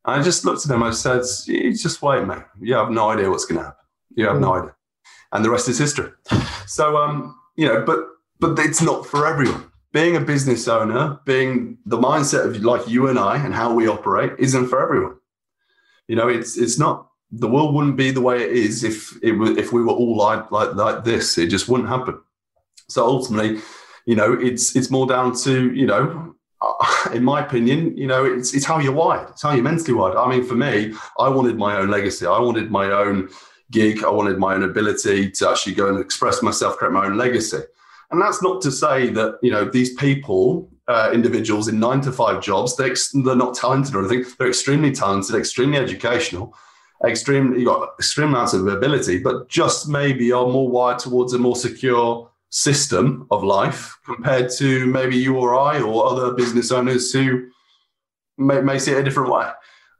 And 0.06 0.20
I 0.20 0.22
just 0.22 0.44
looked 0.44 0.64
at 0.64 0.74
him. 0.74 0.82
I 0.82 0.90
said, 0.90 1.22
Just 1.46 2.02
wait, 2.02 2.26
mate. 2.26 2.42
You 2.60 2.74
have 2.74 2.90
no 2.90 3.10
idea 3.10 3.30
what's 3.30 3.44
going 3.44 3.58
to 3.58 3.64
happen. 3.64 3.84
You 4.14 4.26
have 4.26 4.36
mm. 4.36 4.40
no 4.40 4.54
idea. 4.54 4.74
And 5.32 5.44
the 5.44 5.50
rest 5.50 5.68
is 5.68 5.78
history. 5.78 6.10
So, 6.66 6.96
um, 6.96 7.38
you 7.56 7.66
know, 7.66 7.84
but 7.84 8.00
but 8.40 8.58
it's 8.58 8.82
not 8.82 9.06
for 9.06 9.26
everyone. 9.26 9.70
Being 9.92 10.16
a 10.16 10.20
business 10.20 10.66
owner, 10.66 11.20
being 11.24 11.78
the 11.86 11.98
mindset 11.98 12.46
of 12.46 12.62
like 12.62 12.88
you 12.88 13.08
and 13.08 13.18
I 13.18 13.36
and 13.36 13.54
how 13.54 13.72
we 13.72 13.86
operate 13.86 14.32
isn't 14.38 14.68
for 14.68 14.82
everyone. 14.82 15.16
You 16.08 16.16
know, 16.16 16.28
it's 16.28 16.56
it's 16.56 16.78
not 16.78 17.08
the 17.30 17.48
world 17.48 17.74
wouldn't 17.74 17.96
be 17.96 18.10
the 18.10 18.20
way 18.20 18.42
it 18.42 18.52
is 18.52 18.84
if 18.84 19.18
it 19.22 19.32
was 19.32 19.56
if 19.56 19.72
we 19.72 19.82
were 19.82 19.92
all 19.92 20.16
like 20.16 20.50
like 20.50 20.74
like 20.74 21.04
this. 21.04 21.38
It 21.38 21.48
just 21.48 21.68
wouldn't 21.68 21.88
happen. 21.88 22.20
So 22.88 23.04
ultimately, 23.04 23.60
you 24.06 24.16
know, 24.16 24.32
it's 24.34 24.76
it's 24.76 24.90
more 24.90 25.06
down 25.06 25.34
to 25.38 25.72
you 25.72 25.86
know, 25.86 26.34
in 27.12 27.24
my 27.24 27.44
opinion, 27.44 27.96
you 27.96 28.06
know, 28.06 28.24
it's 28.24 28.54
it's 28.54 28.64
how 28.64 28.78
you're 28.78 28.92
wired. 28.92 29.30
It's 29.30 29.42
how 29.42 29.52
you're 29.52 29.64
mentally 29.64 29.94
wired. 29.94 30.16
I 30.16 30.28
mean, 30.28 30.44
for 30.44 30.54
me, 30.54 30.94
I 31.18 31.28
wanted 31.28 31.56
my 31.56 31.76
own 31.76 31.90
legacy. 31.90 32.26
I 32.26 32.38
wanted 32.38 32.70
my 32.70 32.86
own 32.86 33.28
gig. 33.70 34.04
I 34.04 34.10
wanted 34.10 34.38
my 34.38 34.54
own 34.54 34.62
ability 34.62 35.30
to 35.32 35.50
actually 35.50 35.74
go 35.74 35.88
and 35.88 35.98
express 35.98 36.42
myself, 36.42 36.76
create 36.76 36.92
my 36.92 37.06
own 37.06 37.16
legacy. 37.16 37.60
And 38.10 38.20
that's 38.20 38.42
not 38.42 38.62
to 38.62 38.70
say 38.70 39.08
that 39.10 39.38
you 39.42 39.50
know 39.50 39.64
these 39.64 39.94
people, 39.94 40.70
uh, 40.86 41.10
individuals 41.12 41.66
in 41.68 41.80
nine 41.80 42.00
to 42.02 42.12
five 42.12 42.42
jobs, 42.42 42.76
they're, 42.76 42.94
they're 43.24 43.34
not 43.34 43.54
talented 43.54 43.94
or 43.94 44.00
anything. 44.00 44.32
They're 44.38 44.48
extremely 44.48 44.92
talented, 44.92 45.34
extremely 45.34 45.78
educational 45.78 46.54
extreme 47.06 47.54
you 47.54 47.66
got 47.66 47.94
extreme 47.98 48.28
amounts 48.28 48.54
of 48.54 48.66
ability, 48.66 49.18
but 49.18 49.48
just 49.48 49.88
maybe 49.88 50.32
are 50.32 50.46
more 50.46 50.68
wired 50.68 50.98
towards 50.98 51.32
a 51.32 51.38
more 51.38 51.56
secure 51.56 52.30
system 52.50 53.26
of 53.30 53.42
life 53.42 53.98
compared 54.04 54.48
to 54.48 54.86
maybe 54.86 55.16
you 55.16 55.36
or 55.36 55.56
I 55.56 55.80
or 55.80 56.06
other 56.06 56.34
business 56.34 56.70
owners 56.70 57.12
who 57.12 57.48
may, 58.38 58.60
may 58.60 58.78
see 58.78 58.92
it 58.92 58.98
a 58.98 59.02
different 59.02 59.30
way. 59.30 59.50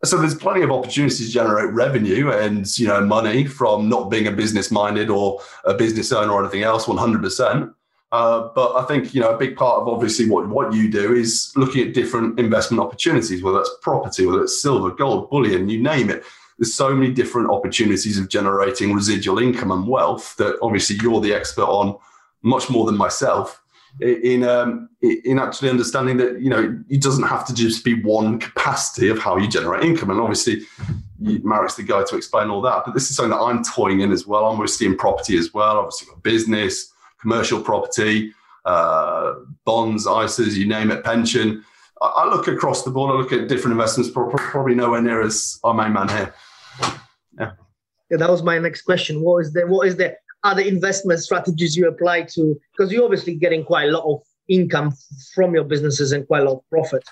So 0.05 0.19
there's 0.19 0.35
plenty 0.35 0.63
of 0.63 0.71
opportunities 0.71 1.27
to 1.27 1.33
generate 1.33 1.73
revenue 1.73 2.31
and 2.31 2.67
you 2.79 2.87
know 2.87 3.05
money 3.05 3.47
from 3.47 3.89
not 3.89 4.11
being 4.11 4.27
a 4.27 4.33
business 4.33 4.71
minded 4.71 5.11
or 5.11 5.41
a 5.65 5.75
business 5.75 6.13
owner 6.13 6.33
or 6.33 6.43
anything 6.43 6.63
else, 6.63 6.87
100%. 6.87 7.75
Uh, 8.13 8.49
but 8.55 8.77
I 8.77 8.85
think 8.85 9.15
you 9.15 9.21
know 9.21 9.35
a 9.35 9.39
big 9.39 9.57
part 9.57 9.81
of 9.81 9.89
obviously 9.89 10.29
what, 10.29 10.49
what 10.49 10.73
you 10.73 10.91
do 10.91 11.15
is 11.15 11.53
looking 11.57 11.89
at 11.89 11.95
different 11.95 12.39
investment 12.39 12.81
opportunities, 12.81 13.43
whether 13.43 13.61
it's 13.61 13.71
property, 13.83 14.27
whether 14.27 14.45
it's 14.45 14.63
silver, 14.63 14.91
gold, 14.91 15.31
bullion, 15.31 15.69
you 15.69 15.83
name 15.83 16.11
it 16.11 16.23
there's 16.59 16.75
so 16.75 16.95
many 16.95 17.13
different 17.13 17.51
opportunities 17.51 18.19
of 18.19 18.29
generating 18.29 18.93
residual 18.93 19.39
income 19.39 19.71
and 19.71 19.87
wealth 19.87 20.37
that 20.37 20.57
obviously 20.63 20.97
you're 21.03 21.21
the 21.21 21.35
expert 21.35 21.65
on 21.65 21.97
much 22.43 22.71
more 22.71 22.87
than 22.87 22.97
myself 22.97 23.61
in 24.01 24.43
um, 24.43 24.89
in 25.03 25.39
actually 25.39 25.71
understanding 25.71 26.17
that 26.17 26.41
you 26.41 26.51
know 26.51 26.77
it 26.89 27.01
doesn't 27.01 27.25
have 27.25 27.47
to 27.47 27.55
just 27.55 27.85
be 27.85 28.03
one 28.03 28.39
capacity 28.41 29.09
of 29.09 29.19
how 29.19 29.37
you 29.37 29.49
generate 29.49 29.85
income. 29.85 30.11
And 30.11 30.21
obviously 30.21 30.63
Marek's 31.21 31.77
the 31.77 31.85
guy 31.85 32.03
to 32.05 32.17
explain 32.17 32.51
all 32.51 32.61
that 32.63 32.85
but 32.85 32.93
this 32.93 33.09
is 33.09 33.17
something 33.17 33.31
that 33.31 33.43
I'm 33.43 33.63
toying 33.63 34.01
in 34.01 34.11
as 34.13 34.27
well. 34.27 34.47
I'm 34.47 34.55
obviously 34.55 34.87
in 34.87 34.97
property 34.97 35.37
as 35.39 35.55
well. 35.55 35.79
Obviously 35.79 36.09
got 36.09 36.23
business 36.23 36.93
commercial 37.21 37.61
property 37.61 38.35
uh, 38.65 39.35
bonds, 39.65 40.07
ISAs, 40.07 40.55
you 40.55 40.67
name 40.67 40.91
it, 40.91 41.05
pension. 41.05 41.65
I, 42.07 42.29
look 42.29 42.49
across 42.49 42.83
the 42.83 42.91
board. 42.91 43.15
I 43.15 43.19
look 43.19 43.33
at 43.33 43.49
different 43.49 43.73
investments, 43.73 44.11
probably 44.13 44.75
nowhere 44.75 45.03
near 45.03 45.23
as 45.23 45.59
our 45.65 45.75
main 45.75 45.93
man 45.93 46.09
here. 46.09 46.35
Yeah. 47.39 47.51
yeah, 48.11 48.17
that 48.19 48.31
was 48.31 48.43
my 48.43 48.59
next 48.59 48.83
question. 48.83 49.21
What 49.21 49.45
is 49.45 49.53
the 49.53 49.67
what 49.67 49.89
is 49.89 49.97
the 49.97 50.17
other 50.43 50.63
investment 50.63 51.21
strategies 51.21 51.77
you 51.77 51.89
apply 51.89 52.23
to? 52.23 52.61
Because 52.73 52.93
you're 52.93 53.05
obviously 53.05 53.35
getting 53.35 53.65
quite 53.65 53.89
a 53.89 53.93
lot 53.93 54.05
of 54.05 54.23
income 54.49 54.93
from 55.35 55.55
your 55.55 55.65
businesses 55.65 56.13
and 56.13 56.27
quite 56.27 56.43
a 56.43 56.45
lot 56.45 56.59
of 56.59 56.71
profit. 56.71 57.03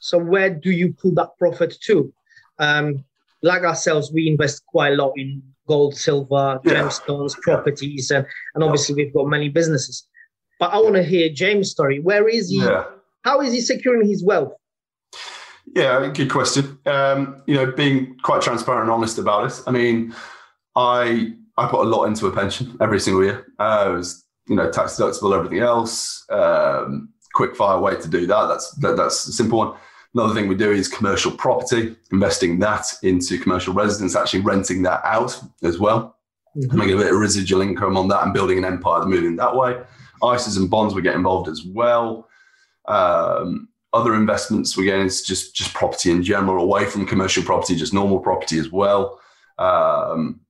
So 0.00 0.18
where 0.18 0.50
do 0.50 0.70
you 0.70 0.92
put 0.92 1.14
that 1.16 1.30
profit 1.38 1.76
to? 1.84 2.12
Um, 2.58 3.04
like 3.42 3.62
ourselves, 3.62 4.12
we 4.12 4.28
invest 4.28 4.64
quite 4.66 4.92
a 4.92 4.96
lot 4.96 5.12
in 5.16 5.42
gold, 5.66 5.96
silver, 5.96 6.60
yeah. 6.64 6.74
gemstones, 6.74 7.36
properties, 7.40 8.10
and, 8.10 8.26
and 8.54 8.62
obviously 8.62 8.94
we've 8.94 9.12
got 9.12 9.26
many 9.26 9.48
businesses. 9.48 10.06
But 10.58 10.72
I 10.72 10.78
want 10.78 10.94
to 10.94 11.02
hear 11.02 11.28
James' 11.28 11.70
story. 11.70 12.00
Where 12.00 12.28
is 12.28 12.50
he? 12.50 12.58
Yeah. 12.58 12.84
How 13.26 13.40
is 13.40 13.52
he 13.52 13.60
securing 13.60 14.08
his 14.08 14.24
wealth? 14.24 14.52
Yeah, 15.74 16.10
good 16.14 16.30
question. 16.30 16.78
Um, 16.86 17.42
you 17.46 17.56
know, 17.56 17.72
being 17.72 18.16
quite 18.22 18.40
transparent 18.40 18.82
and 18.82 18.90
honest 18.90 19.18
about 19.18 19.50
it. 19.50 19.60
I 19.66 19.72
mean, 19.72 20.14
I 20.76 21.32
I 21.58 21.66
put 21.66 21.80
a 21.84 21.88
lot 21.88 22.04
into 22.04 22.28
a 22.28 22.32
pension 22.32 22.76
every 22.80 23.00
single 23.00 23.24
year. 23.24 23.44
Uh, 23.58 23.86
it 23.88 23.96
was 23.96 24.24
you 24.46 24.54
know 24.54 24.70
tax 24.70 24.94
deductible, 24.94 25.36
everything 25.36 25.58
else. 25.58 26.24
Um, 26.30 27.08
quick 27.34 27.56
fire 27.56 27.80
way 27.80 27.96
to 27.96 28.08
do 28.08 28.26
that. 28.28 28.46
That's 28.46 28.70
that, 28.76 28.96
that's 28.96 29.26
a 29.26 29.32
simple 29.32 29.58
one. 29.58 29.76
Another 30.14 30.32
thing 30.32 30.46
we 30.46 30.54
do 30.54 30.70
is 30.70 30.88
commercial 30.88 31.32
property, 31.32 31.96
investing 32.12 32.60
that 32.60 32.86
into 33.02 33.38
commercial 33.38 33.74
residence, 33.74 34.14
actually 34.14 34.40
renting 34.40 34.82
that 34.82 35.00
out 35.04 35.38
as 35.64 35.80
well, 35.80 36.16
mm-hmm. 36.56 36.78
making 36.78 36.94
a 36.94 36.98
bit 36.98 37.12
of 37.12 37.18
residual 37.18 37.60
income 37.60 37.96
on 37.96 38.06
that 38.08 38.22
and 38.22 38.32
building 38.32 38.56
an 38.56 38.64
empire 38.64 39.04
moving 39.04 39.34
that 39.36 39.54
way. 39.54 39.82
ISAs 40.22 40.56
and 40.56 40.70
bonds 40.70 40.94
we 40.94 41.02
get 41.02 41.16
involved 41.16 41.48
as 41.48 41.64
well. 41.64 42.28
Um, 42.88 43.68
other 43.92 44.14
investments 44.14 44.76
we 44.76 44.84
get 44.84 44.98
into 44.98 45.24
just 45.24 45.54
just 45.54 45.72
property 45.72 46.10
in 46.10 46.22
general, 46.22 46.62
away 46.62 46.84
from 46.86 47.06
commercial 47.06 47.42
property, 47.42 47.76
just 47.76 47.94
normal 47.94 48.18
property 48.18 48.58
as 48.58 48.70
well. 48.70 49.20
Um, 49.58 50.40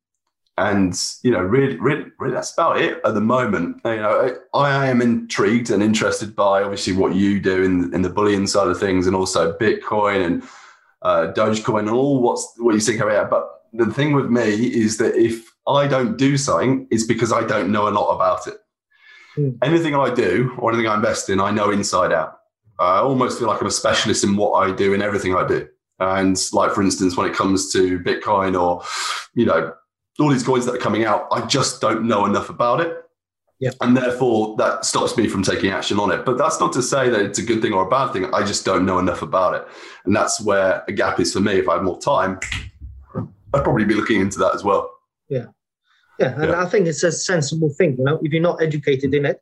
and 0.59 0.99
you 1.23 1.31
know 1.31 1.41
really, 1.41 1.77
really 1.77 2.07
really 2.19 2.35
that's 2.35 2.53
about 2.53 2.81
it 2.81 3.01
at 3.05 3.15
the 3.15 3.21
moment. 3.21 3.81
You 3.85 3.97
know 3.97 4.39
i 4.55 4.87
am 4.87 5.03
intrigued 5.03 5.71
and 5.71 5.83
interested 5.83 6.35
by 6.35 6.63
obviously 6.63 6.95
what 6.95 7.15
you 7.15 7.41
do 7.41 7.63
in, 7.63 7.95
in 7.95 8.03
the 8.03 8.11
bullion 8.11 8.47
side 8.47 8.69
of 8.69 8.81
things 8.81 9.07
and 9.07 9.15
also 9.15 9.57
bitcoin 9.59 10.25
and 10.25 10.43
uh, 11.03 11.33
dogecoin 11.35 11.81
and 11.81 11.91
all 11.91 12.21
what's 12.23 12.55
what 12.57 12.75
you 12.75 12.81
see 12.81 12.97
coming 12.97 13.15
out 13.15 13.31
but 13.31 13.49
the 13.75 13.93
thing 13.93 14.13
with 14.13 14.27
me 14.27 14.67
is 14.67 14.97
that 14.97 15.15
if 15.15 15.53
i 15.69 15.87
don't 15.87 16.17
do 16.17 16.37
something 16.37 16.87
it's 16.91 17.05
because 17.05 17.33
i 17.33 17.45
don't 17.45 17.71
know 17.71 17.89
a 17.89 17.91
lot 17.91 18.15
about 18.15 18.47
it 18.47 18.57
mm. 19.37 19.59
anything 19.63 19.95
i 19.95 20.13
do 20.13 20.55
or 20.59 20.73
anything 20.73 20.89
i 20.89 20.95
invest 20.95 21.31
in 21.31 21.41
i 21.41 21.51
know 21.51 21.71
inside 21.71 22.13
out 22.13 22.39
i 22.79 22.99
almost 22.99 23.39
feel 23.39 23.49
like 23.49 23.61
i'm 23.61 23.67
a 23.67 23.71
specialist 23.71 24.25
in 24.25 24.37
what 24.37 24.53
i 24.53 24.75
do 24.75 24.95
in 24.95 25.03
everything 25.03 25.35
i 25.35 25.47
do 25.47 25.67
and 25.99 26.39
like 26.53 26.73
for 26.73 26.83
instance 26.83 27.17
when 27.17 27.29
it 27.29 27.35
comes 27.35 27.73
to 27.73 27.99
bitcoin 28.01 28.61
or 28.61 28.83
you 29.35 29.47
know 29.47 29.73
all 30.19 30.31
these 30.31 30.43
coins 30.43 30.65
that 30.67 30.75
are 30.75 30.79
coming 30.79 31.05
out, 31.05 31.29
I 31.31 31.45
just 31.47 31.81
don't 31.81 32.07
know 32.07 32.25
enough 32.25 32.49
about 32.49 32.81
it. 32.81 33.03
Yeah. 33.59 33.71
And 33.81 33.97
therefore, 33.97 34.55
that 34.59 34.85
stops 34.85 35.17
me 35.17 35.29
from 35.29 35.43
taking 35.43 35.71
action 35.71 35.99
on 35.99 36.11
it. 36.11 36.27
But 36.27 36.37
that's 36.37 36.61
not 36.61 36.73
to 36.75 36.83
say 36.83 37.09
that 37.09 37.21
it's 37.21 37.39
a 37.39 37.43
good 37.43 37.63
thing 37.63 37.73
or 37.73 37.87
a 37.87 37.89
bad 37.89 38.13
thing. 38.13 38.33
I 38.35 38.45
just 38.45 38.65
don't 38.65 38.85
know 38.85 38.99
enough 38.99 39.23
about 39.23 39.55
it. 39.55 39.67
And 40.05 40.15
that's 40.15 40.41
where 40.43 40.85
a 40.89 40.93
gap 40.93 41.21
is 41.21 41.33
for 41.33 41.41
me. 41.41 41.53
If 41.53 41.69
I 41.69 41.75
had 41.75 41.83
more 41.83 41.99
time, 41.99 42.39
I'd 43.15 43.65
probably 43.65 43.85
be 43.85 43.95
looking 43.95 44.21
into 44.21 44.39
that 44.41 44.55
as 44.55 44.63
well. 44.63 44.91
Yeah. 46.19 46.35
And 46.41 46.51
yeah. 46.51 46.63
I 46.63 46.67
think 46.67 46.87
it's 46.87 47.03
a 47.03 47.13
sensible 47.13 47.71
thing. 47.71 47.97
You 47.99 48.05
know, 48.05 48.21
if 48.23 48.33
you're 48.33 48.43
not 48.43 48.63
educated 48.63 49.15
in 49.15 49.27
it, 49.27 49.41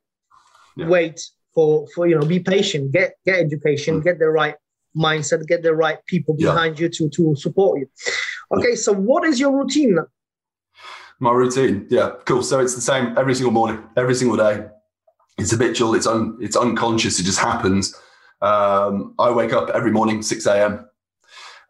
yeah. 0.77 0.89
wait 0.89 1.21
for, 1.55 1.87
for, 1.95 2.07
you 2.07 2.19
know, 2.19 2.27
be 2.27 2.41
patient, 2.41 2.93
get, 2.93 3.15
get 3.25 3.39
education, 3.39 4.01
mm. 4.01 4.05
get 4.05 4.19
the 4.19 4.29
right 4.29 4.57
mindset, 4.97 5.47
get 5.47 5.63
the 5.63 5.75
right 5.75 5.99
people 6.07 6.35
behind 6.35 6.79
you 6.79 6.89
to, 6.89 7.09
to 7.11 7.37
support 7.37 7.81
you. 7.81 7.87
Okay. 8.57 8.75
So, 8.75 8.93
what 8.93 9.25
is 9.25 9.41
your 9.41 9.57
routine 9.57 9.99
my 11.21 11.33
routine. 11.33 11.87
Yeah, 11.91 12.13
cool. 12.25 12.43
So 12.43 12.61
it's 12.61 12.75
the 12.75 12.81
same 12.81 13.17
every 13.17 13.35
single 13.35 13.53
morning, 13.53 13.83
every 13.97 14.15
single 14.15 14.37
day. 14.37 14.67
It's 15.39 15.51
habitual. 15.51 15.95
It's 15.95 16.07
un, 16.07 16.39
it's 16.41 16.57
unconscious. 16.57 17.19
It 17.19 17.25
just 17.25 17.39
happens. 17.39 17.95
Um, 18.41 19.15
I 19.19 19.31
wake 19.31 19.53
up 19.53 19.71
every 19.71 19.91
morning, 19.91 20.23
six 20.23 20.47
a.m. 20.47 20.89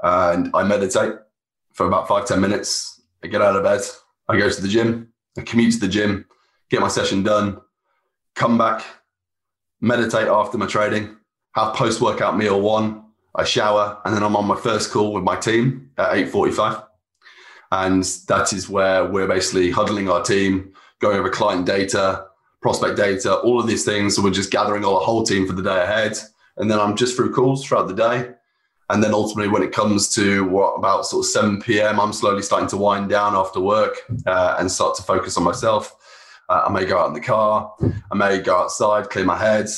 and 0.03 0.51
I 0.55 0.65
meditate 0.65 1.15
for 1.73 1.87
about 1.87 2.09
five 2.09 2.27
ten 2.27 2.41
minutes. 2.41 3.01
I 3.23 3.29
get 3.29 3.43
out 3.43 3.57
of 3.57 3.63
bed. 3.63 3.83
I 4.29 4.39
go 4.39 4.49
to 4.49 4.63
the 4.63 4.69
gym. 4.69 5.13
I 5.37 5.43
commute 5.43 5.73
to 5.75 5.81
the 5.81 5.89
gym, 5.89 6.27
get 6.71 6.81
my 6.81 6.87
session 6.87 7.25
done, 7.25 7.61
come 8.37 8.57
back, 8.57 8.85
meditate 9.81 10.29
after 10.29 10.57
my 10.57 10.67
trading, 10.67 11.17
have 11.57 11.75
post 11.75 12.01
workout 12.01 12.39
meal 12.39 12.61
one. 12.61 13.03
I 13.35 13.43
shower, 13.43 14.01
and 14.05 14.15
then 14.15 14.23
I'm 14.23 14.37
on 14.37 14.47
my 14.47 14.55
first 14.55 14.93
call 14.93 15.13
with 15.13 15.25
my 15.25 15.35
team 15.35 15.91
at 15.99 16.15
eight 16.15 16.29
forty-five. 16.29 16.85
And 17.73 18.05
that 18.29 18.53
is 18.53 18.69
where 18.69 19.07
we're 19.07 19.27
basically 19.27 19.73
huddling 19.73 20.09
our 20.09 20.23
team, 20.23 20.73
going 21.01 21.19
over 21.19 21.31
client 21.31 21.67
data, 21.67 22.27
prospect 22.63 22.97
data, 22.97 23.35
all 23.35 23.59
of 23.59 23.67
these 23.67 23.85
things. 23.85 24.15
So 24.15 24.23
we're 24.23 24.31
just 24.31 24.53
gathering 24.53 24.85
all 24.85 25.01
the 25.01 25.05
whole 25.05 25.25
team 25.25 25.49
for 25.49 25.53
the 25.55 25.65
day 25.65 25.83
ahead. 25.83 26.17
And 26.59 26.71
then 26.71 26.79
I'm 26.79 26.95
just 26.95 27.17
through 27.17 27.33
calls 27.33 27.67
throughout 27.67 27.89
the 27.89 27.95
day. 27.95 28.34
And 28.91 29.03
then 29.03 29.15
ultimately, 29.15 29.49
when 29.49 29.63
it 29.63 29.73
comes 29.73 30.09
to 30.15 30.45
what 30.45 30.75
about 30.75 31.07
sort 31.07 31.25
of 31.25 31.31
7 31.31 31.61
p.m., 31.63 31.99
I'm 31.99 32.13
slowly 32.13 32.43
starting 32.43 32.69
to 32.69 32.77
wind 32.77 33.09
down 33.09 33.35
after 33.35 33.61
work 33.61 33.97
uh, 34.27 34.57
and 34.59 34.71
start 34.71 34.95
to 34.97 35.03
focus 35.03 35.37
on 35.37 35.43
myself. 35.43 35.97
Uh, 36.49 36.65
I 36.67 36.71
may 36.71 36.85
go 36.85 36.99
out 36.99 37.09
in 37.09 37.15
the 37.15 37.21
car, 37.21 37.75
I 38.13 38.15
may 38.15 38.41
go 38.41 38.57
outside, 38.57 39.09
clear 39.09 39.25
my 39.25 39.39
head. 39.39 39.69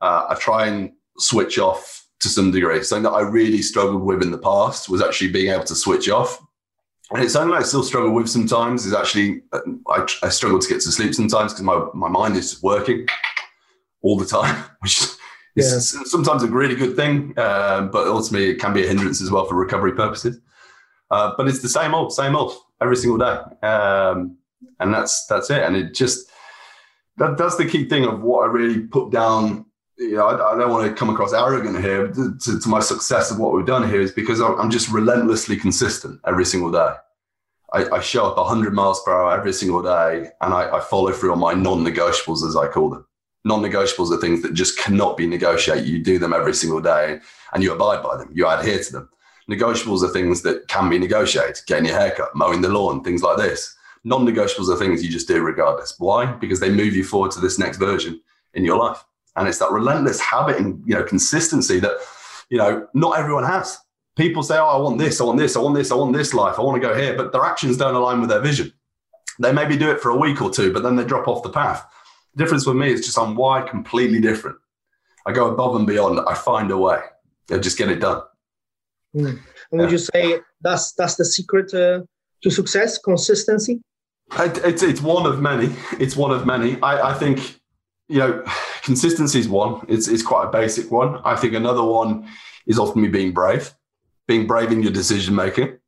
Uh, 0.00 0.26
I 0.28 0.36
try 0.36 0.68
and 0.68 0.92
switch 1.18 1.58
off 1.58 2.06
to 2.20 2.28
some 2.28 2.52
degree. 2.52 2.82
Something 2.84 3.04
that 3.04 3.16
I 3.16 3.22
really 3.22 3.62
struggled 3.62 4.02
with 4.02 4.22
in 4.22 4.30
the 4.30 4.38
past 4.38 4.88
was 4.88 5.02
actually 5.02 5.32
being 5.32 5.52
able 5.52 5.64
to 5.64 5.74
switch 5.74 6.08
off 6.08 6.40
and 7.10 7.22
it's 7.22 7.34
something 7.34 7.54
I 7.54 7.62
still 7.62 7.82
struggle 7.82 8.12
with 8.12 8.28
sometimes. 8.28 8.86
Is 8.86 8.94
actually 8.94 9.42
uh, 9.52 9.60
I, 9.88 10.06
I 10.22 10.28
struggle 10.30 10.58
to 10.58 10.68
get 10.68 10.80
to 10.82 10.92
sleep 10.92 11.14
sometimes 11.14 11.52
because 11.52 11.64
my, 11.64 11.86
my 11.94 12.08
mind 12.08 12.36
is 12.36 12.62
working 12.62 13.06
all 14.02 14.16
the 14.16 14.24
time, 14.24 14.64
which 14.80 15.00
is 15.56 15.94
yeah. 15.94 16.02
sometimes 16.04 16.42
a 16.42 16.48
really 16.48 16.74
good 16.74 16.96
thing, 16.96 17.34
uh, 17.36 17.82
but 17.82 18.06
ultimately 18.08 18.50
it 18.50 18.58
can 18.58 18.72
be 18.72 18.84
a 18.84 18.88
hindrance 18.88 19.20
as 19.20 19.30
well 19.30 19.46
for 19.46 19.54
recovery 19.54 19.92
purposes. 19.92 20.40
Uh, 21.10 21.32
but 21.36 21.46
it's 21.48 21.62
the 21.62 21.68
same 21.68 21.94
old, 21.94 22.12
same 22.12 22.34
old 22.34 22.54
every 22.80 22.96
single 22.96 23.18
day, 23.18 23.66
um, 23.66 24.36
and 24.80 24.92
that's 24.92 25.26
that's 25.26 25.50
it. 25.50 25.62
And 25.62 25.76
it 25.76 25.94
just 25.94 26.30
that 27.18 27.38
that's 27.38 27.56
the 27.56 27.66
key 27.66 27.88
thing 27.88 28.04
of 28.04 28.22
what 28.22 28.48
I 28.48 28.52
really 28.52 28.80
put 28.80 29.12
down 29.12 29.66
you 29.98 30.16
know, 30.16 30.26
I, 30.26 30.54
I, 30.54 30.58
don't 30.58 30.72
want 30.72 30.88
to 30.88 30.94
come 30.94 31.10
across 31.10 31.32
arrogant 31.32 31.80
here 31.80 32.08
to, 32.08 32.58
to, 32.60 32.68
my 32.68 32.80
success 32.80 33.30
of 33.30 33.38
what 33.38 33.52
we've 33.52 33.66
done 33.66 33.88
here 33.88 34.00
is 34.00 34.10
because 34.10 34.40
I'm 34.40 34.70
just 34.70 34.90
relentlessly 34.90 35.56
consistent 35.56 36.20
every 36.26 36.44
single 36.44 36.72
day. 36.72 36.94
I, 37.72 37.88
I 37.90 38.00
show 38.00 38.26
up 38.26 38.36
100 38.36 38.74
miles 38.74 39.02
per 39.04 39.12
hour 39.12 39.38
every 39.38 39.52
single 39.52 39.82
day 39.82 40.30
and 40.40 40.52
I, 40.52 40.78
I 40.78 40.80
follow 40.80 41.12
through 41.12 41.32
on 41.32 41.38
my 41.38 41.54
non 41.54 41.84
negotiables, 41.84 42.46
as 42.46 42.56
I 42.56 42.68
call 42.68 42.90
them. 42.90 43.06
Non 43.44 43.60
negotiables 43.60 44.10
are 44.10 44.20
things 44.20 44.42
that 44.42 44.54
just 44.54 44.78
cannot 44.78 45.16
be 45.16 45.26
negotiated. 45.26 45.86
You 45.86 45.98
do 46.02 46.18
them 46.18 46.32
every 46.32 46.54
single 46.54 46.80
day 46.80 47.20
and 47.52 47.62
you 47.62 47.72
abide 47.72 48.02
by 48.02 48.16
them, 48.16 48.30
you 48.32 48.48
adhere 48.48 48.82
to 48.82 48.92
them. 48.92 49.08
Negotiables 49.50 50.02
are 50.02 50.12
things 50.12 50.40
that 50.42 50.66
can 50.68 50.88
be 50.88 50.98
negotiated, 50.98 51.60
getting 51.66 51.86
your 51.86 51.98
haircut, 51.98 52.34
mowing 52.34 52.62
the 52.62 52.70
lawn, 52.70 53.04
things 53.04 53.22
like 53.22 53.36
this. 53.36 53.76
Non 54.04 54.26
negotiables 54.26 54.68
are 54.68 54.78
things 54.78 55.04
you 55.04 55.10
just 55.10 55.28
do 55.28 55.42
regardless. 55.42 55.94
Why? 55.98 56.26
Because 56.26 56.60
they 56.60 56.70
move 56.70 56.94
you 56.94 57.04
forward 57.04 57.32
to 57.32 57.40
this 57.40 57.58
next 57.58 57.76
version 57.76 58.20
in 58.54 58.64
your 58.64 58.78
life 58.78 59.04
and 59.36 59.48
it's 59.48 59.58
that 59.58 59.70
relentless 59.70 60.20
habit 60.20 60.56
and 60.56 60.82
you 60.86 60.94
know 60.94 61.02
consistency 61.02 61.78
that 61.80 61.92
you 62.50 62.58
know 62.58 62.86
not 62.94 63.18
everyone 63.18 63.44
has 63.44 63.78
people 64.16 64.42
say 64.42 64.56
oh 64.56 64.66
i 64.66 64.76
want 64.76 64.98
this 64.98 65.20
i 65.20 65.24
want 65.24 65.38
this 65.38 65.56
i 65.56 65.60
want 65.60 65.74
this 65.74 65.90
i 65.90 65.94
want 65.94 66.12
this 66.12 66.34
life 66.34 66.58
i 66.58 66.62
want 66.62 66.80
to 66.80 66.86
go 66.86 66.94
here 66.94 67.16
but 67.16 67.32
their 67.32 67.42
actions 67.42 67.76
don't 67.76 67.94
align 67.94 68.20
with 68.20 68.28
their 68.28 68.40
vision 68.40 68.72
they 69.38 69.52
maybe 69.52 69.76
do 69.76 69.90
it 69.90 70.00
for 70.00 70.10
a 70.10 70.16
week 70.16 70.40
or 70.40 70.50
two 70.50 70.72
but 70.72 70.82
then 70.82 70.96
they 70.96 71.04
drop 71.04 71.28
off 71.28 71.42
the 71.42 71.50
path 71.50 71.84
the 72.34 72.42
difference 72.42 72.66
with 72.66 72.76
me 72.76 72.92
is 72.92 73.04
just 73.04 73.18
i'm 73.18 73.34
wired 73.34 73.68
completely 73.68 74.20
different 74.20 74.56
i 75.26 75.32
go 75.32 75.52
above 75.52 75.76
and 75.76 75.86
beyond 75.86 76.20
i 76.28 76.34
find 76.34 76.70
a 76.70 76.76
way 76.76 77.00
I 77.50 77.58
just 77.58 77.76
get 77.76 77.90
it 77.90 78.00
done 78.00 78.22
mm. 79.14 79.28
and 79.28 79.38
yeah. 79.72 79.78
would 79.78 79.92
you 79.92 79.98
say 79.98 80.40
that's 80.60 80.92
that's 80.92 81.16
the 81.16 81.24
secret 81.24 81.72
uh, 81.74 82.00
to 82.42 82.50
success 82.50 82.98
consistency 82.98 83.80
it, 84.38 84.58
it's, 84.64 84.82
it's 84.82 85.00
one 85.00 85.26
of 85.26 85.40
many 85.40 85.70
it's 85.98 86.16
one 86.16 86.30
of 86.30 86.46
many 86.46 86.80
I, 86.82 87.10
I 87.10 87.14
think 87.14 87.60
you 88.08 88.18
know, 88.18 88.44
consistency 88.82 89.38
is 89.40 89.48
one. 89.48 89.84
It's 89.88 90.08
it's 90.08 90.22
quite 90.22 90.46
a 90.46 90.50
basic 90.50 90.90
one. 90.90 91.20
I 91.24 91.36
think 91.36 91.54
another 91.54 91.82
one 91.82 92.28
is 92.66 92.78
often 92.78 93.02
me 93.02 93.08
being 93.08 93.32
brave, 93.32 93.74
being 94.26 94.46
brave 94.46 94.72
in 94.72 94.82
your 94.82 94.92
decision 94.92 95.34
making. 95.34 95.78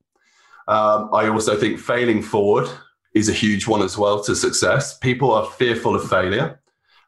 Um, 0.68 1.10
I 1.12 1.28
also 1.28 1.56
think 1.56 1.78
failing 1.78 2.22
forward 2.22 2.68
is 3.16 3.28
a 3.28 3.32
huge 3.32 3.66
one 3.66 3.82
as 3.82 3.96
well 3.96 4.22
to 4.22 4.36
success. 4.36 4.98
People 4.98 5.32
are 5.32 5.46
fearful 5.46 5.94
of 5.94 6.08
failure, 6.08 6.60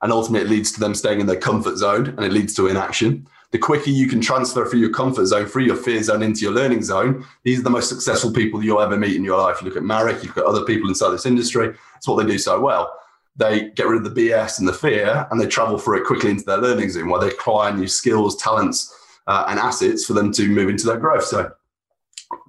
and 0.02 0.10
ultimately 0.10 0.46
it 0.46 0.50
leads 0.50 0.72
to 0.72 0.80
them 0.80 0.94
staying 0.94 1.20
in 1.20 1.26
their 1.26 1.38
comfort 1.38 1.76
zone, 1.76 2.08
and 2.08 2.24
it 2.24 2.32
leads 2.32 2.54
to 2.54 2.66
inaction. 2.66 3.26
The 3.50 3.58
quicker 3.58 3.90
you 3.90 4.08
can 4.08 4.20
transfer 4.20 4.66
through 4.66 4.80
your 4.80 4.92
comfort 4.92 5.26
zone, 5.26 5.46
through 5.46 5.64
your 5.64 5.76
fear 5.76 6.02
zone 6.02 6.22
into 6.22 6.40
your 6.40 6.52
learning 6.52 6.82
zone, 6.82 7.24
these 7.44 7.60
are 7.60 7.62
the 7.62 7.70
most 7.70 7.88
successful 7.88 8.32
people 8.32 8.62
you'll 8.62 8.80
ever 8.80 8.96
meet 8.96 9.16
in 9.16 9.24
your 9.24 9.38
life. 9.38 9.60
You 9.60 9.68
look 9.68 9.76
at 9.76 9.82
Marek, 9.82 10.22
you 10.22 10.28
look 10.28 10.38
at 10.38 10.44
other 10.44 10.64
people 10.64 10.88
inside 10.88 11.10
this 11.10 11.26
industry. 11.26 11.74
It's 11.96 12.08
what 12.08 12.22
they 12.22 12.30
do 12.30 12.38
so 12.38 12.60
well 12.60 12.92
they 13.38 13.70
get 13.70 13.86
rid 13.86 14.04
of 14.04 14.14
the 14.14 14.28
BS 14.30 14.58
and 14.58 14.68
the 14.68 14.72
fear 14.72 15.26
and 15.30 15.40
they 15.40 15.46
travel 15.46 15.78
through 15.78 16.00
it 16.00 16.06
quickly 16.06 16.30
into 16.30 16.44
their 16.44 16.58
learning 16.58 16.90
zone 16.90 17.08
where 17.08 17.20
they 17.20 17.28
acquire 17.28 17.72
new 17.72 17.86
skills, 17.86 18.36
talents, 18.36 18.92
uh, 19.28 19.44
and 19.48 19.60
assets 19.60 20.04
for 20.04 20.12
them 20.12 20.32
to 20.32 20.48
move 20.48 20.68
into 20.68 20.86
their 20.86 20.98
growth. 20.98 21.24
So 21.24 21.52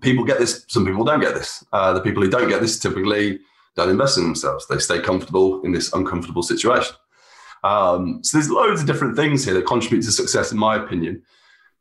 people 0.01 0.26
get 0.26 0.39
this, 0.39 0.66
some 0.68 0.86
people 0.86 1.03
don't 1.03 1.20
get 1.20 1.36
this. 1.36 1.64
Uh, 1.72 1.93
the 1.93 2.01
people 2.01 2.24
who 2.24 2.30
don't 2.30 2.49
get 2.49 2.62
this 2.62 2.80
typically 2.80 3.39
don't 3.80 3.89
invest 3.89 4.17
in 4.17 4.23
themselves. 4.23 4.67
They 4.67 4.77
stay 4.77 4.99
comfortable 5.01 5.61
in 5.63 5.71
this 5.71 5.91
uncomfortable 5.93 6.43
situation. 6.43 6.95
Um, 7.63 8.23
so 8.23 8.38
there's 8.38 8.49
loads 8.49 8.82
of 8.82 8.88
different 8.88 9.15
things 9.15 9.43
here 9.43 9.53
that 9.53 9.65
contribute 9.65 10.03
to 10.03 10.11
success, 10.11 10.51
in 10.51 10.57
my 10.57 10.75
opinion. 10.75 11.23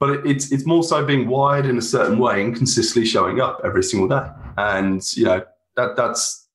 But 0.00 0.10
it, 0.10 0.26
it's 0.26 0.52
it's 0.52 0.66
more 0.66 0.82
so 0.82 1.04
being 1.04 1.26
wired 1.28 1.66
in 1.66 1.76
a 1.76 1.82
certain 1.82 2.18
way 2.18 2.42
and 2.42 2.54
consistently 2.54 3.06
showing 3.06 3.40
up 3.40 3.60
every 3.64 3.82
single 3.82 4.08
day. 4.08 4.28
And 4.56 5.02
you 5.16 5.24
know 5.24 5.44
that 5.76 5.96
that's 5.96 6.48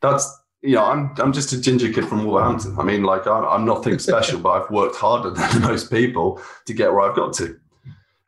that's 0.00 0.32
you 0.62 0.74
know 0.76 0.84
I'm 0.84 1.14
I'm 1.18 1.32
just 1.32 1.52
a 1.52 1.60
ginger 1.60 1.92
kid 1.92 2.06
from 2.06 2.24
Wolverhampton. 2.24 2.78
I 2.78 2.84
mean, 2.84 3.02
like 3.02 3.26
I'm, 3.26 3.44
I'm 3.44 3.64
nothing 3.64 3.98
special, 3.98 4.38
but 4.44 4.50
I've 4.50 4.70
worked 4.70 4.96
harder 4.96 5.30
than 5.30 5.62
most 5.62 5.90
people 5.90 6.40
to 6.66 6.72
get 6.72 6.92
where 6.92 7.00
I've 7.00 7.16
got 7.16 7.32
to. 7.34 7.58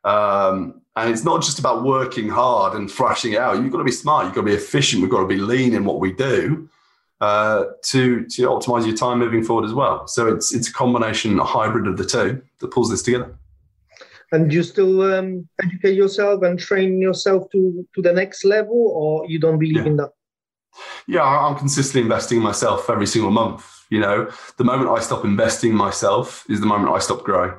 Um, 0.03 0.80
and 0.95 1.09
it's 1.09 1.23
not 1.23 1.41
just 1.41 1.59
about 1.59 1.83
working 1.83 2.29
hard 2.29 2.75
and 2.75 2.91
thrashing 2.91 3.33
it 3.33 3.39
out. 3.39 3.61
You've 3.61 3.71
got 3.71 3.77
to 3.77 3.83
be 3.83 3.91
smart. 3.91 4.25
You've 4.25 4.35
got 4.35 4.41
to 4.41 4.47
be 4.47 4.53
efficient. 4.53 5.01
We've 5.01 5.11
got 5.11 5.21
to 5.21 5.27
be 5.27 5.37
lean 5.37 5.73
in 5.73 5.85
what 5.85 5.99
we 5.99 6.11
do 6.11 6.69
uh, 7.21 7.65
to 7.83 8.25
to 8.25 8.41
optimize 8.47 8.85
your 8.85 8.95
time 8.95 9.19
moving 9.19 9.43
forward 9.43 9.65
as 9.65 9.73
well. 9.73 10.07
So 10.07 10.27
it's 10.27 10.53
it's 10.53 10.67
a 10.67 10.73
combination, 10.73 11.39
a 11.39 11.45
hybrid 11.45 11.87
of 11.87 11.97
the 11.97 12.05
two 12.05 12.41
that 12.59 12.71
pulls 12.71 12.89
this 12.89 13.03
together. 13.03 13.37
And 14.33 14.51
you 14.51 14.63
still 14.63 15.01
um, 15.13 15.47
educate 15.61 15.93
yourself 15.93 16.41
and 16.43 16.57
train 16.59 17.01
yourself 17.01 17.49
to 17.51 17.87
to 17.95 18.01
the 18.01 18.11
next 18.11 18.43
level, 18.43 18.91
or 18.93 19.29
you 19.29 19.39
don't 19.39 19.59
believe 19.59 19.77
yeah. 19.77 19.85
in 19.85 19.97
that? 19.97 20.11
Yeah, 21.07 21.23
I'm 21.23 21.57
consistently 21.57 22.01
investing 22.01 22.37
in 22.37 22.43
myself 22.43 22.89
every 22.89 23.07
single 23.07 23.31
month. 23.31 23.85
You 23.89 23.99
know, 23.99 24.31
the 24.57 24.63
moment 24.63 24.89
I 24.89 25.01
stop 25.01 25.25
investing 25.25 25.71
in 25.71 25.75
myself 25.75 26.45
is 26.49 26.59
the 26.59 26.65
moment 26.65 26.93
I 26.93 26.99
stop 26.99 27.23
growing. 27.23 27.53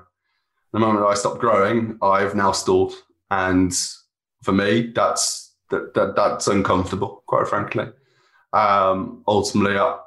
The 0.72 0.80
moment 0.80 1.04
I 1.04 1.14
stop 1.14 1.38
growing, 1.38 1.98
I've 2.00 2.34
now 2.34 2.52
stalled, 2.52 2.94
and 3.32 3.72
for 4.42 4.52
me, 4.52 4.92
that's 4.94 5.54
that, 5.70 5.94
that 5.94 6.14
that's 6.16 6.48
uncomfortable, 6.48 7.22
quite 7.26 7.48
frankly. 7.48 7.86
Um, 8.52 9.24
ultimately, 9.26 9.78
I, 9.78 9.98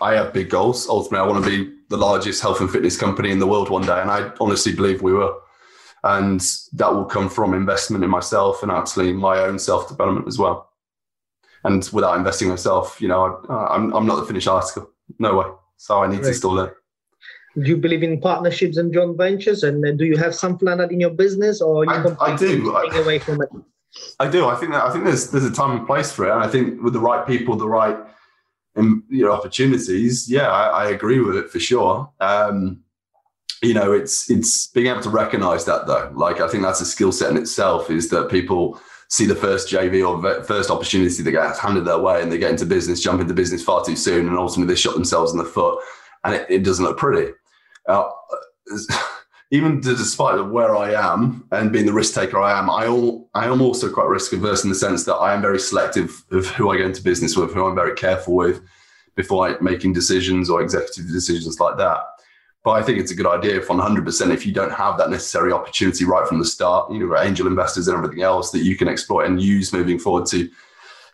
I 0.00 0.14
have 0.14 0.32
big 0.32 0.48
goals. 0.48 0.88
Ultimately, 0.88 1.18
I 1.18 1.30
want 1.30 1.44
to 1.44 1.50
be 1.50 1.74
the 1.90 1.98
largest 1.98 2.40
health 2.40 2.62
and 2.62 2.70
fitness 2.70 2.96
company 2.96 3.30
in 3.30 3.38
the 3.38 3.46
world 3.46 3.68
one 3.68 3.84
day, 3.84 4.00
and 4.00 4.10
I 4.10 4.32
honestly 4.40 4.72
believe 4.72 5.02
we 5.02 5.12
will. 5.12 5.40
And 6.04 6.40
that 6.72 6.92
will 6.92 7.04
come 7.04 7.28
from 7.28 7.52
investment 7.52 8.02
in 8.02 8.10
myself 8.10 8.62
and 8.62 8.72
actually 8.72 9.12
my 9.12 9.38
own 9.40 9.58
self 9.58 9.88
development 9.88 10.26
as 10.26 10.38
well. 10.38 10.70
And 11.64 11.88
without 11.92 12.16
investing 12.16 12.48
myself, 12.48 12.98
you 13.00 13.08
know, 13.08 13.44
I, 13.48 13.76
am 13.76 13.84
I'm, 13.84 13.94
I'm 13.94 14.06
not 14.06 14.16
the 14.16 14.26
finished 14.26 14.48
article. 14.48 14.90
No 15.18 15.36
way. 15.36 15.46
So 15.76 16.02
I 16.02 16.08
need 16.08 16.22
to 16.22 16.34
still 16.34 16.54
learn 16.54 16.72
do 17.54 17.68
you 17.68 17.76
believe 17.76 18.02
in 18.02 18.20
partnerships 18.20 18.76
and 18.76 18.92
joint 18.92 19.16
ventures? 19.16 19.62
And 19.62 19.98
do 19.98 20.04
you 20.04 20.16
have 20.16 20.34
something 20.34 20.66
like 20.66 20.78
that 20.78 20.92
in 20.92 21.00
your 21.00 21.10
business, 21.10 21.60
or 21.60 21.84
you 21.84 21.90
I, 21.90 22.32
I 22.32 22.36
do. 22.36 22.74
away 22.74 23.18
from 23.18 23.42
it? 23.42 23.48
I 24.18 24.30
do. 24.30 24.46
I 24.46 24.54
think 24.56 24.72
that 24.72 24.84
I 24.84 24.92
think 24.92 25.04
there's 25.04 25.30
there's 25.30 25.44
a 25.44 25.52
time 25.52 25.76
and 25.76 25.86
place 25.86 26.12
for 26.12 26.26
it, 26.26 26.32
and 26.32 26.42
I 26.42 26.48
think 26.48 26.82
with 26.82 26.94
the 26.94 27.00
right 27.00 27.26
people, 27.26 27.56
the 27.56 27.68
right 27.68 27.98
um, 28.76 29.04
you 29.08 29.24
know 29.24 29.32
opportunities, 29.32 30.30
yeah, 30.30 30.48
I, 30.48 30.84
I 30.84 30.90
agree 30.90 31.20
with 31.20 31.36
it 31.36 31.50
for 31.50 31.60
sure. 31.60 32.10
Um, 32.20 32.80
you 33.62 33.74
know, 33.74 33.92
it's 33.92 34.30
it's 34.30 34.68
being 34.68 34.86
able 34.86 35.02
to 35.02 35.10
recognise 35.10 35.64
that 35.66 35.86
though. 35.86 36.10
Like 36.14 36.40
I 36.40 36.48
think 36.48 36.62
that's 36.62 36.80
a 36.80 36.86
skill 36.86 37.12
set 37.12 37.30
in 37.30 37.36
itself. 37.36 37.90
Is 37.90 38.08
that 38.10 38.30
people 38.30 38.80
see 39.08 39.26
the 39.26 39.36
first 39.36 39.68
JV 39.68 40.08
or 40.08 40.42
first 40.44 40.70
opportunity 40.70 41.22
that 41.22 41.30
gets 41.30 41.58
handed 41.58 41.84
their 41.84 41.98
way, 41.98 42.22
and 42.22 42.32
they 42.32 42.38
get 42.38 42.50
into 42.50 42.64
business, 42.64 43.02
jump 43.02 43.20
into 43.20 43.34
business 43.34 43.62
far 43.62 43.84
too 43.84 43.96
soon, 43.96 44.26
and 44.26 44.38
ultimately 44.38 44.72
they 44.72 44.80
shot 44.80 44.94
themselves 44.94 45.32
in 45.32 45.38
the 45.38 45.44
foot, 45.44 45.78
and 46.24 46.34
it, 46.34 46.46
it 46.48 46.64
doesn't 46.64 46.84
look 46.84 46.96
pretty. 46.96 47.32
Uh, 47.86 48.08
even 49.52 49.80
despite 49.80 50.38
of 50.38 50.50
where 50.50 50.74
I 50.74 50.92
am 50.92 51.46
and 51.50 51.70
being 51.70 51.84
the 51.84 51.92
risk 51.92 52.14
taker 52.14 52.40
I 52.40 52.58
am, 52.58 52.70
I, 52.70 52.86
all, 52.86 53.28
I 53.34 53.46
am 53.46 53.60
also 53.60 53.92
quite 53.92 54.08
risk 54.08 54.32
averse 54.32 54.64
in 54.64 54.70
the 54.70 54.74
sense 54.74 55.04
that 55.04 55.16
I 55.16 55.34
am 55.34 55.42
very 55.42 55.58
selective 55.58 56.24
of 56.30 56.46
who 56.46 56.70
I 56.70 56.78
go 56.78 56.86
into 56.86 57.02
business 57.02 57.36
with, 57.36 57.52
who 57.52 57.66
I'm 57.66 57.74
very 57.74 57.94
careful 57.94 58.34
with 58.34 58.62
before 59.14 59.48
I, 59.48 59.60
making 59.60 59.92
decisions 59.92 60.48
or 60.48 60.62
executive 60.62 61.12
decisions 61.12 61.60
like 61.60 61.76
that. 61.76 62.00
But 62.64 62.72
I 62.72 62.82
think 62.82 62.98
it's 62.98 63.10
a 63.10 63.14
good 63.14 63.26
idea 63.26 63.56
if 63.56 63.68
100% 63.68 64.32
if 64.32 64.46
you 64.46 64.52
don't 64.52 64.72
have 64.72 64.96
that 64.96 65.10
necessary 65.10 65.52
opportunity 65.52 66.06
right 66.06 66.26
from 66.26 66.38
the 66.38 66.46
start, 66.46 66.90
you 66.90 67.06
know, 67.06 67.18
angel 67.18 67.46
investors 67.46 67.88
and 67.88 67.96
everything 67.96 68.22
else 68.22 68.52
that 68.52 68.62
you 68.62 68.74
can 68.74 68.88
exploit 68.88 69.26
and 69.26 69.42
use 69.42 69.72
moving 69.72 69.98
forward 69.98 70.26
to 70.26 70.48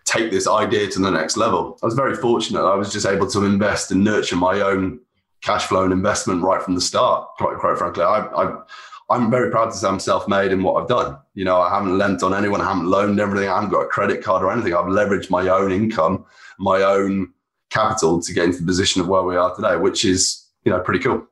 take 0.04 0.30
this 0.30 0.46
idea 0.46 0.86
to 0.88 1.00
the 1.00 1.10
next 1.10 1.36
level. 1.36 1.76
I 1.82 1.86
was 1.86 1.94
very 1.94 2.14
fortunate. 2.14 2.62
I 2.62 2.76
was 2.76 2.92
just 2.92 3.06
able 3.06 3.26
to 3.28 3.44
invest 3.44 3.90
and 3.90 4.04
nurture 4.04 4.36
my 4.36 4.60
own 4.60 5.00
cash 5.42 5.66
flow 5.66 5.84
and 5.84 5.92
investment 5.92 6.42
right 6.42 6.62
from 6.62 6.74
the 6.74 6.80
start. 6.80 7.28
Quite, 7.36 7.58
quite 7.58 7.78
frankly, 7.78 8.02
I, 8.02 8.26
I, 8.26 8.62
I'm 9.10 9.30
very 9.30 9.50
proud 9.50 9.66
to 9.66 9.76
say 9.76 9.88
I'm 9.88 10.00
self-made 10.00 10.52
in 10.52 10.62
what 10.62 10.80
I've 10.80 10.88
done. 10.88 11.18
You 11.34 11.44
know, 11.44 11.60
I 11.60 11.70
haven't 11.70 11.96
lent 11.96 12.22
on 12.22 12.34
anyone, 12.34 12.60
I 12.60 12.68
haven't 12.68 12.86
loaned 12.86 13.20
everything, 13.20 13.48
I 13.48 13.54
haven't 13.54 13.70
got 13.70 13.82
a 13.82 13.88
credit 13.88 14.22
card 14.22 14.42
or 14.42 14.52
anything. 14.52 14.74
I've 14.74 14.86
leveraged 14.86 15.30
my 15.30 15.48
own 15.48 15.72
income, 15.72 16.26
my 16.58 16.82
own 16.82 17.32
capital 17.70 18.20
to 18.20 18.32
get 18.32 18.44
into 18.44 18.60
the 18.60 18.66
position 18.66 19.00
of 19.00 19.08
where 19.08 19.22
we 19.22 19.36
are 19.36 19.54
today, 19.54 19.76
which 19.76 20.04
is, 20.04 20.46
you 20.64 20.72
know, 20.72 20.80
pretty 20.80 21.00
cool. 21.00 21.26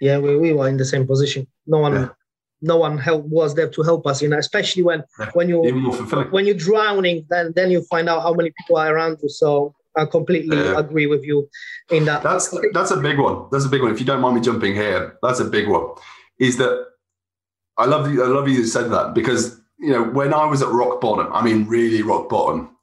Yeah, 0.00 0.18
we, 0.18 0.36
we 0.36 0.52
were 0.52 0.68
in 0.68 0.76
the 0.76 0.84
same 0.84 1.06
position. 1.06 1.46
No 1.66 1.78
one 1.78 1.94
yeah. 1.94 2.08
no 2.60 2.76
one 2.76 2.98
help 2.98 3.24
was 3.26 3.54
there 3.54 3.68
to 3.68 3.82
help 3.82 4.06
us, 4.06 4.20
you 4.20 4.28
know, 4.28 4.38
especially 4.38 4.82
when 4.82 5.02
yeah. 5.18 5.30
when 5.34 5.48
you 5.48 5.60
when 6.30 6.46
you're 6.46 6.54
drowning, 6.54 7.26
then 7.30 7.52
then 7.54 7.70
you 7.70 7.82
find 7.84 8.08
out 8.08 8.22
how 8.22 8.34
many 8.34 8.52
people 8.58 8.76
are 8.76 8.94
around 8.94 9.18
you. 9.22 9.28
So 9.28 9.74
I 9.96 10.06
completely 10.06 10.56
yeah. 10.56 10.78
agree 10.78 11.06
with 11.06 11.24
you 11.24 11.48
in 11.90 12.04
that. 12.06 12.22
That's 12.22 12.54
that's 12.72 12.90
a 12.90 12.96
big 12.96 13.18
one. 13.18 13.46
That's 13.52 13.64
a 13.64 13.68
big 13.68 13.82
one. 13.82 13.92
If 13.92 14.00
you 14.00 14.06
don't 14.06 14.20
mind 14.20 14.36
me 14.36 14.40
jumping 14.40 14.74
here, 14.74 15.16
that's 15.22 15.40
a 15.40 15.44
big 15.44 15.68
one. 15.68 15.86
Is 16.38 16.56
that 16.58 16.86
I 17.76 17.86
love 17.86 18.12
you. 18.12 18.24
I 18.24 18.28
love 18.28 18.48
you 18.48 18.54
you 18.54 18.66
said 18.66 18.90
that 18.90 19.14
because 19.14 19.60
you 19.78 19.90
know 19.90 20.04
when 20.04 20.34
I 20.34 20.46
was 20.46 20.62
at 20.62 20.68
rock 20.68 21.00
bottom, 21.00 21.32
I 21.32 21.44
mean 21.44 21.66
really 21.66 22.02
rock 22.02 22.28
bottom, 22.28 22.76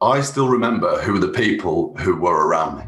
I 0.00 0.20
still 0.20 0.48
remember 0.48 1.00
who 1.00 1.12
were 1.14 1.18
the 1.18 1.28
people 1.28 1.96
who 1.98 2.16
were 2.16 2.46
around 2.46 2.78
me, 2.78 2.84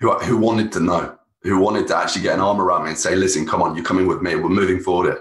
who 0.00 0.12
who 0.18 0.36
wanted 0.36 0.72
to 0.72 0.80
know, 0.80 1.16
who 1.42 1.58
wanted 1.58 1.86
to 1.88 1.96
actually 1.96 2.22
get 2.22 2.34
an 2.34 2.40
arm 2.40 2.60
around 2.60 2.84
me 2.84 2.90
and 2.90 2.98
say, 2.98 3.14
"Listen, 3.14 3.46
come 3.46 3.62
on, 3.62 3.74
you're 3.74 3.84
coming 3.84 4.06
with 4.06 4.22
me. 4.22 4.36
We're 4.36 4.48
moving 4.48 4.80
forward." 4.80 5.18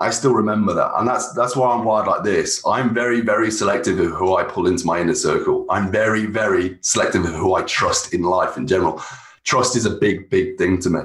I 0.00 0.10
still 0.10 0.32
remember 0.32 0.74
that. 0.74 0.92
And 0.96 1.08
that's 1.08 1.32
that's 1.32 1.56
why 1.56 1.72
I'm 1.72 1.84
wired 1.84 2.06
like 2.06 2.22
this. 2.22 2.62
I'm 2.64 2.94
very, 2.94 3.20
very 3.20 3.50
selective 3.50 3.98
of 3.98 4.12
who 4.12 4.36
I 4.36 4.44
pull 4.44 4.68
into 4.68 4.86
my 4.86 5.00
inner 5.00 5.14
circle. 5.14 5.66
I'm 5.70 5.90
very, 5.90 6.26
very 6.26 6.78
selective 6.82 7.24
of 7.24 7.32
who 7.32 7.54
I 7.54 7.62
trust 7.62 8.14
in 8.14 8.22
life 8.22 8.56
in 8.56 8.66
general. 8.66 9.02
Trust 9.42 9.76
is 9.76 9.86
a 9.86 9.90
big, 9.90 10.30
big 10.30 10.56
thing 10.56 10.78
to 10.82 10.90
me. 10.90 11.00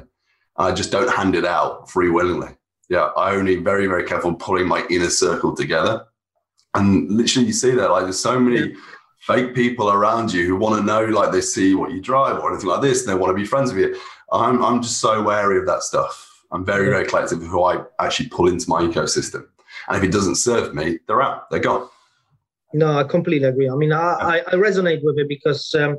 I 0.58 0.74
just 0.74 0.91
don't 0.91 1.10
hand 1.10 1.34
it 1.34 1.46
out 1.46 1.89
free 1.89 2.12
willingly. 2.12 2.50
Yeah, 2.88 3.10
I 3.18 3.36
only 3.36 3.56
very, 3.56 3.88
very 3.88 4.04
careful 4.04 4.36
pulling 4.36 4.68
my 4.68 4.86
inner 4.91 5.10
circle 5.10 5.56
together. 5.56 6.06
And 6.76 7.10
literally 7.10 7.48
you 7.48 7.54
see 7.54 7.72
that 7.72 7.89
like 7.89 8.04
there's 8.04 8.20
so 8.20 8.39
many 8.39 8.76
fake 9.22 9.56
people 9.56 9.89
around 9.89 10.32
you 10.32 10.46
who 10.46 10.56
want 10.56 10.80
to 10.80 10.86
know, 10.86 11.06
like 11.06 11.32
they 11.32 11.41
see 11.41 11.74
what 11.74 11.91
you 11.91 12.00
drive 12.00 12.38
or 12.38 12.52
anything 12.52 12.70
like 12.70 12.82
this, 12.82 13.02
and 13.02 13.10
they 13.10 13.20
want 13.20 13.32
to 13.32 13.41
be 13.41 13.48
friends 13.48 13.74
with 13.74 13.84
you. 13.84 14.00
I'm 14.32 14.64
I'm 14.64 14.84
just 14.84 15.00
so 15.00 15.24
wary 15.24 15.58
of 15.58 15.66
that 15.66 15.82
stuff 15.82 16.33
I'm 16.54 16.64
very, 16.64 16.89
very 16.89 17.06
collective 17.06 17.41
of 17.41 17.47
who 17.47 17.64
I 17.64 17.84
actually 17.99 18.30
pull 18.30 18.47
into 18.47 18.70
my 18.70 18.84
ecosystem. 18.84 19.47
And 19.88 19.97
if 19.97 20.04
it 20.04 20.12
doesn't 20.12 20.36
serve 20.36 20.74
me, 20.76 20.99
they're 21.08 21.22
out, 21.22 21.49
they're 21.49 21.60
gone. 21.60 21.89
No, 22.74 22.97
I 22.97 23.04
completely 23.04 23.47
agree. 23.47 23.70
I 23.70 23.76
mean, 23.76 23.91
I, 23.91 24.14
I, 24.14 24.38
I 24.39 24.54
resonate 24.54 25.04
with 25.04 25.18
it 25.18 25.28
because 25.28 25.74
um, 25.76 25.97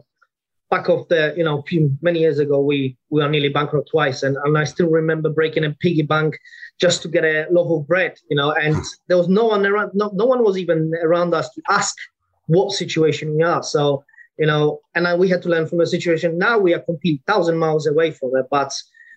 back 0.70 0.88
of 0.88 1.06
the, 1.08 1.34
you 1.36 1.44
know, 1.44 1.62
few, 1.62 1.96
many 2.02 2.20
years 2.20 2.38
ago, 2.38 2.60
we 2.60 2.96
we 3.10 3.22
were 3.22 3.28
nearly 3.28 3.48
bankrupt 3.48 3.90
twice, 3.90 4.22
and, 4.22 4.36
and 4.44 4.56
I 4.56 4.64
still 4.64 4.88
remember 4.88 5.28
breaking 5.28 5.64
a 5.64 5.70
piggy 5.70 6.02
bank 6.02 6.38
just 6.80 7.02
to 7.02 7.08
get 7.08 7.24
a 7.24 7.46
loaf 7.50 7.70
of 7.70 7.86
bread, 7.86 8.16
you 8.28 8.36
know, 8.36 8.52
and 8.52 8.76
there 9.08 9.18
was 9.18 9.28
no 9.28 9.46
one 9.46 9.66
around, 9.66 9.90
no, 9.94 10.10
no 10.14 10.24
one 10.24 10.42
was 10.42 10.56
even 10.56 10.92
around 11.02 11.34
us 11.34 11.50
to 11.50 11.62
ask 11.68 11.94
what 12.46 12.72
situation 12.72 13.36
we 13.36 13.42
are. 13.42 13.62
So, 13.62 14.04
you 14.38 14.46
know, 14.46 14.80
and 14.94 15.06
I, 15.06 15.14
we 15.14 15.28
had 15.28 15.42
to 15.42 15.48
learn 15.48 15.66
from 15.66 15.78
the 15.78 15.86
situation. 15.86 16.38
Now 16.38 16.58
we 16.58 16.74
are 16.74 16.80
complete 16.80 17.22
thousand 17.26 17.58
miles 17.58 17.86
away 17.86 18.10
from 18.10 18.36
it, 18.36 18.46
but 18.50 18.72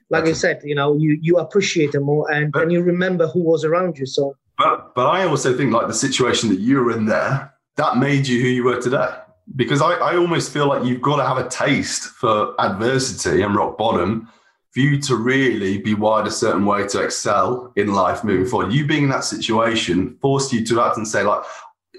like 0.10 0.26
I 0.26 0.34
said, 0.34 0.62
you 0.64 0.76
know, 0.76 0.96
you 0.96 1.18
you 1.22 1.38
appreciate 1.38 1.92
them 1.92 2.04
more 2.04 2.32
and, 2.32 2.52
but, 2.52 2.64
and 2.64 2.72
you 2.72 2.82
remember 2.82 3.28
who 3.28 3.42
was 3.42 3.64
around 3.64 3.98
you. 3.98 4.06
So 4.06 4.36
but 4.58 4.96
but 4.96 5.08
I 5.08 5.26
also 5.26 5.56
think 5.56 5.72
like 5.74 5.88
the 5.88 5.94
situation 5.94 6.50
that 6.50 6.60
you 6.60 6.82
were 6.82 6.92
in 6.92 7.06
there, 7.06 7.54
that 7.76 7.98
made 7.98 8.28
you 8.28 8.42
who 8.42 8.48
you 8.48 8.64
were 8.64 8.82
today. 8.82 9.10
Because 9.56 9.82
I, 9.82 9.94
I 9.94 10.18
almost 10.18 10.52
feel 10.52 10.68
like 10.68 10.84
you've 10.84 11.02
got 11.02 11.18
to 11.18 11.26
have 11.26 11.38
a 11.38 11.48
taste 11.48 12.04
for 12.04 12.54
adversity 12.60 13.42
and 13.42 13.56
rock 13.56 13.78
bottom 13.78 14.28
for 14.72 14.82
you 14.82 15.00
to 15.02 15.16
really 15.16 15.78
be 15.78 15.94
wired 15.94 16.28
a 16.28 16.32
certain 16.32 16.66
way 16.66 16.86
to 16.88 17.02
excel 17.02 17.72
in 17.78 17.94
life 17.94 18.24
moving 18.24 18.46
forward. 18.46 18.74
You 18.74 18.86
being 18.86 19.04
in 19.04 19.10
that 19.10 19.24
situation 19.24 20.18
forced 20.22 20.52
you 20.52 20.66
to 20.66 20.82
act 20.82 20.98
and 20.98 21.08
say, 21.08 21.24
like, 21.24 21.44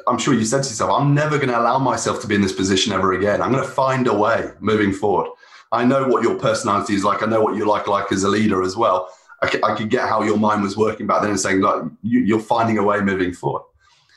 I'm 0.07 0.19
sure 0.19 0.35
you 0.35 0.45
said 0.45 0.63
to 0.63 0.69
yourself, 0.69 0.91
I'm 0.91 1.15
never 1.15 1.39
going 1.39 1.49
to 1.49 1.59
allow 1.59 1.79
myself 1.79 2.21
to 2.21 2.27
be 2.27 2.35
in 2.35 2.43
this 2.43 2.53
position 2.53 2.93
ever 2.93 3.15
again. 3.15 3.41
I'm 3.41 3.51
going 3.51 3.65
to 3.65 3.71
find 3.71 4.07
a 4.07 4.15
way 4.15 4.51
moving 4.61 4.93
forward. 4.93 5.31
I 5.73 5.85
know 5.85 6.07
what 6.09 6.23
your 6.23 6.39
personality 6.39 6.95
is 6.95 7.05
like. 7.05 7.23
I 7.23 7.27
know 7.27 7.43
what 7.43 7.57
you 7.57 7.67
like 7.67 7.87
like 7.87 8.11
as 8.13 8.23
a 8.23 8.29
leader 8.29 8.63
as 8.63 8.77
well. 8.77 9.09
I, 9.41 9.75
could 9.77 9.89
get 9.89 10.09
how 10.09 10.23
your 10.23 10.37
mind 10.37 10.63
was 10.63 10.77
working 10.77 11.07
back 11.07 11.21
then 11.21 11.31
and 11.31 11.39
saying 11.39 11.61
like 11.61 11.83
you, 12.03 12.21
you're 12.21 12.41
finding 12.41 12.79
a 12.79 12.83
way 12.83 13.01
moving 13.01 13.33
forward. 13.33 13.63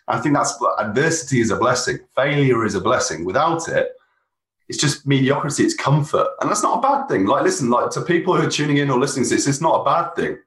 I 0.08 0.20
think 0.20 0.36
that's 0.36 0.58
adversity 0.80 1.42
is 1.42 1.52
a 1.52 1.56
blessing. 1.56 2.00
Failure 2.16 2.66
is 2.66 2.74
a 2.74 2.82
blessing. 2.82 3.24
Without 3.24 3.68
it, 3.70 3.92
it's 4.68 4.80
just 4.80 5.06
mediocrity, 5.06 5.64
it's 5.64 5.76
comfort. 5.76 6.28
And 6.40 6.50
that's 6.50 6.64
not 6.64 6.80
a 6.80 6.82
bad 6.82 7.08
thing. 7.08 7.26
Like, 7.26 7.44
listen, 7.44 7.70
like 7.70 7.92
to 7.92 8.02
people 8.02 8.36
who 8.36 8.48
are 8.48 8.50
tuning 8.50 8.78
in 8.78 8.90
or 8.90 8.98
listening 8.98 9.26
to 9.26 9.36
this, 9.36 9.48
it's 9.48 9.62
not 9.62 9.82
a 9.82 9.84
bad 9.84 10.16
thing. 10.16 10.38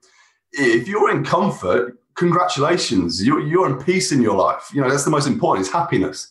If 0.53 0.89
you're 0.89 1.11
in 1.11 1.25
comfort, 1.25 1.99
congratulations, 2.15 3.25
you're, 3.25 3.41
you're 3.41 3.69
in 3.69 3.83
peace 3.83 4.13
in 4.13 4.23
your 4.23 4.37
life. 4.37 4.71
You 4.73 4.81
know, 4.81 4.91
that's 4.91 5.05
the 5.05 5.11
most 5.11 5.27
important, 5.27 5.67
is 5.67 5.73
happiness. 5.73 6.29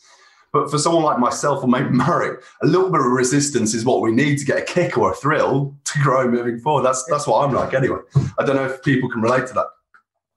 But 0.54 0.70
for 0.70 0.78
someone 0.78 1.04
like 1.04 1.18
myself 1.18 1.64
or 1.64 1.68
maybe 1.68 1.90
Marek, 1.90 2.44
a 2.62 2.68
little 2.68 2.92
bit 2.92 3.02
of 3.02 3.08
resistance 3.08 3.74
is 3.74 3.84
what 3.84 4.02
we 4.02 4.12
need 4.12 4.38
to 4.38 4.46
get 4.46 4.60
a 4.60 4.62
kick 4.62 5.00
or 5.00 5.12
a 5.12 5.16
thrill 5.16 5.76
to 5.86 6.00
grow 6.00 6.30
moving 6.30 6.60
forward. 6.60 6.84
That's 6.84 7.04
that's 7.06 7.26
what 7.26 7.44
I'm 7.44 7.54
like 7.54 7.74
anyway. 7.74 8.00
I 8.38 8.46
don't 8.46 8.56
know 8.56 8.66
if 8.66 8.84
people 8.84 9.10
can 9.10 9.22
relate 9.22 9.48
to 9.48 9.54
that. 9.56 9.68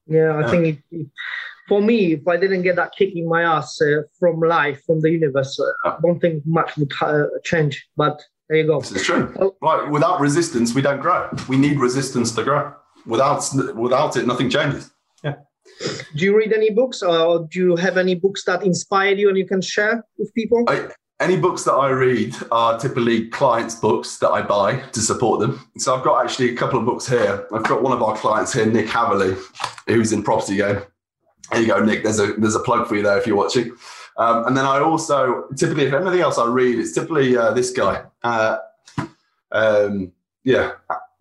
Yeah, 0.06 0.32
I 0.32 0.40
yeah. 0.40 0.50
think 0.50 0.82
it, 0.90 1.06
for 1.68 1.82
me, 1.82 2.14
if 2.14 2.26
I 2.26 2.38
didn't 2.38 2.62
get 2.62 2.76
that 2.76 2.92
kick 2.96 3.14
in 3.14 3.28
my 3.28 3.42
ass 3.42 3.80
uh, 3.82 4.02
from 4.18 4.40
life, 4.40 4.82
from 4.86 5.02
the 5.02 5.10
universe, 5.10 5.60
uh, 5.60 5.88
I 5.88 5.98
don't 6.00 6.18
think 6.18 6.46
much 6.46 6.76
would 6.78 6.92
uh, 7.00 7.26
change. 7.44 7.86
But 7.96 8.22
there 8.48 8.58
you 8.58 8.66
go. 8.66 8.80
This 8.80 8.92
is 8.92 9.02
true. 9.02 9.54
Like 9.60 9.90
without 9.90 10.20
resistance, 10.20 10.74
we 10.74 10.80
don't 10.80 11.00
grow. 11.00 11.28
We 11.46 11.58
need 11.58 11.78
resistance 11.78 12.32
to 12.36 12.42
grow. 12.42 12.72
Without 13.04 13.44
without 13.74 14.16
it, 14.16 14.26
nothing 14.26 14.48
changes. 14.48 14.90
Do 16.14 16.24
you 16.24 16.36
read 16.36 16.52
any 16.52 16.70
books, 16.70 17.02
or 17.02 17.46
do 17.50 17.58
you 17.58 17.76
have 17.76 17.96
any 17.96 18.14
books 18.14 18.44
that 18.44 18.62
inspired 18.62 19.18
you 19.18 19.28
and 19.28 19.36
you 19.36 19.46
can 19.46 19.60
share 19.60 20.04
with 20.18 20.32
people? 20.34 20.64
I, 20.68 20.88
any 21.20 21.36
books 21.36 21.64
that 21.64 21.72
I 21.72 21.90
read 21.90 22.34
are 22.50 22.78
typically 22.78 23.28
clients' 23.28 23.74
books 23.74 24.18
that 24.18 24.30
I 24.30 24.42
buy 24.42 24.80
to 24.80 25.00
support 25.00 25.40
them. 25.40 25.66
So 25.78 25.94
I've 25.94 26.04
got 26.04 26.24
actually 26.24 26.50
a 26.50 26.56
couple 26.56 26.78
of 26.78 26.84
books 26.84 27.06
here. 27.08 27.46
I've 27.52 27.64
got 27.64 27.82
one 27.82 27.92
of 27.92 28.02
our 28.02 28.16
clients 28.16 28.52
here, 28.52 28.66
Nick 28.66 28.86
Haverley, 28.86 29.36
who's 29.86 30.12
in 30.12 30.22
Property 30.22 30.56
Game. 30.56 30.82
There 31.50 31.60
you 31.60 31.66
go, 31.68 31.82
Nick. 31.82 32.02
There's 32.02 32.18
a 32.18 32.32
there's 32.34 32.56
a 32.56 32.60
plug 32.60 32.86
for 32.86 32.96
you 32.96 33.02
there 33.02 33.18
if 33.18 33.26
you're 33.26 33.36
watching. 33.36 33.72
Um, 34.18 34.46
and 34.46 34.56
then 34.56 34.64
I 34.64 34.80
also 34.80 35.44
typically, 35.56 35.84
if 35.84 35.92
anything 35.92 36.20
else 36.20 36.38
I 36.38 36.46
read, 36.46 36.78
it's 36.78 36.92
typically 36.92 37.36
uh, 37.36 37.52
this 37.52 37.70
guy. 37.70 38.04
Uh, 38.22 38.58
um, 39.52 40.12
yeah, 40.42 40.72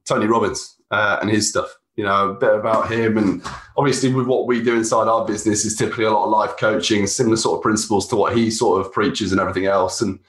Tony 0.05 0.25
Robbins 0.25 0.77
uh, 0.91 1.19
and 1.21 1.29
his 1.29 1.49
stuff. 1.49 1.77
You 1.95 2.03
know, 2.03 2.31
a 2.31 2.33
bit 2.33 2.53
about 2.53 2.91
him, 2.91 3.17
and 3.17 3.41
obviously 3.77 4.13
with 4.13 4.27
what 4.27 4.47
we 4.47 4.61
do 4.61 4.75
inside 4.75 5.07
our 5.07 5.25
business 5.25 5.63
is 5.63 5.77
typically 5.77 6.03
a 6.03 6.11
lot 6.11 6.25
of 6.25 6.29
life 6.29 6.57
coaching, 6.57 7.07
similar 7.07 7.37
sort 7.37 7.57
of 7.57 7.63
principles 7.63 8.07
to 8.09 8.17
what 8.17 8.35
he 8.35 8.51
sort 8.51 8.85
of 8.85 8.91
preaches 8.91 9.31
and 9.31 9.39
everything 9.39 9.65
else, 9.65 10.01
and 10.01 10.19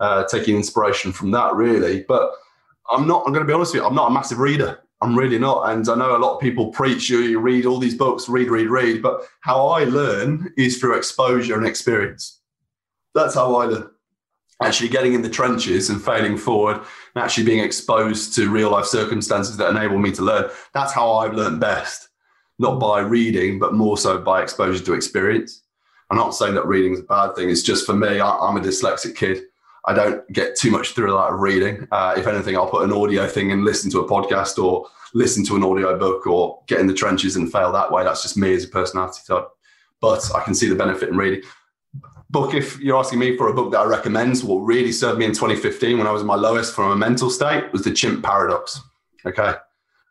uh, 0.00 0.24
taking 0.24 0.56
inspiration 0.56 1.12
from 1.12 1.30
that 1.30 1.54
really. 1.54 2.04
But 2.08 2.32
I'm 2.90 3.06
not. 3.06 3.22
I'm 3.24 3.32
going 3.32 3.44
to 3.44 3.48
be 3.48 3.54
honest 3.54 3.72
with 3.72 3.82
you. 3.82 3.88
I'm 3.88 3.94
not 3.94 4.10
a 4.10 4.14
massive 4.14 4.38
reader. 4.38 4.80
I'm 5.02 5.18
really 5.18 5.38
not. 5.38 5.70
And 5.70 5.88
I 5.88 5.96
know 5.96 6.16
a 6.16 6.18
lot 6.18 6.34
of 6.34 6.40
people 6.40 6.70
preach 6.70 7.10
you, 7.10 7.18
you 7.18 7.40
read 7.40 7.66
all 7.66 7.78
these 7.78 7.96
books, 7.96 8.28
read, 8.28 8.50
read, 8.50 8.68
read. 8.68 9.02
But 9.02 9.22
how 9.40 9.66
I 9.66 9.82
learn 9.84 10.52
is 10.56 10.78
through 10.78 10.96
exposure 10.96 11.56
and 11.56 11.66
experience. 11.66 12.40
That's 13.12 13.34
how 13.34 13.56
I 13.56 13.66
learn. 13.66 13.90
Actually 14.62 14.88
getting 14.88 15.14
in 15.14 15.22
the 15.22 15.28
trenches 15.28 15.90
and 15.90 16.02
failing 16.02 16.36
forward 16.36 16.76
and 16.76 17.24
actually 17.24 17.44
being 17.44 17.64
exposed 17.64 18.34
to 18.34 18.50
real 18.50 18.70
life 18.70 18.86
circumstances 18.86 19.56
that 19.56 19.70
enable 19.70 19.98
me 19.98 20.12
to 20.12 20.22
learn. 20.22 20.50
That's 20.74 20.92
how 20.92 21.12
I've 21.12 21.34
learned 21.34 21.60
best. 21.60 22.08
Not 22.58 22.78
by 22.78 23.00
reading, 23.00 23.58
but 23.58 23.74
more 23.74 23.96
so 23.96 24.18
by 24.18 24.42
exposure 24.42 24.84
to 24.84 24.94
experience. 24.94 25.62
I'm 26.10 26.16
not 26.18 26.34
saying 26.34 26.54
that 26.54 26.66
reading 26.66 26.92
is 26.92 27.00
a 27.00 27.04
bad 27.04 27.34
thing. 27.34 27.48
It's 27.48 27.62
just 27.62 27.86
for 27.86 27.94
me, 27.94 28.20
I'm 28.20 28.56
a 28.56 28.60
dyslexic 28.60 29.16
kid. 29.16 29.44
I 29.84 29.94
don't 29.94 30.30
get 30.32 30.56
too 30.56 30.70
much 30.70 30.92
thrill 30.92 31.18
out 31.18 31.32
of 31.32 31.40
reading. 31.40 31.88
Uh, 31.90 32.14
if 32.16 32.26
anything, 32.26 32.56
I'll 32.56 32.68
put 32.68 32.84
an 32.84 32.92
audio 32.92 33.26
thing 33.26 33.50
and 33.50 33.64
listen 33.64 33.90
to 33.92 34.00
a 34.00 34.08
podcast 34.08 34.62
or 34.62 34.86
listen 35.14 35.44
to 35.46 35.56
an 35.56 35.64
audio 35.64 35.98
book 35.98 36.26
or 36.26 36.62
get 36.68 36.80
in 36.80 36.86
the 36.86 36.94
trenches 36.94 37.36
and 37.36 37.50
fail 37.50 37.72
that 37.72 37.90
way. 37.90 38.04
That's 38.04 38.22
just 38.22 38.36
me 38.36 38.54
as 38.54 38.64
a 38.64 38.68
personality 38.68 39.20
type. 39.26 39.48
But 40.00 40.30
I 40.34 40.40
can 40.40 40.54
see 40.54 40.68
the 40.68 40.74
benefit 40.74 41.08
in 41.08 41.16
reading. 41.16 41.42
Book, 42.32 42.54
if 42.54 42.80
you're 42.80 42.98
asking 42.98 43.18
me 43.18 43.36
for 43.36 43.48
a 43.48 43.54
book 43.54 43.70
that 43.72 43.80
I 43.80 43.84
recommend, 43.84 44.40
what 44.40 44.56
really 44.60 44.90
served 44.90 45.18
me 45.18 45.26
in 45.26 45.32
2015 45.32 45.98
when 45.98 46.06
I 46.06 46.10
was 46.10 46.24
my 46.24 46.34
lowest 46.34 46.74
from 46.74 46.90
a 46.90 46.96
mental 46.96 47.30
state 47.30 47.70
was 47.72 47.82
The 47.82 47.92
Chimp 47.92 48.24
Paradox. 48.24 48.80
Okay. 49.24 49.54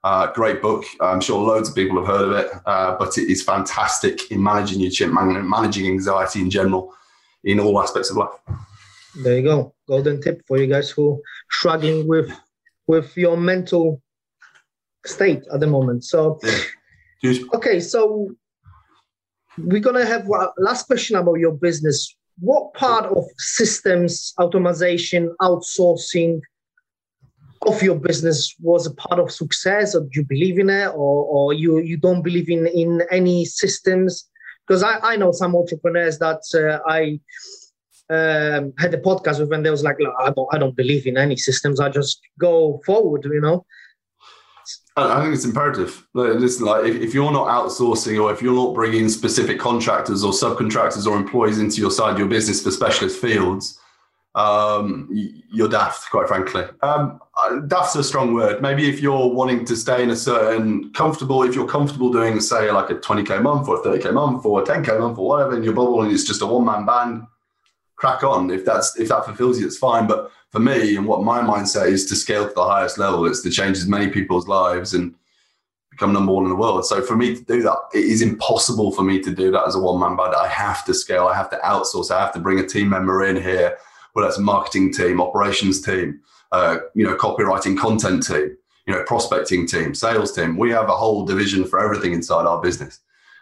Uh, 0.04 0.32
great 0.32 0.62
book. 0.62 0.86
I'm 1.00 1.20
sure 1.20 1.42
loads 1.42 1.70
of 1.70 1.76
people 1.76 1.98
have 1.98 2.08
heard 2.08 2.30
of 2.30 2.32
it, 2.34 2.52
uh, 2.66 2.96
but 2.98 3.18
it 3.18 3.30
is 3.30 3.44
fantastic 3.44 4.32
in 4.32 4.42
managing 4.42 4.80
your 4.80 4.92
chimp, 4.92 5.14
managing 5.14 5.88
anxiety 5.88 6.42
in 6.42 6.50
general 6.50 6.94
in 7.44 7.60
all 7.60 7.82
aspects 7.82 8.10
of 8.10 8.18
life 8.18 8.40
there 9.16 9.38
you 9.38 9.44
go 9.44 9.74
golden 9.88 10.22
tip 10.22 10.42
for 10.48 10.58
you 10.58 10.68
guys 10.68 10.90
who 10.90 11.22
struggling 11.50 12.08
with 12.08 12.32
with 12.88 13.16
your 13.18 13.38
mental 13.38 14.02
state 15.06 15.44
at 15.54 15.60
the 15.60 15.68
moment 15.68 16.04
so 16.04 16.40
yeah. 17.24 17.34
okay 17.54 17.80
so 17.80 18.30
we're 19.58 19.80
gonna 19.80 20.06
have 20.06 20.26
one 20.28 20.48
last 20.58 20.88
question 20.88 21.16
about 21.16 21.36
your 21.36 21.54
business 21.54 22.16
what 22.40 22.74
part 22.74 23.06
of 23.06 23.24
systems 23.38 24.34
automation 24.40 25.34
outsourcing 25.42 26.42
of 27.68 27.84
your 27.84 27.96
business 27.96 28.56
was 28.60 28.88
a 28.88 28.94
part 28.96 29.20
of 29.20 29.32
success 29.32 29.94
or 29.94 30.02
do 30.02 30.10
you 30.16 30.26
believe 30.26 30.58
in 30.58 30.70
it 30.70 30.88
or, 30.88 31.26
or 31.26 31.54
you, 31.54 31.78
you 31.80 31.96
don't 31.96 32.24
believe 32.24 32.50
in, 32.50 32.66
in 32.68 33.04
any 33.12 33.46
systems 33.46 34.28
because 34.66 34.82
I, 34.82 34.98
I 35.04 35.16
know 35.18 35.32
some 35.32 35.56
entrepreneurs 35.56 36.18
that 36.20 36.42
uh, 36.56 36.80
I 36.90 37.20
um, 38.10 38.74
had 38.78 38.94
a 38.94 38.98
podcast 38.98 39.40
with 39.40 39.54
and 39.54 39.66
they 39.66 39.70
was 39.70 39.84
like, 39.84 39.98
I 40.20 40.32
don't, 40.32 40.50
I 40.52 40.58
don't 40.58 40.76
believe 40.76 41.06
in 41.08 41.18
any 41.18 41.38
systems. 41.38 41.80
I 41.80 41.90
just 41.90 42.20
go 42.40 42.82
forward, 42.86 43.26
you 43.26 43.42
know. 43.42 43.66
I 44.98 45.22
think 45.22 45.34
it's 45.34 45.46
imperative. 45.46 46.06
Listen, 46.14 46.66
like 46.66 46.86
if, 46.86 46.96
if, 46.98 47.14
you're 47.14 47.32
not 47.32 47.48
outsourcing 47.48 48.22
or 48.22 48.34
if 48.34 48.42
you're 48.42 48.54
not 48.54 48.74
bringing 48.74 49.08
specific 49.08 49.58
contractors 49.58 50.24
or 50.24 50.34
subcontractors 50.34 51.08
or 51.08 51.16
employees 51.16 51.60
into 51.60 51.80
your 51.80 51.92
side 51.92 52.12
of 52.12 52.20
your 52.20 52.28
business 52.28 52.62
for 52.62 52.72
specialist 52.72 53.22
fields, 53.22 53.80
um, 54.36 55.08
you're 55.52 55.70
daft, 55.70 56.10
quite 56.10 56.28
frankly. 56.28 56.64
Um, 56.82 57.22
daft's 57.68 57.96
a 57.96 58.04
strong 58.04 58.34
word. 58.34 58.62
Maybe 58.62 58.90
if 58.90 59.02
you're 59.02 59.28
wanting 59.28 59.64
to 59.66 59.76
stay 59.78 60.04
in 60.04 60.10
a 60.10 60.16
certain 60.16 60.92
comfortable, 60.94 61.44
if 61.44 61.56
you're 61.56 61.68
comfortable 61.68 62.12
doing, 62.12 62.40
say, 62.42 62.70
like 62.72 62.90
a 62.90 62.96
20k 62.96 63.42
month 63.42 63.70
or 63.70 63.80
a 63.80 63.84
30k 63.84 64.14
month 64.14 64.46
or 64.46 64.62
a 64.62 64.66
10k 64.66 65.00
month 65.00 65.18
or 65.18 65.28
whatever 65.28 65.56
in 65.56 65.64
your 65.64 65.74
bubble, 65.74 66.02
and 66.02 66.12
it's 66.12 66.26
just 66.26 66.42
a 66.42 66.46
one 66.46 66.66
man 66.66 66.86
band, 66.86 67.28
crack 67.96 68.24
on. 68.24 68.50
If 68.50 68.66
that's 68.66 69.00
if 69.00 69.10
that 69.10 69.26
fulfills 69.26 69.60
you, 69.60 69.68
it's 69.68 69.78
fine. 69.78 70.08
But 70.08 70.32
for 70.52 70.60
me 70.60 70.98
and 70.98 71.06
what 71.08 71.24
my 71.24 71.40
mindset 71.40 71.88
is 71.88 72.06
to 72.08 72.16
scale 72.16 72.48
to 72.48 72.54
the 72.54 72.64
highest 72.64 72.98
level, 72.98 73.26
it's 73.26 73.42
to 73.42 73.50
change 73.50 73.78
as 73.78 73.88
many 73.88 74.10
people's 74.10 74.48
lives 74.48 74.94
and 74.94 75.16
become 75.90 76.12
number 76.12 76.34
one 76.34 76.44
in 76.44 76.50
the 76.50 76.56
world. 76.56 76.86
So 76.86 77.02
for 77.02 77.16
me 77.16 77.36
to 77.36 77.42
do 77.44 77.62
that, 77.64 77.78
it 77.94 78.04
is 78.04 78.22
impossible 78.22 78.92
for 78.92 79.04
me 79.04 79.22
to 79.22 79.32
do 79.32 79.50
that 79.52 79.66
as 79.66 79.76
a 79.76 79.80
one 79.80 80.00
man 80.00 80.18
band. 80.18 80.36
I 80.36 80.48
have 80.48 80.84
to 80.86 80.94
scale. 80.94 81.28
I 81.28 81.36
have 81.36 81.50
to 81.52 81.58
outsource. 81.58 82.12
I 82.12 82.20
have 82.20 82.34
to 82.34 82.40
bring 82.40 82.60
a 82.60 82.68
team 82.68 82.90
member 82.90 83.26
in 83.26 83.42
here, 83.42 83.78
whether 84.14 84.28
that's 84.28 84.40
marketing 84.40 84.94
team, 84.94 85.22
operations 85.22 85.82
team, 85.82 86.20
uh, 86.52 86.80
you 86.96 87.06
know, 87.06 87.16
copywriting, 87.16 87.78
content 87.78 88.28
team, 88.28 88.58
you 88.88 88.94
know, 88.94 89.04
prospecting 89.04 89.66
team, 89.68 89.96
sales 89.96 90.34
team. 90.34 90.58
We 90.58 90.72
have 90.72 90.90
a 90.90 90.96
whole 90.96 91.26
division 91.26 91.64
for 91.66 91.80
everything 91.80 92.12
inside 92.12 92.46
our 92.46 92.62
business. 92.62 93.00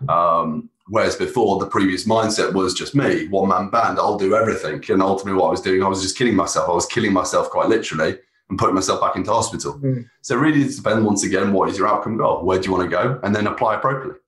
Um, 0.07 0.69
Whereas 0.89 1.15
before, 1.15 1.59
the 1.59 1.67
previous 1.67 2.05
mindset 2.05 2.53
was 2.53 2.73
just 2.73 2.95
me, 2.95 3.27
one 3.27 3.49
man 3.49 3.69
band, 3.69 3.99
I'll 3.99 4.17
do 4.17 4.35
everything. 4.35 4.83
And 4.89 5.03
ultimately, 5.03 5.39
what 5.39 5.47
I 5.47 5.51
was 5.51 5.61
doing, 5.61 5.83
I 5.83 5.87
was 5.87 6.01
just 6.01 6.17
killing 6.17 6.35
myself. 6.35 6.67
I 6.67 6.73
was 6.73 6.87
killing 6.87 7.13
myself 7.13 7.49
quite 7.51 7.69
literally 7.69 8.17
and 8.49 8.57
putting 8.57 8.73
myself 8.73 8.99
back 8.99 9.15
into 9.15 9.31
hospital. 9.31 9.79
Mm. 9.79 10.09
So, 10.21 10.35
it 10.35 10.39
really 10.39 10.67
depends 10.67 11.05
once 11.05 11.23
again, 11.23 11.53
what 11.53 11.69
is 11.69 11.77
your 11.77 11.87
outcome 11.87 12.17
goal? 12.17 12.43
Where 12.43 12.59
do 12.59 12.65
you 12.65 12.75
want 12.75 12.89
to 12.89 12.95
go? 12.95 13.19
And 13.23 13.35
then 13.35 13.45
apply 13.45 13.75
appropriately. 13.75 14.19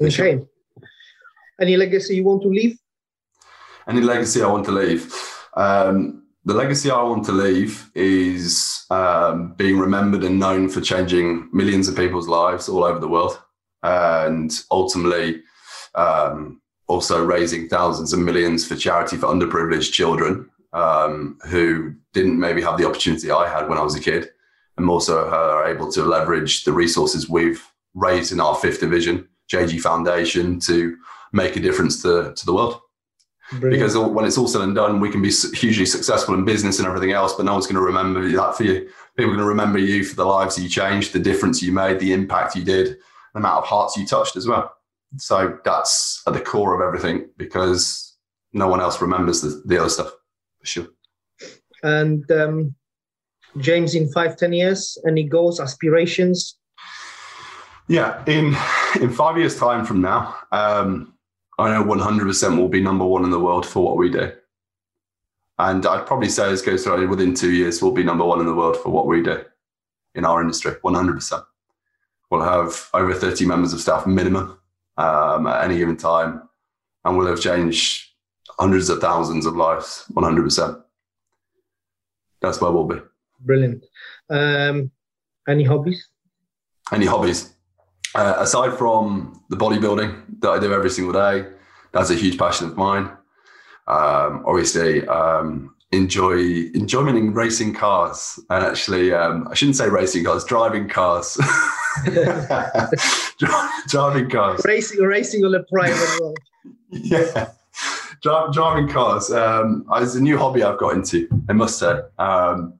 Okay. 0.00 0.42
Any 1.60 1.76
legacy 1.76 2.16
you 2.16 2.24
want 2.24 2.42
to 2.42 2.48
leave? 2.48 2.78
Any 3.86 4.00
legacy 4.00 4.42
I 4.42 4.48
want 4.48 4.64
to 4.66 4.72
leave? 4.72 5.14
Um, 5.54 6.24
the 6.46 6.54
legacy 6.54 6.90
I 6.90 7.02
want 7.02 7.24
to 7.26 7.32
leave 7.32 7.90
is 7.94 8.84
um, 8.90 9.52
being 9.54 9.78
remembered 9.78 10.24
and 10.24 10.38
known 10.38 10.68
for 10.68 10.80
changing 10.80 11.48
millions 11.52 11.88
of 11.88 11.96
people's 11.96 12.28
lives 12.28 12.68
all 12.68 12.84
over 12.84 12.98
the 12.98 13.08
world 13.08 13.38
and 13.86 14.52
ultimately 14.70 15.42
um, 15.94 16.60
also 16.88 17.24
raising 17.24 17.68
thousands 17.68 18.12
and 18.12 18.24
millions 18.24 18.66
for 18.66 18.76
charity 18.76 19.16
for 19.16 19.26
underprivileged 19.26 19.92
children 19.92 20.48
um, 20.72 21.38
who 21.46 21.94
didn't 22.12 22.38
maybe 22.38 22.62
have 22.62 22.78
the 22.78 22.86
opportunity 22.86 23.30
I 23.30 23.48
had 23.48 23.68
when 23.68 23.78
I 23.78 23.82
was 23.82 23.94
a 23.94 24.00
kid, 24.00 24.30
and 24.76 24.88
also 24.90 25.28
are 25.28 25.66
able 25.66 25.90
to 25.92 26.02
leverage 26.02 26.64
the 26.64 26.72
resources 26.72 27.28
we've 27.28 27.64
raised 27.94 28.32
in 28.32 28.40
our 28.40 28.54
fifth 28.54 28.80
division, 28.80 29.28
JG 29.50 29.80
Foundation, 29.80 30.60
to 30.60 30.96
make 31.32 31.56
a 31.56 31.60
difference 31.60 32.02
to, 32.02 32.34
to 32.34 32.46
the 32.46 32.52
world. 32.52 32.80
Brilliant. 33.52 33.72
Because 33.72 33.96
when 33.96 34.24
it's 34.24 34.36
all 34.36 34.48
said 34.48 34.62
and 34.62 34.74
done, 34.74 34.98
we 34.98 35.10
can 35.10 35.22
be 35.22 35.30
hugely 35.30 35.86
successful 35.86 36.34
in 36.34 36.44
business 36.44 36.78
and 36.78 36.88
everything 36.88 37.12
else, 37.12 37.32
but 37.34 37.46
no 37.46 37.52
one's 37.52 37.66
going 37.66 37.76
to 37.76 37.80
remember 37.80 38.28
that 38.28 38.56
for 38.56 38.64
you. 38.64 38.90
People 39.16 39.30
are 39.30 39.36
going 39.36 39.38
to 39.38 39.44
remember 39.44 39.78
you 39.78 40.04
for 40.04 40.16
the 40.16 40.24
lives 40.24 40.58
you 40.58 40.68
changed, 40.68 41.12
the 41.12 41.20
difference 41.20 41.62
you 41.62 41.72
made, 41.72 42.00
the 42.00 42.12
impact 42.12 42.56
you 42.56 42.64
did, 42.64 42.98
the 43.36 43.40
amount 43.40 43.58
of 43.58 43.68
hearts 43.68 43.96
you 43.96 44.06
touched 44.06 44.34
as 44.36 44.46
well. 44.46 44.72
So 45.18 45.58
that's 45.62 46.22
at 46.26 46.32
the 46.32 46.40
core 46.40 46.74
of 46.74 46.86
everything 46.86 47.28
because 47.36 48.16
no 48.52 48.66
one 48.66 48.80
else 48.80 49.00
remembers 49.00 49.42
the, 49.42 49.62
the 49.66 49.78
other 49.78 49.90
stuff 49.90 50.10
for 50.58 50.66
sure. 50.66 50.86
And 51.82 52.28
um, 52.32 52.74
James, 53.58 53.94
in 53.94 54.10
five, 54.10 54.36
ten 54.36 54.54
years, 54.54 54.98
any 55.06 55.22
goals, 55.22 55.60
aspirations? 55.60 56.58
Yeah, 57.88 58.24
in 58.26 58.56
in 59.00 59.12
five 59.12 59.36
years' 59.36 59.58
time 59.58 59.84
from 59.84 60.00
now, 60.00 60.34
um, 60.50 61.14
I 61.58 61.70
know 61.70 61.84
100% 61.84 62.58
will 62.58 62.68
be 62.68 62.82
number 62.82 63.04
one 63.04 63.24
in 63.24 63.30
the 63.30 63.38
world 63.38 63.66
for 63.66 63.84
what 63.84 63.96
we 63.96 64.10
do. 64.10 64.32
And 65.58 65.86
I'd 65.86 66.06
probably 66.06 66.28
say 66.28 66.50
as 66.50 66.62
goes 66.62 66.84
through 66.84 67.08
within 67.08 67.34
two 67.34 67.52
years, 67.52 67.80
we'll 67.80 67.92
be 67.92 68.02
number 68.02 68.24
one 68.24 68.40
in 68.40 68.46
the 68.46 68.54
world 68.54 68.76
for 68.78 68.88
what 68.88 69.06
we 69.06 69.22
do 69.22 69.44
in 70.14 70.24
our 70.24 70.40
industry, 70.40 70.72
100%. 70.82 71.44
We'll 72.30 72.42
have 72.42 72.88
over 72.92 73.14
30 73.14 73.46
members 73.46 73.72
of 73.72 73.80
staff 73.80 74.06
minimum 74.06 74.58
um, 74.96 75.46
at 75.46 75.64
any 75.64 75.78
given 75.78 75.96
time, 75.96 76.48
and 77.04 77.16
we'll 77.16 77.28
have 77.28 77.40
changed 77.40 78.04
hundreds 78.58 78.88
of 78.88 79.00
thousands 79.00 79.46
of 79.46 79.56
lives, 79.56 80.04
100%. 80.12 80.82
That's 82.40 82.60
where 82.60 82.72
we'll 82.72 82.86
be. 82.86 83.00
Brilliant. 83.40 83.84
Um, 84.30 84.90
any 85.48 85.64
hobbies? 85.64 86.08
Any 86.92 87.06
hobbies? 87.06 87.54
Uh, 88.14 88.34
aside 88.38 88.76
from 88.76 89.44
the 89.50 89.56
bodybuilding 89.56 90.40
that 90.40 90.50
I 90.50 90.58
do 90.58 90.72
every 90.72 90.90
single 90.90 91.12
day, 91.12 91.48
that's 91.92 92.10
a 92.10 92.14
huge 92.14 92.38
passion 92.38 92.68
of 92.68 92.76
mine. 92.76 93.04
Um, 93.86 94.42
obviously, 94.46 95.06
um, 95.06 95.75
enjoy 95.92 96.38
enjoyment 96.74 97.18
in 97.18 97.32
racing 97.32 97.74
cars, 97.74 98.40
and 98.50 98.64
actually, 98.64 99.12
um, 99.12 99.48
I 99.50 99.54
shouldn't 99.54 99.76
say 99.76 99.88
racing 99.88 100.24
cars, 100.24 100.44
driving 100.44 100.88
cars. 100.88 101.38
driving 103.88 104.28
cars. 104.30 104.62
Racing, 104.64 105.00
racing 105.00 105.44
on 105.44 105.54
a 105.54 105.62
private 105.64 106.20
road. 106.20 106.36
Yeah, 106.90 107.50
driving 108.22 108.88
cars. 108.88 109.30
Um, 109.30 109.84
it's 109.96 110.14
a 110.14 110.20
new 110.20 110.38
hobby 110.38 110.62
I've 110.62 110.78
got 110.78 110.94
into. 110.94 111.28
I 111.48 111.52
must 111.52 111.78
say. 111.78 112.00
Um, 112.18 112.78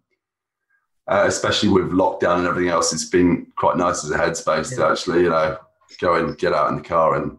uh, 1.09 1.25
especially 1.27 1.69
with 1.69 1.91
lockdown 1.93 2.39
and 2.39 2.47
everything 2.47 2.71
else, 2.71 2.93
it's 2.93 3.05
been 3.05 3.47
quite 3.57 3.77
nice 3.77 4.05
as 4.05 4.11
a 4.11 4.19
headspace 4.19 4.71
yeah. 4.73 4.79
to 4.79 4.91
actually, 4.91 5.23
you 5.23 5.31
know, 5.31 5.57
go 6.01 6.15
and 6.15 6.37
get 6.39 6.53
out 6.53 6.71
in 6.71 6.77
the 6.77 6.83
car 6.83 7.15
and, 7.15 7.31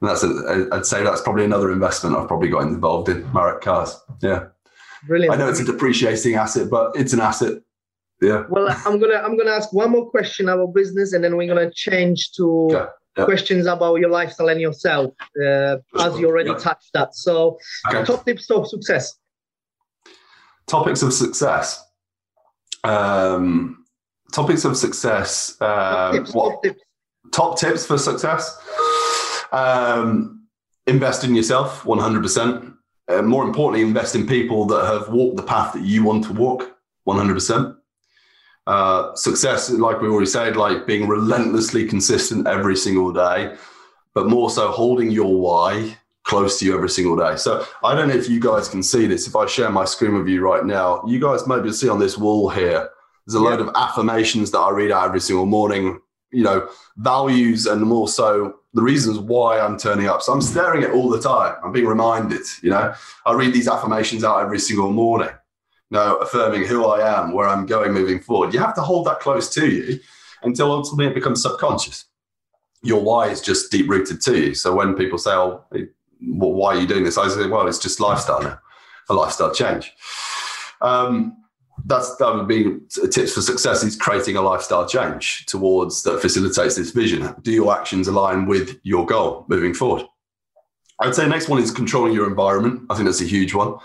and 0.00 0.10
that's 0.10 0.24
a, 0.24 0.68
I'd 0.72 0.86
say 0.86 1.04
that's 1.04 1.20
probably 1.20 1.44
another 1.44 1.70
investment 1.70 2.16
I've 2.16 2.28
probably 2.28 2.48
got 2.48 2.62
involved 2.62 3.08
in 3.08 3.30
Marek 3.32 3.62
cars. 3.62 3.96
Yeah. 4.20 4.46
Brilliant. 5.06 5.34
I 5.34 5.36
know 5.36 5.48
it's 5.48 5.60
a 5.60 5.64
depreciating 5.64 6.34
asset, 6.34 6.70
but 6.70 6.92
it's 6.96 7.12
an 7.12 7.20
asset. 7.20 7.62
Yeah. 8.20 8.44
Well, 8.48 8.68
I'm 8.86 8.98
gonna 8.98 9.16
I'm 9.16 9.36
gonna 9.36 9.50
ask 9.50 9.72
one 9.72 9.90
more 9.90 10.08
question 10.08 10.48
about 10.48 10.72
business, 10.74 11.12
and 11.12 11.22
then 11.22 11.36
we're 11.36 11.48
gonna 11.48 11.70
change 11.70 12.32
to 12.32 12.68
okay. 12.72 12.86
yep. 13.16 13.26
questions 13.26 13.66
about 13.66 13.96
your 13.96 14.08
lifestyle 14.08 14.48
and 14.48 14.60
yourself, 14.60 15.14
uh, 15.44 15.76
as 15.98 16.18
you 16.18 16.26
already 16.26 16.50
yep. 16.50 16.60
touched 16.60 16.90
that. 16.94 17.14
So, 17.14 17.58
okay. 17.88 18.04
top 18.04 18.24
tips 18.24 18.50
of 18.50 18.68
success. 18.68 19.14
Topics 20.66 21.02
of 21.02 21.12
success. 21.12 21.84
Um, 22.84 23.84
topics 24.32 24.64
of 24.64 24.76
success. 24.76 25.56
Um, 25.60 25.68
top, 25.68 26.12
tips, 26.12 26.34
what, 26.34 26.50
top, 26.50 26.62
tips. 26.62 26.82
top 27.32 27.58
tips 27.58 27.86
for 27.86 27.98
success. 27.98 28.58
Um, 29.52 30.46
invest 30.86 31.24
in 31.24 31.34
yourself, 31.34 31.82
100%. 31.82 32.73
Uh, 33.08 33.22
more 33.22 33.44
importantly, 33.44 33.82
invest 33.82 34.14
in 34.14 34.26
people 34.26 34.64
that 34.66 34.86
have 34.86 35.08
walked 35.10 35.36
the 35.36 35.42
path 35.42 35.74
that 35.74 35.82
you 35.82 36.02
want 36.04 36.24
to 36.24 36.32
walk, 36.32 36.76
100%. 37.06 37.76
Uh, 38.66 39.14
success, 39.14 39.70
like 39.70 40.00
we 40.00 40.08
already 40.08 40.26
said, 40.26 40.56
like 40.56 40.86
being 40.86 41.06
relentlessly 41.06 41.86
consistent 41.86 42.46
every 42.46 42.76
single 42.76 43.12
day, 43.12 43.54
but 44.14 44.26
more 44.26 44.48
so 44.48 44.70
holding 44.70 45.10
your 45.10 45.38
why 45.38 45.96
close 46.24 46.58
to 46.58 46.64
you 46.64 46.74
every 46.74 46.88
single 46.88 47.16
day. 47.16 47.36
So 47.36 47.66
I 47.82 47.94
don't 47.94 48.08
know 48.08 48.14
if 48.14 48.28
you 48.28 48.40
guys 48.40 48.68
can 48.68 48.82
see 48.82 49.06
this. 49.06 49.26
If 49.26 49.36
I 49.36 49.46
share 49.46 49.68
my 49.70 49.84
screen 49.84 50.16
with 50.16 50.26
you 50.26 50.40
right 50.40 50.64
now, 50.64 51.04
you 51.06 51.20
guys 51.20 51.46
maybe 51.46 51.70
see 51.72 51.90
on 51.90 51.98
this 51.98 52.16
wall 52.16 52.48
here, 52.48 52.88
there's 53.26 53.34
a 53.34 53.44
yeah. 53.44 53.50
load 53.50 53.60
of 53.60 53.70
affirmations 53.74 54.50
that 54.52 54.58
I 54.58 54.70
read 54.70 54.90
out 54.90 55.06
every 55.06 55.20
single 55.20 55.46
morning, 55.46 56.00
you 56.32 56.42
know, 56.42 56.68
values 56.96 57.66
and 57.66 57.82
more 57.82 58.08
so 58.08 58.60
the 58.74 58.82
reasons 58.82 59.18
why 59.18 59.60
I'm 59.60 59.78
turning 59.78 60.08
up. 60.08 60.20
So 60.20 60.32
I'm 60.32 60.42
staring 60.42 60.82
at 60.82 60.90
all 60.90 61.08
the 61.08 61.20
time. 61.20 61.54
I'm 61.64 61.72
being 61.72 61.86
reminded, 61.86 62.42
you 62.60 62.70
know, 62.70 62.92
I 63.24 63.32
read 63.32 63.54
these 63.54 63.68
affirmations 63.68 64.24
out 64.24 64.42
every 64.42 64.58
single 64.58 64.90
morning, 64.90 65.30
you 65.90 65.96
know, 65.96 66.16
affirming 66.16 66.64
who 66.64 66.84
I 66.86 67.20
am, 67.20 67.32
where 67.32 67.48
I'm 67.48 67.66
going 67.66 67.92
moving 67.92 68.18
forward. 68.18 68.52
You 68.52 68.58
have 68.58 68.74
to 68.74 68.82
hold 68.82 69.06
that 69.06 69.20
close 69.20 69.48
to 69.54 69.68
you 69.70 70.00
until 70.42 70.72
ultimately 70.72 71.06
it 71.06 71.14
becomes 71.14 71.40
subconscious. 71.40 72.06
Your 72.82 73.00
why 73.00 73.28
is 73.28 73.40
just 73.40 73.70
deep 73.70 73.88
rooted 73.88 74.20
to 74.22 74.38
you. 74.38 74.54
So 74.54 74.74
when 74.74 74.94
people 74.94 75.18
say, 75.18 75.30
oh, 75.30 75.64
why 76.20 76.74
are 76.74 76.80
you 76.80 76.86
doing 76.86 77.04
this? 77.04 77.16
I 77.16 77.28
say, 77.28 77.46
well, 77.46 77.68
it's 77.68 77.78
just 77.78 78.00
lifestyle 78.00 78.42
now, 78.42 78.58
a 79.08 79.14
lifestyle 79.14 79.54
change. 79.54 79.92
Um, 80.82 81.43
that's 81.86 82.16
that 82.16 82.34
would 82.34 82.48
be 82.48 82.78
tips 83.10 83.34
for 83.34 83.42
success 83.42 83.82
is 83.82 83.96
creating 83.96 84.36
a 84.36 84.42
lifestyle 84.42 84.86
change 84.88 85.46
towards 85.46 86.02
that 86.04 86.20
facilitates 86.20 86.76
this 86.76 86.90
vision. 86.90 87.34
Do 87.42 87.52
your 87.52 87.76
actions 87.76 88.08
align 88.08 88.46
with 88.46 88.78
your 88.82 89.04
goal 89.06 89.44
moving 89.48 89.74
forward? 89.74 90.06
I 91.00 91.06
would 91.06 91.14
say 91.14 91.28
next 91.28 91.48
one 91.48 91.60
is 91.62 91.70
controlling 91.70 92.12
your 92.12 92.28
environment. 92.28 92.86
I 92.88 92.94
think 92.94 93.06
that's 93.06 93.20
a 93.20 93.24
huge 93.24 93.52
one. 93.52 93.76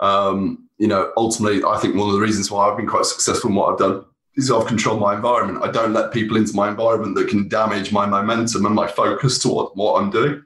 Um, 0.00 0.68
you 0.78 0.86
know, 0.86 1.12
ultimately, 1.16 1.64
I 1.64 1.78
think 1.78 1.96
one 1.96 2.08
of 2.08 2.14
the 2.14 2.20
reasons 2.20 2.50
why 2.50 2.68
I've 2.68 2.76
been 2.76 2.86
quite 2.86 3.06
successful 3.06 3.50
in 3.50 3.56
what 3.56 3.72
I've 3.72 3.78
done 3.78 4.04
is 4.36 4.50
I've 4.50 4.66
controlled 4.66 5.00
my 5.00 5.16
environment. 5.16 5.64
I 5.64 5.70
don't 5.72 5.92
let 5.92 6.12
people 6.12 6.36
into 6.36 6.54
my 6.54 6.68
environment 6.68 7.16
that 7.16 7.28
can 7.28 7.48
damage 7.48 7.90
my 7.90 8.06
momentum 8.06 8.66
and 8.66 8.74
my 8.74 8.86
focus 8.86 9.38
toward 9.40 9.70
what 9.74 10.00
I'm 10.00 10.10
doing 10.10 10.44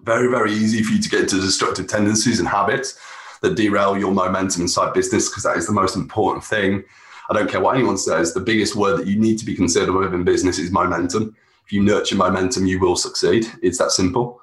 very, 0.00 0.28
very 0.28 0.52
easy 0.52 0.82
for 0.82 0.92
you 0.92 1.02
to 1.02 1.08
get 1.08 1.20
into 1.20 1.40
destructive 1.40 1.86
tendencies 1.86 2.38
and 2.38 2.48
habits 2.48 2.98
that 3.42 3.56
derail 3.56 3.98
your 3.98 4.12
momentum 4.12 4.62
inside 4.62 4.94
business 4.94 5.28
because 5.28 5.44
that 5.44 5.56
is 5.56 5.66
the 5.66 5.72
most 5.72 5.96
important 5.96 6.44
thing. 6.44 6.84
I 7.30 7.34
don't 7.34 7.50
care 7.50 7.60
what 7.60 7.76
anyone 7.76 7.98
says, 7.98 8.32
the 8.32 8.40
biggest 8.40 8.74
word 8.74 8.98
that 8.98 9.06
you 9.06 9.18
need 9.18 9.38
to 9.38 9.44
be 9.44 9.54
considered 9.54 9.92
with 9.92 10.14
in 10.14 10.24
business 10.24 10.58
is 10.58 10.70
momentum. 10.70 11.36
If 11.66 11.72
you 11.72 11.82
nurture 11.82 12.16
momentum, 12.16 12.66
you 12.66 12.80
will 12.80 12.96
succeed. 12.96 13.46
It's 13.62 13.78
that 13.78 13.90
simple. 13.90 14.40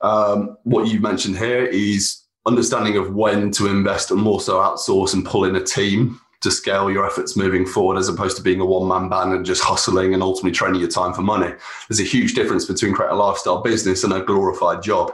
Um, 0.00 0.56
what 0.64 0.88
you've 0.88 1.02
mentioned 1.02 1.38
here 1.38 1.64
is 1.64 2.22
understanding 2.44 2.96
of 2.96 3.14
when 3.14 3.50
to 3.52 3.68
invest 3.68 4.10
and 4.10 4.20
more 4.20 4.40
so 4.40 4.58
outsource 4.58 5.14
and 5.14 5.24
pull 5.24 5.44
in 5.44 5.56
a 5.56 5.62
team 5.62 6.20
to 6.40 6.50
scale 6.50 6.90
your 6.90 7.06
efforts 7.06 7.36
moving 7.36 7.66
forward 7.66 7.98
as 7.98 8.08
opposed 8.08 8.36
to 8.36 8.42
being 8.42 8.60
a 8.60 8.66
one 8.66 8.86
man 8.86 9.08
band 9.08 9.32
and 9.32 9.44
just 9.44 9.62
hustling 9.62 10.14
and 10.14 10.22
ultimately 10.22 10.52
training 10.52 10.80
your 10.80 10.90
time 10.90 11.12
for 11.12 11.22
money. 11.22 11.52
There's 11.88 12.00
a 12.00 12.04
huge 12.04 12.34
difference 12.34 12.66
between 12.66 12.92
creating 12.92 13.16
a 13.16 13.20
lifestyle 13.20 13.62
business 13.62 14.04
and 14.04 14.12
a 14.12 14.22
glorified 14.22 14.82
job. 14.82 15.12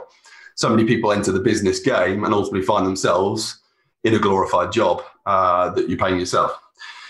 So 0.55 0.69
many 0.69 0.85
people 0.85 1.11
enter 1.11 1.31
the 1.31 1.39
business 1.39 1.79
game 1.79 2.23
and 2.23 2.33
ultimately 2.33 2.65
find 2.65 2.85
themselves 2.85 3.59
in 4.03 4.13
a 4.13 4.19
glorified 4.19 4.71
job 4.71 5.03
uh, 5.25 5.69
that 5.71 5.89
you're 5.89 5.97
paying 5.97 6.19
yourself. 6.19 6.59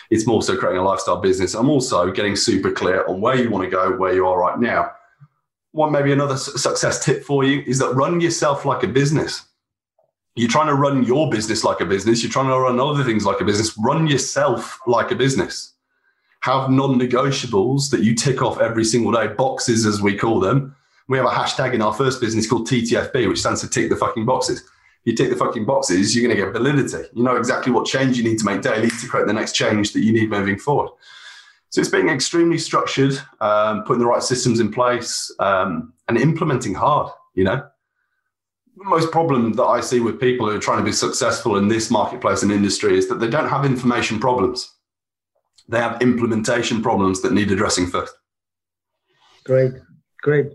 It's 0.10 0.28
more 0.28 0.44
so 0.44 0.56
creating 0.56 0.80
a 0.80 0.84
lifestyle 0.84 1.20
business. 1.20 1.56
I'm 1.56 1.70
also 1.70 2.12
getting 2.12 2.36
super 2.36 2.72
clear 2.72 3.06
on 3.08 3.20
where 3.20 3.36
you 3.36 3.50
want 3.50 3.64
to 3.64 3.70
go, 3.70 3.96
where 3.96 4.14
you 4.14 4.28
are 4.28 4.38
right 4.38 4.60
now. 4.60 4.92
One, 5.72 5.92
maybe 5.92 6.12
another 6.12 6.38
success 6.38 7.04
tip 7.04 7.24
for 7.24 7.44
you 7.44 7.64
is 7.66 7.80
that 7.80 7.94
run 7.96 8.22
yourself 8.22 8.64
like 8.66 8.84
a 8.84 8.88
business 8.88 9.46
you're 10.36 10.50
trying 10.50 10.68
to 10.68 10.74
run 10.74 11.04
your 11.04 11.30
business 11.30 11.64
like 11.64 11.80
a 11.80 11.86
business. 11.86 12.24
You're 12.24 12.32
trying 12.32 12.48
to 12.48 12.60
run 12.60 12.80
other 12.80 13.04
things 13.04 13.26
like 13.26 13.40
a 13.40 13.46
business. 13.46 13.78
Run 13.78 14.08
yourself 14.08 14.80
like 14.88 15.12
a 15.12 15.16
business. 15.16 15.74
Have 16.42 16.70
non 16.70 17.00
negotiables 17.00 17.90
that 17.92 18.02
you 18.02 18.16
tick 18.16 18.42
off 18.42 18.60
every 18.60 18.84
single 18.84 19.12
day, 19.12 19.28
boxes 19.28 19.86
as 19.86 20.02
we 20.02 20.18
call 20.18 20.40
them. 20.40 20.76
We 21.14 21.20
have 21.20 21.28
a 21.28 21.30
hashtag 21.30 21.76
in 21.76 21.84
our 21.84 21.94
first 21.94 22.20
business 22.20 22.50
called 22.50 22.68
TTFB, 22.68 23.30
which 23.30 23.40
stands 23.40 23.64
for 23.64 23.70
tick 23.70 23.88
the 23.88 23.96
fucking 23.96 24.26
boxes. 24.26 24.62
If 24.62 24.66
You 25.04 25.16
tick 25.16 25.30
the 25.30 25.36
fucking 25.36 25.64
boxes, 25.64 26.16
you're 26.16 26.26
going 26.28 26.36
to 26.36 26.44
get 26.44 26.52
validity. 26.52 27.08
You 27.14 27.22
know 27.22 27.36
exactly 27.36 27.72
what 27.72 27.86
change 27.86 28.18
you 28.18 28.24
need 28.24 28.40
to 28.40 28.46
make 28.46 28.64
daily 28.64 28.90
to 28.90 29.08
create 29.08 29.28
the 29.28 29.34
next 29.34 29.52
change 29.52 29.94
that 29.94 30.00
you 30.00 30.12
need 30.12 30.32
moving 30.32 30.58
forward. 30.58 30.90
So 31.70 31.82
it's 31.82 31.92
being 31.92 32.10
extremely 32.10 32.58
structured, 32.58 33.22
um, 33.42 33.84
putting 33.84 34.00
the 34.00 34.08
right 34.08 34.24
systems 34.24 34.60
in 34.60 34.72
place, 34.72 35.32
um, 35.38 35.94
and 36.08 36.18
implementing 36.18 36.74
hard, 36.74 37.12
you 37.36 37.44
know 37.44 37.58
The 38.78 38.86
most 38.86 39.12
problem 39.12 39.54
that 39.54 39.66
I 39.66 39.82
see 39.82 40.00
with 40.00 40.20
people 40.20 40.50
who 40.50 40.56
are 40.56 40.60
trying 40.60 40.80
to 40.80 40.84
be 40.84 40.92
successful 40.92 41.58
in 41.58 41.68
this 41.68 41.92
marketplace 41.92 42.42
and 42.42 42.52
industry 42.52 42.98
is 42.98 43.08
that 43.10 43.20
they 43.20 43.30
don't 43.30 43.50
have 43.50 43.66
information 43.66 44.20
problems. 44.20 44.68
They 45.70 45.78
have 45.78 46.02
implementation 46.02 46.82
problems 46.82 47.22
that 47.22 47.34
need 47.34 47.52
addressing 47.52 47.86
first. 47.86 48.16
Great, 49.44 49.74
great. 50.24 50.48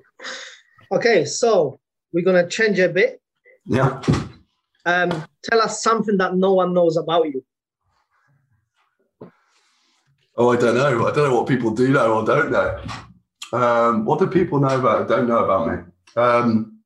Okay, 0.90 1.24
so 1.24 1.80
we're 2.12 2.24
gonna 2.24 2.48
change 2.48 2.78
a 2.78 2.88
bit. 2.88 3.20
Yeah. 3.66 4.02
Um, 4.86 5.10
tell 5.42 5.60
us 5.60 5.82
something 5.82 6.16
that 6.16 6.34
no 6.34 6.54
one 6.54 6.72
knows 6.72 6.96
about 6.96 7.26
you. 7.26 7.44
Oh, 10.36 10.52
I 10.52 10.56
don't 10.56 10.76
know. 10.76 11.06
I 11.06 11.12
don't 11.12 11.28
know 11.28 11.36
what 11.36 11.48
people 11.48 11.72
do 11.72 11.88
know 11.88 12.14
or 12.14 12.24
don't 12.24 12.50
know. 12.50 12.80
Um, 13.52 14.04
what 14.04 14.18
do 14.18 14.26
people 14.26 14.60
know 14.60 14.78
about? 14.78 15.08
Don't 15.08 15.26
know 15.26 15.44
about 15.44 15.68
me. 15.68 15.92
Um, 16.16 16.78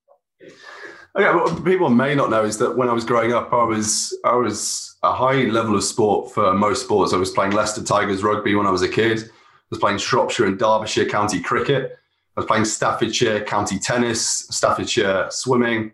Okay, 1.14 1.30
what 1.34 1.62
people 1.62 1.90
may 1.90 2.14
not 2.14 2.30
know 2.30 2.42
is 2.42 2.56
that 2.56 2.74
when 2.74 2.88
I 2.88 2.94
was 2.94 3.04
growing 3.04 3.34
up, 3.34 3.52
I 3.52 3.64
was 3.64 4.18
I 4.24 4.34
was 4.34 4.96
a 5.02 5.12
high 5.12 5.42
level 5.44 5.76
of 5.76 5.84
sport 5.84 6.32
for 6.32 6.54
most 6.54 6.84
sports. 6.84 7.12
I 7.12 7.18
was 7.18 7.30
playing 7.30 7.52
Leicester 7.52 7.82
Tigers 7.82 8.22
rugby 8.22 8.54
when 8.54 8.66
I 8.66 8.70
was 8.70 8.80
a 8.80 8.88
kid. 8.88 9.18
I 9.20 9.28
was 9.68 9.78
playing 9.78 9.98
Shropshire 9.98 10.46
and 10.46 10.58
Derbyshire 10.58 11.04
county 11.04 11.40
cricket. 11.40 11.98
I 12.36 12.40
was 12.40 12.46
playing 12.46 12.64
Staffordshire 12.64 13.44
county 13.44 13.78
tennis, 13.78 14.46
Staffordshire 14.50 15.26
swimming. 15.30 15.92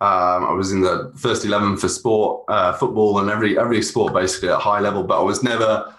Um, 0.00 0.44
I 0.44 0.52
was 0.52 0.72
in 0.72 0.82
the 0.82 1.12
first 1.16 1.44
eleven 1.44 1.76
for 1.76 1.88
sport, 1.88 2.44
uh, 2.48 2.74
football, 2.74 3.18
and 3.18 3.30
every 3.30 3.58
every 3.58 3.82
sport 3.82 4.12
basically 4.12 4.50
at 4.50 4.60
high 4.60 4.80
level. 4.80 5.02
But 5.02 5.20
I 5.20 5.22
was 5.22 5.42
never 5.42 5.92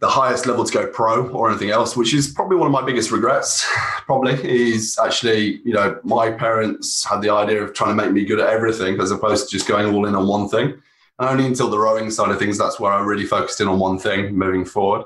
the 0.00 0.08
highest 0.08 0.46
level 0.46 0.64
to 0.64 0.72
go 0.72 0.86
pro 0.86 1.28
or 1.28 1.50
anything 1.50 1.70
else, 1.70 1.94
which 1.94 2.14
is 2.14 2.28
probably 2.32 2.56
one 2.56 2.66
of 2.66 2.72
my 2.72 2.82
biggest 2.82 3.10
regrets. 3.10 3.66
Probably 4.06 4.32
is 4.42 4.98
actually, 4.98 5.60
you 5.62 5.74
know, 5.74 6.00
my 6.02 6.32
parents 6.32 7.04
had 7.04 7.20
the 7.20 7.30
idea 7.30 7.62
of 7.62 7.74
trying 7.74 7.96
to 7.96 8.02
make 8.02 8.12
me 8.12 8.24
good 8.24 8.40
at 8.40 8.48
everything 8.48 8.98
as 8.98 9.12
opposed 9.12 9.48
to 9.48 9.56
just 9.56 9.68
going 9.68 9.94
all 9.94 10.06
in 10.06 10.16
on 10.16 10.26
one 10.26 10.48
thing. 10.48 10.72
And 11.18 11.28
only 11.28 11.46
until 11.46 11.70
the 11.70 11.78
rowing 11.78 12.10
side 12.10 12.30
of 12.30 12.38
things, 12.38 12.58
that's 12.58 12.80
where 12.80 12.92
I 12.92 13.00
really 13.04 13.26
focused 13.26 13.60
in 13.60 13.68
on 13.68 13.78
one 13.78 13.98
thing 13.98 14.34
moving 14.34 14.64
forward. 14.64 15.04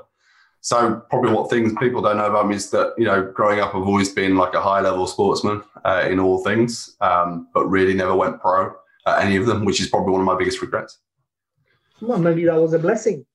So 0.65 0.99
probably 1.11 1.31
what 1.31 1.51
things 1.51 1.73
people 1.79 2.01
don't 2.01 2.17
know 2.17 2.25
about 2.25 2.47
me 2.47 2.55
is 2.55 2.71
that 2.71 2.95
you 2.97 3.05
know 3.05 3.21
growing 3.21 3.59
up 3.59 3.75
I've 3.75 3.83
always 3.83 4.09
been 4.11 4.35
like 4.35 4.55
a 4.55 4.61
high 4.61 4.81
level 4.81 5.05
sportsman 5.05 5.61
uh, 5.83 6.07
in 6.09 6.19
all 6.19 6.43
things, 6.43 6.95
um, 7.01 7.47
but 7.53 7.67
really 7.67 7.93
never 7.93 8.15
went 8.15 8.41
pro 8.41 8.73
at 9.05 9.23
any 9.23 9.35
of 9.35 9.45
them, 9.45 9.63
which 9.63 9.79
is 9.79 9.87
probably 9.87 10.13
one 10.13 10.21
of 10.21 10.25
my 10.25 10.35
biggest 10.35 10.63
regrets. 10.63 10.97
Well, 12.01 12.17
maybe 12.17 12.45
that 12.45 12.55
was 12.55 12.73
a 12.73 12.79
blessing. 12.79 13.27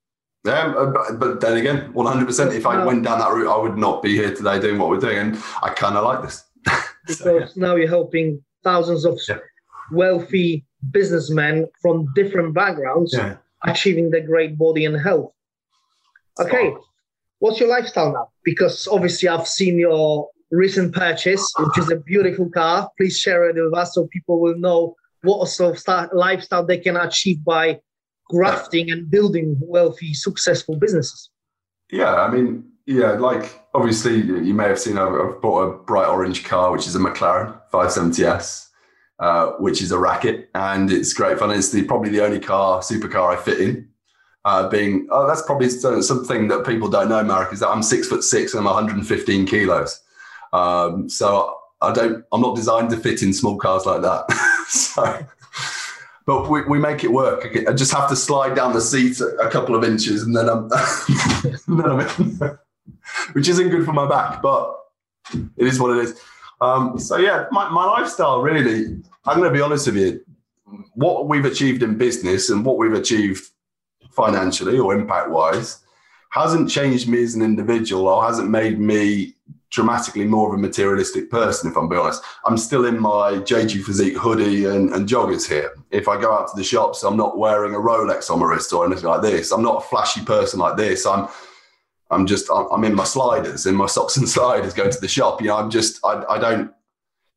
Yeah, 0.45 0.75
uh, 0.77 1.13
but 1.13 1.41
then 1.41 1.57
again, 1.57 1.93
one 1.93 2.05
hundred 2.05 2.27
percent. 2.27 2.53
If 2.53 2.67
I 2.67 2.85
went 2.85 3.05
down 3.05 3.21
that 3.21 3.31
route, 3.31 3.49
I 3.49 3.59
would 3.63 3.79
not 3.79 4.03
be 4.03 4.17
here 4.17 4.35
today 4.35 4.59
doing 4.59 4.81
what 4.81 4.89
we're 4.89 4.99
doing, 4.99 5.19
and 5.19 5.39
I 5.63 5.69
kind 5.69 5.97
of 5.97 6.03
like 6.03 6.23
this. 6.23 6.43
because 6.65 7.19
so, 7.19 7.39
yeah. 7.39 7.47
now 7.55 7.77
you're 7.77 7.87
helping 7.87 8.43
thousands 8.65 9.05
of 9.05 9.21
yeah. 9.29 9.39
wealthy 9.93 10.65
businessmen 10.91 11.69
from 11.81 12.13
different 12.17 12.55
backgrounds 12.55 13.15
yeah. 13.17 13.37
achieving 13.65 14.11
their 14.11 14.27
great 14.27 14.59
body 14.59 14.85
and 14.85 15.01
health. 15.01 15.33
Okay, 16.41 16.75
what's 17.41 17.59
your 17.59 17.69
lifestyle 17.69 18.13
now? 18.13 18.29
Because 18.45 18.87
obviously 18.87 19.29
I've 19.29 19.49
seen 19.49 19.79
your 19.79 20.29
recent 20.53 20.95
purchase, 20.95 21.53
which 21.59 21.79
is 21.79 21.91
a 21.91 21.97
beautiful 21.97 22.49
car. 22.49 22.91
Please 22.97 23.19
share 23.19 23.49
it 23.51 23.57
with 23.63 23.75
us 23.75 23.95
so 23.95 24.07
people 24.07 24.41
will 24.41 24.57
know 24.57 24.95
what 25.23 25.47
sort 25.49 25.89
of 25.89 26.11
lifestyle 26.13 26.65
they 26.65 26.79
can 26.79 26.97
achieve 26.97 27.45
by 27.45 27.81
grafting 28.29 28.91
and 28.91 29.11
building 29.11 29.57
wealthy, 29.61 30.15
successful 30.15 30.77
businesses. 30.77 31.31
Yeah, 31.91 32.15
I 32.15 32.31
mean, 32.31 32.65
yeah, 32.87 33.13
like 33.13 33.61
obviously 33.75 34.17
you 34.17 34.55
may 34.55 34.69
have 34.69 34.79
seen 34.79 34.97
I've, 34.97 35.41
bought 35.41 35.63
a 35.63 35.77
bright 35.83 36.09
orange 36.09 36.45
car, 36.45 36.71
which 36.73 36.87
is 36.87 36.95
a 36.95 36.99
McLaren 37.01 37.61
570S. 37.73 38.69
Uh, 39.19 39.53
which 39.59 39.83
is 39.83 39.93
a 39.93 39.99
racket, 39.99 40.49
and 40.55 40.91
it's 40.91 41.13
great 41.13 41.39
fun. 41.39 41.51
It's 41.51 41.71
the, 41.71 41.83
probably 41.83 42.09
the 42.09 42.25
only 42.25 42.41
car, 42.41 42.81
supercar 42.81 43.37
I 43.37 43.39
fit 43.39 43.61
in 43.61 43.90
uh, 44.45 44.69
being 44.69 45.07
oh 45.11 45.27
that's 45.27 45.43
probably 45.43 45.69
something 45.69 46.49
that 46.49 46.65
people 46.65 46.89
don't 46.89 47.09
know 47.09 47.23
marek 47.23 47.53
is 47.53 47.61
that 47.61 47.69
i'm 47.69 47.83
six 47.83 48.09
foot 48.09 48.25
six 48.25 48.55
and 48.55 48.61
i'm 48.61 48.67
115 48.67 49.47
kilos. 49.47 50.01
Um, 50.53 51.09
so 51.09 51.57
i 51.81 51.93
don't 51.93 52.25
i'm 52.33 52.41
not 52.41 52.57
designed 52.57 52.91
to 52.91 52.97
fit 52.97 53.23
in 53.23 53.33
small 53.33 53.57
cars 53.57 53.87
like 53.87 54.03
that. 54.03 54.25
So 54.71 55.27
but 56.27 56.49
we, 56.49 56.63
we 56.63 56.79
make 56.79 57.03
it 57.03 57.11
work. 57.11 57.45
I 57.69 57.73
just 57.73 57.93
have 57.93 58.09
to 58.09 58.15
slide 58.15 58.55
down 58.55 58.73
the 58.73 58.81
seat 58.81 59.21
a 59.21 59.51
couple 59.51 59.75
of 59.75 59.83
inches 59.83 60.23
and 60.23 60.37
then 60.37 60.49
i'm, 60.49 60.69
then 61.67 61.91
I'm 61.91 62.01
in, 62.01 62.59
which 63.33 63.49
isn't 63.49 63.69
good 63.69 63.85
for 63.85 63.93
my 63.93 64.09
back 64.09 64.41
but 64.41 64.77
it 65.35 65.67
is 65.67 65.81
what 65.81 65.99
it 65.99 66.05
is. 66.05 66.21
Um, 66.61 67.01
so 67.01 67.17
yeah 67.17 67.47
my, 67.51 67.69
my 67.71 67.85
lifestyle 67.85 68.43
really 68.43 69.03
i'm 69.25 69.39
going 69.39 69.51
to 69.53 69.59
be 69.59 69.61
honest 69.61 69.89
with 69.89 69.97
you. 69.97 70.21
What 70.95 71.27
we've 71.27 71.45
achieved 71.45 71.83
in 71.83 71.99
business 71.99 72.49
and 72.49 72.65
what 72.65 72.79
we've 72.79 72.93
achieved 72.93 73.51
financially 74.11 74.79
or 74.79 74.95
impact 74.95 75.31
wise 75.31 75.83
hasn't 76.31 76.71
changed 76.71 77.09
me 77.09 77.23
as 77.23 77.35
an 77.35 77.43
individual 77.43 78.07
or 78.07 78.25
hasn't 78.25 78.49
made 78.49 78.79
me 78.79 79.35
dramatically 79.71 80.25
more 80.25 80.49
of 80.49 80.55
a 80.55 80.63
materialistic 80.63 81.31
person, 81.31 81.71
if 81.71 81.77
I'm 81.77 81.89
being 81.89 82.01
honest. 82.01 82.23
I'm 82.45 82.57
still 82.57 82.87
in 82.87 83.01
my 83.01 83.35
JG 83.35 83.83
Physique 83.85 84.17
hoodie 84.17 84.65
and, 84.65 84.91
and, 84.93 85.09
joggers 85.09 85.49
here. 85.49 85.73
If 85.91 86.09
I 86.09 86.21
go 86.21 86.33
out 86.33 86.49
to 86.49 86.57
the 86.57 86.65
shops, 86.65 87.05
I'm 87.05 87.17
not 87.17 87.39
wearing 87.39 87.75
a 87.75 87.79
Rolex 87.79 88.31
on 88.31 88.41
my 88.41 88.47
wrist 88.47 88.73
or 88.73 88.85
anything 88.85 89.05
like 89.05 89.23
this. 89.23 89.53
I'm 89.53 89.63
not 89.63 89.85
a 89.85 89.89
flashy 89.89 90.25
person 90.25 90.59
like 90.59 90.77
this. 90.77 91.07
I'm 91.07 91.29
I'm 92.13 92.27
just 92.27 92.51
I'm 92.51 92.83
in 92.83 92.95
my 92.95 93.05
sliders, 93.05 93.67
in 93.67 93.77
my 93.77 93.87
socks 93.87 94.17
and 94.17 94.29
sliders, 94.37 94.75
going 94.75 94.91
to 94.91 95.01
the 95.01 95.09
shop. 95.09 95.41
You 95.41 95.49
know, 95.49 95.57
I'm 95.57 95.71
just 95.71 96.05
I, 96.05 96.25
I 96.29 96.39
don't 96.39 96.73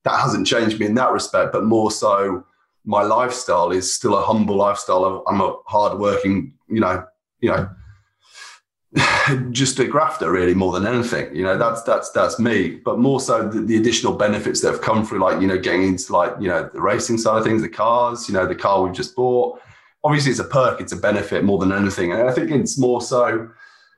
that 0.03 0.19
hasn't 0.19 0.47
changed 0.47 0.79
me 0.79 0.87
in 0.87 0.95
that 0.95 1.11
respect, 1.11 1.53
but 1.53 1.63
more 1.63 1.91
so 1.91 2.45
my 2.85 3.03
lifestyle 3.03 3.71
is 3.71 3.93
still 3.93 4.17
a 4.17 4.21
humble 4.21 4.55
lifestyle. 4.55 5.23
I'm 5.27 5.39
a 5.39 5.55
hardworking, 5.67 6.53
you 6.73 6.81
know, 6.81 7.05
you 7.39 7.49
know, 7.49 7.69
just 9.51 9.79
a 9.79 9.87
grafter 9.87 10.31
really 10.31 10.53
more 10.53 10.71
than 10.71 10.85
anything. 10.85 11.35
You 11.35 11.43
know, 11.43 11.57
that's 11.57 11.81
that's 11.83 12.11
that's 12.11 12.39
me. 12.39 12.81
But 12.83 12.99
more 12.99 13.19
so 13.19 13.47
the, 13.47 13.61
the, 13.61 13.77
additional 13.77 14.13
benefits 14.13 14.61
that 14.61 14.71
have 14.71 14.81
come 14.81 15.05
through, 15.05 15.19
like 15.19 15.41
you 15.41 15.47
know, 15.47 15.57
getting 15.57 15.83
into 15.83 16.13
like 16.13 16.33
you 16.39 16.47
know 16.47 16.69
the 16.73 16.81
racing 16.81 17.17
side 17.17 17.37
of 17.37 17.43
things, 17.43 17.61
the 17.61 17.69
cars. 17.69 18.27
You 18.27 18.33
know, 18.35 18.45
the 18.45 18.55
car 18.55 18.83
we've 18.83 18.93
just 18.93 19.15
bought. 19.15 19.59
Obviously, 20.03 20.31
it's 20.31 20.39
a 20.39 20.45
perk. 20.45 20.81
It's 20.81 20.91
a 20.91 20.97
benefit 20.97 21.43
more 21.43 21.57
than 21.59 21.71
anything. 21.71 22.11
And 22.11 22.29
I 22.29 22.33
think 22.33 22.51
it's 22.51 22.77
more 22.77 23.01
so. 23.01 23.49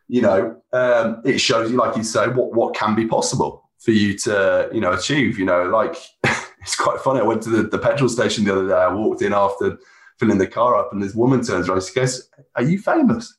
You 0.07 0.21
know, 0.21 0.61
um, 0.71 1.21
it 1.25 1.39
shows 1.39 1.71
you, 1.71 1.77
like 1.77 1.97
you 1.97 2.03
say, 2.03 2.27
what 2.27 2.53
what 2.53 2.75
can 2.75 2.95
be 2.95 3.07
possible 3.07 3.69
for 3.79 3.91
you 3.91 4.17
to 4.19 4.69
you 4.71 4.79
know 4.79 4.93
achieve. 4.93 5.37
You 5.37 5.45
know, 5.45 5.63
like 5.63 5.97
it's 6.61 6.75
quite 6.75 6.99
funny. 6.99 7.19
I 7.19 7.23
went 7.23 7.41
to 7.43 7.49
the, 7.49 7.63
the 7.63 7.79
petrol 7.79 8.09
station 8.09 8.45
the 8.45 8.53
other 8.53 8.67
day. 8.67 8.75
I 8.75 8.93
walked 8.93 9.21
in 9.21 9.33
after 9.33 9.77
filling 10.19 10.37
the 10.37 10.47
car 10.47 10.75
up, 10.75 10.93
and 10.93 11.01
this 11.01 11.13
woman 11.13 11.43
turns 11.43 11.69
around. 11.69 11.83
She 11.83 11.93
goes, 11.93 12.29
"Are 12.55 12.63
you 12.63 12.79
famous?" 12.79 13.37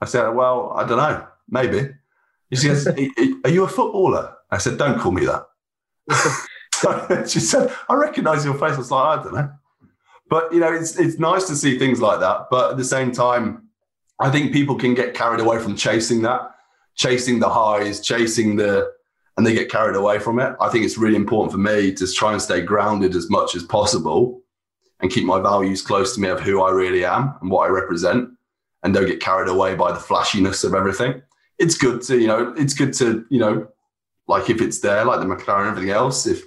I 0.00 0.06
said, 0.06 0.28
"Well, 0.30 0.72
I 0.76 0.86
don't 0.86 0.98
know. 0.98 1.26
Maybe." 1.48 1.90
She 2.52 2.68
goes, 2.68 2.86
"Are 3.44 3.50
you 3.50 3.64
a 3.64 3.68
footballer?" 3.68 4.36
I 4.50 4.58
said, 4.58 4.78
"Don't 4.78 4.98
call 4.98 5.12
me 5.12 5.26
that." 5.26 5.46
she 7.28 7.40
said, 7.40 7.72
"I 7.88 7.94
recognise 7.94 8.44
your 8.44 8.54
face." 8.54 8.74
I 8.74 8.78
was 8.78 8.90
like, 8.90 9.18
"I 9.18 9.22
don't 9.22 9.34
know," 9.34 9.50
but 10.28 10.52
you 10.52 10.60
know, 10.60 10.72
it's 10.72 10.98
it's 10.98 11.18
nice 11.18 11.46
to 11.48 11.56
see 11.56 11.78
things 11.78 12.00
like 12.00 12.20
that. 12.20 12.48
But 12.50 12.72
at 12.72 12.76
the 12.76 12.84
same 12.84 13.12
time, 13.12 13.68
I 14.20 14.30
think 14.30 14.52
people 14.52 14.76
can 14.76 14.94
get 14.94 15.14
carried 15.14 15.40
away 15.40 15.58
from 15.58 15.76
chasing 15.76 16.22
that, 16.22 16.54
chasing 16.94 17.40
the 17.40 17.48
highs, 17.48 18.00
chasing 18.00 18.56
the 18.56 18.92
and 19.36 19.44
they 19.44 19.52
get 19.52 19.68
carried 19.68 19.96
away 19.96 20.18
from 20.20 20.38
it. 20.38 20.54
I 20.60 20.68
think 20.68 20.84
it's 20.84 20.96
really 20.96 21.16
important 21.16 21.50
for 21.50 21.58
me 21.58 21.92
to 21.94 22.12
try 22.12 22.32
and 22.32 22.40
stay 22.40 22.60
grounded 22.60 23.16
as 23.16 23.28
much 23.28 23.56
as 23.56 23.64
possible 23.64 24.43
and 25.04 25.12
keep 25.12 25.26
my 25.26 25.38
values 25.38 25.82
close 25.82 26.14
to 26.14 26.20
me 26.22 26.28
of 26.28 26.40
who 26.40 26.62
I 26.62 26.70
really 26.70 27.04
am 27.04 27.34
and 27.42 27.50
what 27.50 27.66
I 27.66 27.68
represent 27.68 28.30
and 28.82 28.94
don't 28.94 29.06
get 29.06 29.20
carried 29.20 29.50
away 29.50 29.74
by 29.74 29.92
the 29.92 29.98
flashiness 29.98 30.64
of 30.64 30.72
everything. 30.72 31.20
It's 31.58 31.76
good 31.76 32.00
to, 32.04 32.18
you 32.18 32.26
know, 32.26 32.54
it's 32.56 32.72
good 32.72 32.94
to, 32.94 33.26
you 33.28 33.38
know, 33.38 33.68
like 34.28 34.48
if 34.48 34.62
it's 34.62 34.80
there, 34.80 35.04
like 35.04 35.20
the 35.20 35.26
McLaren 35.26 35.60
and 35.60 35.68
everything 35.72 35.90
else, 35.90 36.26
if, 36.26 36.42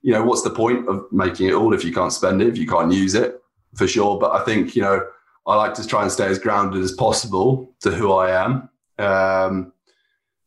you 0.00 0.14
know, 0.14 0.24
what's 0.24 0.40
the 0.40 0.48
point 0.48 0.88
of 0.88 1.04
making 1.12 1.48
it 1.48 1.52
all 1.52 1.74
if 1.74 1.84
you 1.84 1.92
can't 1.92 2.10
spend 2.10 2.40
it, 2.40 2.48
if 2.48 2.56
you 2.56 2.66
can't 2.66 2.90
use 2.90 3.14
it 3.14 3.42
for 3.74 3.86
sure. 3.86 4.18
But 4.18 4.32
I 4.32 4.42
think, 4.42 4.74
you 4.74 4.80
know, 4.80 5.06
I 5.46 5.56
like 5.56 5.74
to 5.74 5.86
try 5.86 6.00
and 6.00 6.10
stay 6.10 6.28
as 6.28 6.38
grounded 6.38 6.82
as 6.82 6.92
possible 6.92 7.74
to 7.80 7.90
who 7.90 8.14
I 8.14 8.42
am. 8.42 8.70
Um, 8.98 9.74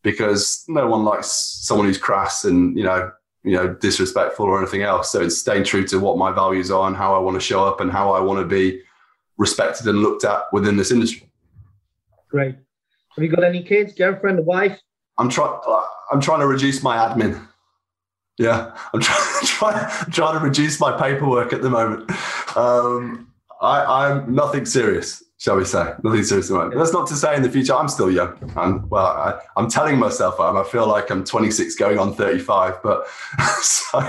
because 0.02 0.66
no 0.68 0.88
one 0.88 1.04
likes 1.04 1.28
someone 1.28 1.86
who's 1.86 1.98
crass 1.98 2.44
and 2.44 2.76
you 2.76 2.84
know 2.84 3.12
you 3.44 3.56
know 3.56 3.74
disrespectful 3.76 4.46
or 4.46 4.60
anything 4.60 4.84
else. 4.84 5.12
So 5.12 5.22
it's 5.22 5.38
staying 5.38 5.64
true 5.64 5.86
to 5.88 6.00
what 6.00 6.18
my 6.18 6.32
values 6.32 6.72
are 6.72 6.88
and 6.88 6.96
how 6.96 7.16
I 7.16 7.20
want 7.20 7.36
to 7.36 7.42
show 7.42 7.66
up 7.66 7.82
and 7.82 7.92
how 7.92 8.12
I 8.12 8.20
want 8.20 8.40
to 8.40 8.46
be 8.46 8.82
respected 9.38 9.88
and 9.88 10.00
looked 10.00 10.24
at 10.24 10.44
within 10.52 10.78
this 10.78 10.92
industry. 10.92 11.28
Great. 12.30 12.56
Have 13.16 13.24
you 13.24 13.30
got 13.30 13.44
any 13.44 13.64
kids, 13.64 13.94
girlfriend, 13.94 14.46
wife? 14.46 14.80
I'm 15.18 15.30
trying. 15.30 15.60
I'm 16.12 16.22
trying 16.22 16.40
to 16.42 16.48
reduce 16.48 16.84
my 16.84 16.98
admin. 16.98 17.48
Yeah, 18.38 18.76
I'm 18.94 19.02
trying 19.02 19.46
try, 19.46 20.06
trying 20.12 20.40
to 20.40 20.46
reduce 20.46 20.80
my 20.80 20.98
paperwork 20.98 21.54
at 21.54 21.62
the 21.62 21.70
moment. 21.70 22.10
Um, 22.56 23.32
I, 23.62 24.08
I'm 24.08 24.34
nothing 24.34 24.66
serious 24.66 25.24
shall 25.42 25.58
we 25.58 25.66
say? 25.66 25.94
Nothing 26.04 26.24
serious 26.24 26.52
about 26.52 26.72
it. 26.72 26.78
That's 26.78 26.94
not 26.94 27.08
to 27.08 27.16
say 27.16 27.36
in 27.36 27.42
the 27.42 27.50
future 27.50 27.74
I'm 27.74 27.90
still 27.90 28.12
young. 28.12 28.38
I'm, 28.56 28.88
well, 28.90 29.08
I, 29.08 29.40
am 29.60 29.68
telling 29.68 29.98
myself 29.98 30.40
I'm. 30.40 30.56
I 30.56 30.64
feel 30.64 30.88
like 30.88 31.10
I'm 31.10 31.24
26 31.24 31.76
going 31.76 31.98
on 31.98 32.14
35, 32.14 32.84
but 32.84 33.08
so. 33.62 34.00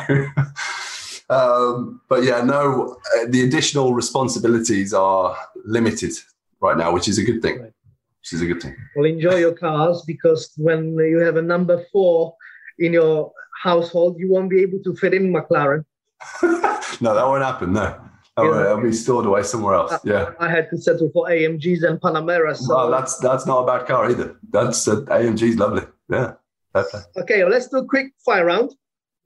Um, 1.30 2.02
but 2.10 2.22
yeah, 2.22 2.42
no, 2.42 2.98
uh, 3.16 3.24
the 3.28 3.44
additional 3.44 3.94
responsibilities 3.94 4.92
are 4.92 5.34
limited 5.64 6.12
right 6.60 6.76
now, 6.76 6.92
which 6.92 7.08
is 7.08 7.16
a 7.16 7.24
good 7.24 7.40
thing. 7.40 7.60
Right. 7.60 7.72
Which 8.20 8.34
is 8.34 8.42
a 8.42 8.46
good 8.46 8.60
thing. 8.60 8.76
Well, 8.94 9.06
enjoy 9.06 9.36
your 9.36 9.54
cars 9.54 10.02
because 10.06 10.52
when 10.58 10.98
you 10.98 11.18
have 11.20 11.36
a 11.36 11.42
number 11.42 11.82
four 11.90 12.36
in 12.78 12.92
your 12.92 13.32
household, 13.62 14.18
you 14.18 14.30
won't 14.30 14.50
be 14.50 14.60
able 14.60 14.80
to 14.80 14.94
fit 14.94 15.14
in 15.14 15.32
McLaren. 15.32 15.86
no, 16.42 17.14
that 17.14 17.26
won't 17.26 17.42
happen. 17.42 17.72
No. 17.72 17.98
Oh, 18.36 18.44
yeah. 18.44 18.70
it'll 18.70 18.80
be 18.80 18.92
stored 18.92 19.26
away 19.26 19.42
somewhere 19.42 19.74
else. 19.74 19.92
Yeah. 20.04 20.30
I 20.40 20.48
had 20.48 20.70
to 20.70 20.78
settle 20.78 21.10
for 21.12 21.26
AMGs 21.26 21.84
and 21.84 22.00
Panamera. 22.00 22.56
So. 22.56 22.74
Well, 22.74 22.90
that's 22.90 23.18
that's 23.18 23.46
not 23.46 23.62
a 23.62 23.66
bad 23.66 23.86
car 23.86 24.10
either. 24.10 24.36
That's 24.50 24.88
uh, 24.88 25.02
AMG's 25.02 25.56
lovely. 25.58 25.82
Yeah. 26.08 26.34
Okay, 26.74 27.42
well, 27.42 27.50
let's 27.50 27.68
do 27.68 27.78
a 27.78 27.86
quick 27.86 28.12
fire 28.24 28.46
round. 28.46 28.74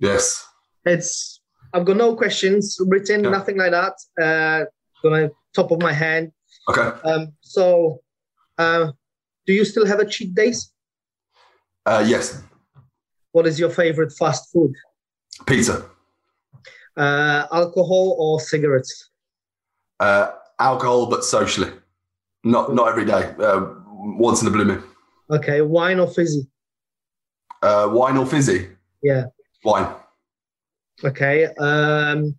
Yes. 0.00 0.44
It's 0.84 1.40
I've 1.72 1.84
got 1.84 1.96
no 1.96 2.16
questions 2.16 2.76
written, 2.86 3.22
yeah. 3.22 3.30
nothing 3.30 3.56
like 3.56 3.70
that. 3.70 3.94
Uh, 4.20 4.64
gonna 5.02 5.30
top 5.54 5.70
of 5.70 5.80
my 5.80 5.92
head. 5.92 6.32
Okay. 6.68 6.90
Um, 7.08 7.32
so, 7.40 8.00
uh, 8.58 8.90
do 9.46 9.52
you 9.52 9.64
still 9.64 9.86
have 9.86 10.00
a 10.00 10.04
cheat 10.04 10.34
days? 10.34 10.72
Uh, 11.84 12.04
yes. 12.06 12.42
What 13.30 13.46
is 13.46 13.60
your 13.60 13.70
favorite 13.70 14.12
fast 14.12 14.50
food? 14.52 14.74
Pizza 15.46 15.84
uh, 16.96 17.46
alcohol 17.52 18.16
or 18.18 18.40
cigarettes? 18.40 19.10
Uh, 20.00 20.30
alcohol, 20.58 21.06
but 21.06 21.24
socially, 21.24 21.72
not 22.44 22.74
not 22.74 22.88
every 22.88 23.04
day. 23.04 23.34
Uh, 23.38 23.66
once 24.18 24.42
in 24.42 24.48
a 24.48 24.50
blue 24.50 24.64
moon. 24.64 24.82
Okay, 25.30 25.60
wine 25.60 25.98
or 25.98 26.06
fizzy? 26.06 26.46
Uh, 27.62 27.88
wine 27.90 28.16
or 28.16 28.26
fizzy? 28.26 28.68
Yeah. 29.02 29.24
Wine. 29.64 29.92
Okay. 31.04 31.46
Um, 31.58 32.36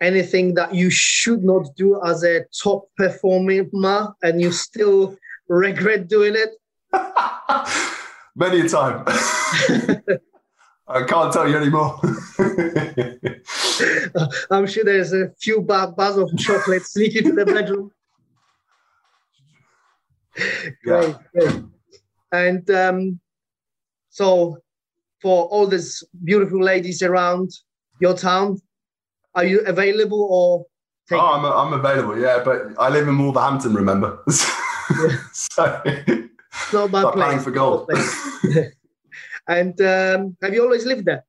anything 0.00 0.54
that 0.54 0.74
you 0.74 0.90
should 0.90 1.42
not 1.42 1.74
do 1.76 2.00
as 2.04 2.22
a 2.24 2.44
top 2.62 2.88
performer 2.96 4.14
and 4.22 4.40
you 4.40 4.52
still 4.52 5.16
regret 5.48 6.08
doing 6.08 6.34
it? 6.36 6.50
Many 8.36 8.60
a 8.60 8.68
time. 8.68 9.04
I 10.86 11.02
can't 11.04 11.32
tell 11.32 11.48
you 11.48 11.56
anymore. 11.56 11.98
I'm 14.50 14.66
sure 14.66 14.84
there's 14.84 15.14
a 15.14 15.30
few 15.40 15.62
bars 15.62 16.16
of 16.18 16.30
chocolate 16.36 16.84
sneaking 16.84 17.24
to 17.24 17.32
the 17.32 17.46
bedroom. 17.46 17.90
great, 20.84 21.16
yeah. 21.34 21.50
great. 21.50 21.62
And 22.32 22.70
um, 22.70 23.20
so, 24.10 24.58
for 25.22 25.46
all 25.46 25.66
these 25.66 26.04
beautiful 26.22 26.62
ladies 26.62 27.02
around 27.02 27.50
your 28.00 28.14
town, 28.14 28.60
are 29.34 29.44
you 29.44 29.60
available 29.60 30.28
or? 30.30 30.66
Oh, 31.12 31.18
I'm, 31.18 31.44
I'm 31.44 31.72
available, 31.78 32.18
yeah, 32.18 32.42
but 32.44 32.78
I 32.78 32.88
live 32.88 33.08
in 33.08 33.18
Wolverhampton, 33.18 33.74
remember? 33.74 34.18
so, 34.28 35.82
it's 35.84 36.72
not 36.72 36.90
bad 36.90 37.12
place. 37.12 37.44
for 37.44 37.50
gold. 37.50 37.90
And 39.48 39.80
um, 39.80 40.36
have 40.42 40.54
you 40.54 40.62
always 40.62 40.84
lived 40.86 41.04
there? 41.04 41.24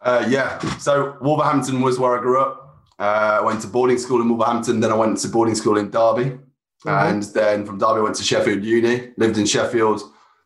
Uh, 0.00 0.26
yeah. 0.28 0.58
So 0.78 1.16
Wolverhampton 1.20 1.80
was 1.80 1.98
where 1.98 2.18
I 2.18 2.20
grew 2.20 2.40
up. 2.40 2.84
Uh, 2.98 3.38
I 3.40 3.40
went 3.40 3.60
to 3.62 3.68
boarding 3.68 3.98
school 3.98 4.20
in 4.20 4.28
Wolverhampton. 4.28 4.80
Then 4.80 4.92
I 4.92 4.94
went 4.94 5.18
to 5.18 5.28
boarding 5.28 5.54
school 5.54 5.76
in 5.76 5.90
Derby. 5.90 6.38
Mm-hmm. 6.84 6.88
And 6.88 7.22
then 7.22 7.66
from 7.66 7.78
Derby, 7.78 8.00
I 8.00 8.02
went 8.02 8.16
to 8.16 8.22
Sheffield 8.22 8.62
Uni, 8.62 9.10
lived 9.16 9.38
in 9.38 9.46
Sheffield, 9.46 10.02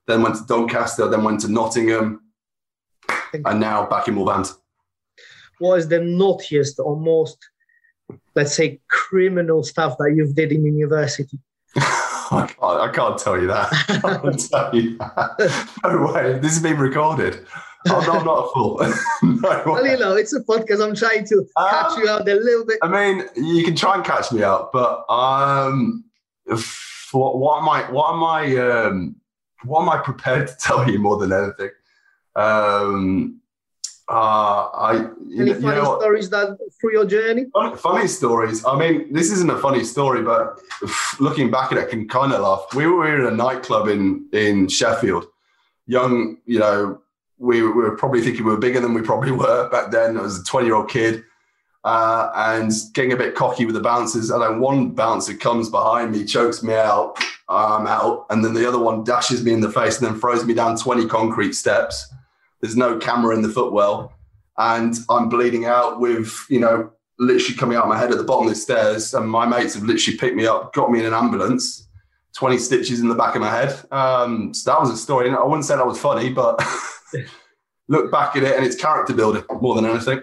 then 0.07 0.23
went 0.23 0.37
to 0.37 0.45
Doncaster, 0.47 1.09
then 1.09 1.25
went 1.25 1.41
to 1.41 1.49
Nottingham, 1.49 2.23
and 3.33 3.61
now 3.61 3.87
back 3.87 4.09
in 4.09 4.17
Wolverhampton. 4.17 4.57
What 5.59 5.79
is 5.81 5.89
the 5.89 6.01
naughtiest 6.01 6.79
or 6.79 6.97
most, 6.97 7.39
let's 8.35 8.55
say, 8.55 8.81
criminal 8.89 9.63
stuff 9.63 9.97
that 9.99 10.15
you've 10.17 10.35
did 10.35 10.53
in 10.53 10.65
university? 10.65 11.39
I 12.31 12.47
can't, 12.47 12.61
I 12.63 12.93
can't 12.93 13.19
tell 13.19 13.41
you 13.41 13.49
that. 13.49 13.69
I 13.89 14.19
can't 14.19 14.51
tell 14.51 14.75
you 14.75 14.99
that. 14.99 15.69
No 15.85 16.13
way. 16.13 16.39
This 16.39 16.57
is 16.57 16.63
being 16.63 16.79
recorded. 16.79 17.47
I'm 17.87 18.05
not, 18.05 18.19
I'm 18.19 18.27
not 18.27 18.45
a 18.45 18.49
fool. 18.53 18.79
no 19.23 19.63
well, 19.65 19.87
you 19.87 19.99
know, 19.99 20.15
it's 20.15 20.35
a 20.35 20.41
podcast. 20.41 20.87
I'm 20.87 20.95
trying 20.95 21.27
to 21.27 21.47
um, 21.57 21.71
catch 21.71 21.99
you 21.99 22.09
out 22.09 22.29
a 22.29 22.35
little 22.35 22.67
bit. 22.67 22.79
I 22.83 22.89
mean, 22.89 23.27
you 23.37 23.65
can 23.65 23.75
try 23.75 23.95
and 23.95 24.05
catch 24.05 24.31
me 24.33 24.43
out, 24.43 24.71
but 24.71 25.05
um, 25.09 26.05
what, 27.13 27.39
what 27.39 27.63
am 27.63 27.69
I? 27.69 27.91
What 27.91 28.13
am 28.13 28.23
I? 28.23 28.57
Um, 28.57 29.17
what 29.65 29.83
am 29.83 29.89
I 29.89 29.99
prepared 29.99 30.49
to 30.49 30.57
tell 30.57 30.91
you 30.91 30.99
more 30.99 31.17
than 31.17 31.33
anything? 31.33 31.71
Um, 32.37 33.40
uh, 34.11 34.69
I 34.75 35.07
any 35.39 35.55
funny 35.55 35.77
know 35.77 35.97
stories 36.01 36.29
that 36.31 36.59
through 36.81 36.93
your 36.95 37.05
journey? 37.05 37.47
Funny, 37.53 37.77
funny, 37.77 38.09
stories. 38.09 38.65
I 38.67 38.77
mean, 38.77 39.13
this 39.13 39.31
isn't 39.31 39.49
a 39.49 39.59
funny 39.59 39.85
story, 39.85 40.23
but 40.23 40.61
looking 41.21 41.49
back 41.49 41.71
at 41.71 41.79
it, 41.79 41.87
I 41.87 41.91
can 41.91 42.09
kind 42.09 42.33
of 42.33 42.41
laugh. 42.41 42.67
We 42.75 42.89
were 42.89 43.21
in 43.21 43.33
a 43.33 43.37
nightclub 43.37 43.87
in 43.87 44.27
in 44.33 44.67
Sheffield. 44.67 45.27
Young, 45.87 46.39
you 46.45 46.59
know, 46.59 47.01
we, 47.39 47.63
we 47.63 47.69
were 47.71 47.97
probably 47.97 48.21
thinking 48.21 48.45
we 48.45 48.51
were 48.51 48.59
bigger 48.59 48.81
than 48.81 48.95
we 48.95 49.03
probably 49.03 49.31
were 49.45 49.69
back 49.71 49.93
then. 49.93 50.19
I 50.19 50.23
was 50.23 50.41
a 50.41 50.45
twenty 50.45 50.67
year 50.67 50.75
old 50.75 50.91
kid. 50.91 51.23
Uh, 51.83 52.31
and 52.35 52.73
getting 52.93 53.13
a 53.13 53.17
bit 53.17 53.35
cocky 53.35 53.65
with 53.65 53.75
the 53.75 53.81
bouncers. 53.81 54.29
And 54.29 54.43
then 54.43 54.61
one 54.61 54.91
bouncer 54.91 55.33
comes 55.33 55.71
behind 55.71 56.13
me, 56.13 56.27
chokes 56.27 56.63
me 56.63 56.75
out, 56.75 57.17
I'm 57.49 57.87
out. 57.87 58.27
And 58.29 58.45
then 58.45 58.53
the 58.53 58.69
other 58.69 58.79
one 58.79 59.03
dashes 59.03 59.43
me 59.43 59.55
in 59.55 59.63
the 59.63 59.71
face 59.71 59.99
and 59.99 60.07
then 60.07 60.21
throws 60.21 60.45
me 60.45 60.53
down 60.53 60.77
20 60.77 61.07
concrete 61.07 61.55
steps. 61.55 62.13
There's 62.61 62.77
no 62.77 62.99
camera 62.99 63.35
in 63.35 63.43
the 63.43 63.49
footwell, 63.49 64.13
and 64.59 64.95
I'm 65.09 65.29
bleeding 65.29 65.65
out 65.65 66.01
with 66.01 66.45
you 66.49 66.61
know 66.61 66.93
literally 67.19 67.57
coming 67.57 67.77
out 67.77 67.85
of 67.85 67.89
my 67.91 67.99
head 67.99 68.11
at 68.11 68.19
the 68.19 68.25
bottom 68.25 68.47
of 68.47 68.55
the 68.55 68.59
stairs. 68.59 69.15
And 69.15 69.31
my 69.31 69.47
mates 69.47 69.75
have 69.75 69.85
literally 69.85 70.17
picked 70.19 70.37
me 70.37 70.47
up, 70.47 70.73
got 70.73 70.91
me 70.91 70.99
in 70.99 71.05
an 71.05 71.15
ambulance. 71.15 71.87
20 72.37 72.59
stitches 72.59 73.01
in 73.01 73.09
the 73.09 73.15
back 73.15 73.35
of 73.35 73.43
my 73.43 73.51
head. 73.51 73.79
Um, 73.93 74.55
so 74.55 74.71
that 74.71 74.81
was 74.81 74.91
a 74.91 74.97
story. 74.97 75.31
I 75.31 75.43
wouldn't 75.43 75.65
say 75.65 75.77
that 75.77 75.87
was 75.87 76.01
funny, 76.01 76.31
but 76.31 76.65
look 77.89 78.11
back 78.11 78.37
at 78.37 78.45
it 78.45 78.57
and 78.57 78.65
it's 78.65 78.77
character 78.77 79.13
building 79.13 79.43
more 79.61 79.75
than 79.75 79.85
anything. 79.85 80.21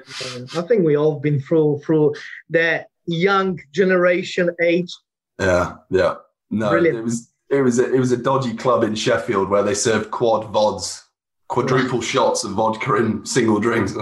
I 0.56 0.62
think 0.62 0.86
we 0.86 0.96
all 0.96 1.20
been 1.20 1.40
through 1.40 1.82
through 1.86 2.16
that 2.50 2.88
young 3.06 3.60
generation 3.74 4.50
age. 4.62 4.92
Yeah, 5.40 5.76
yeah. 5.90 6.16
No, 6.50 6.70
Brilliant. 6.70 6.98
it 6.98 7.04
was 7.04 7.32
it 7.50 7.62
was 7.62 7.78
a, 7.78 7.94
it 7.94 8.00
was 8.00 8.12
a 8.12 8.18
dodgy 8.18 8.56
club 8.56 8.84
in 8.84 8.96
Sheffield 8.96 9.50
where 9.50 9.64
they 9.64 9.74
served 9.74 10.10
quad 10.10 10.52
vods 10.54 11.04
quadruple 11.48 12.02
shots 12.02 12.44
of 12.44 12.52
vodka 12.52 12.96
in 12.96 13.26
single 13.26 13.60
drinks. 13.60 13.94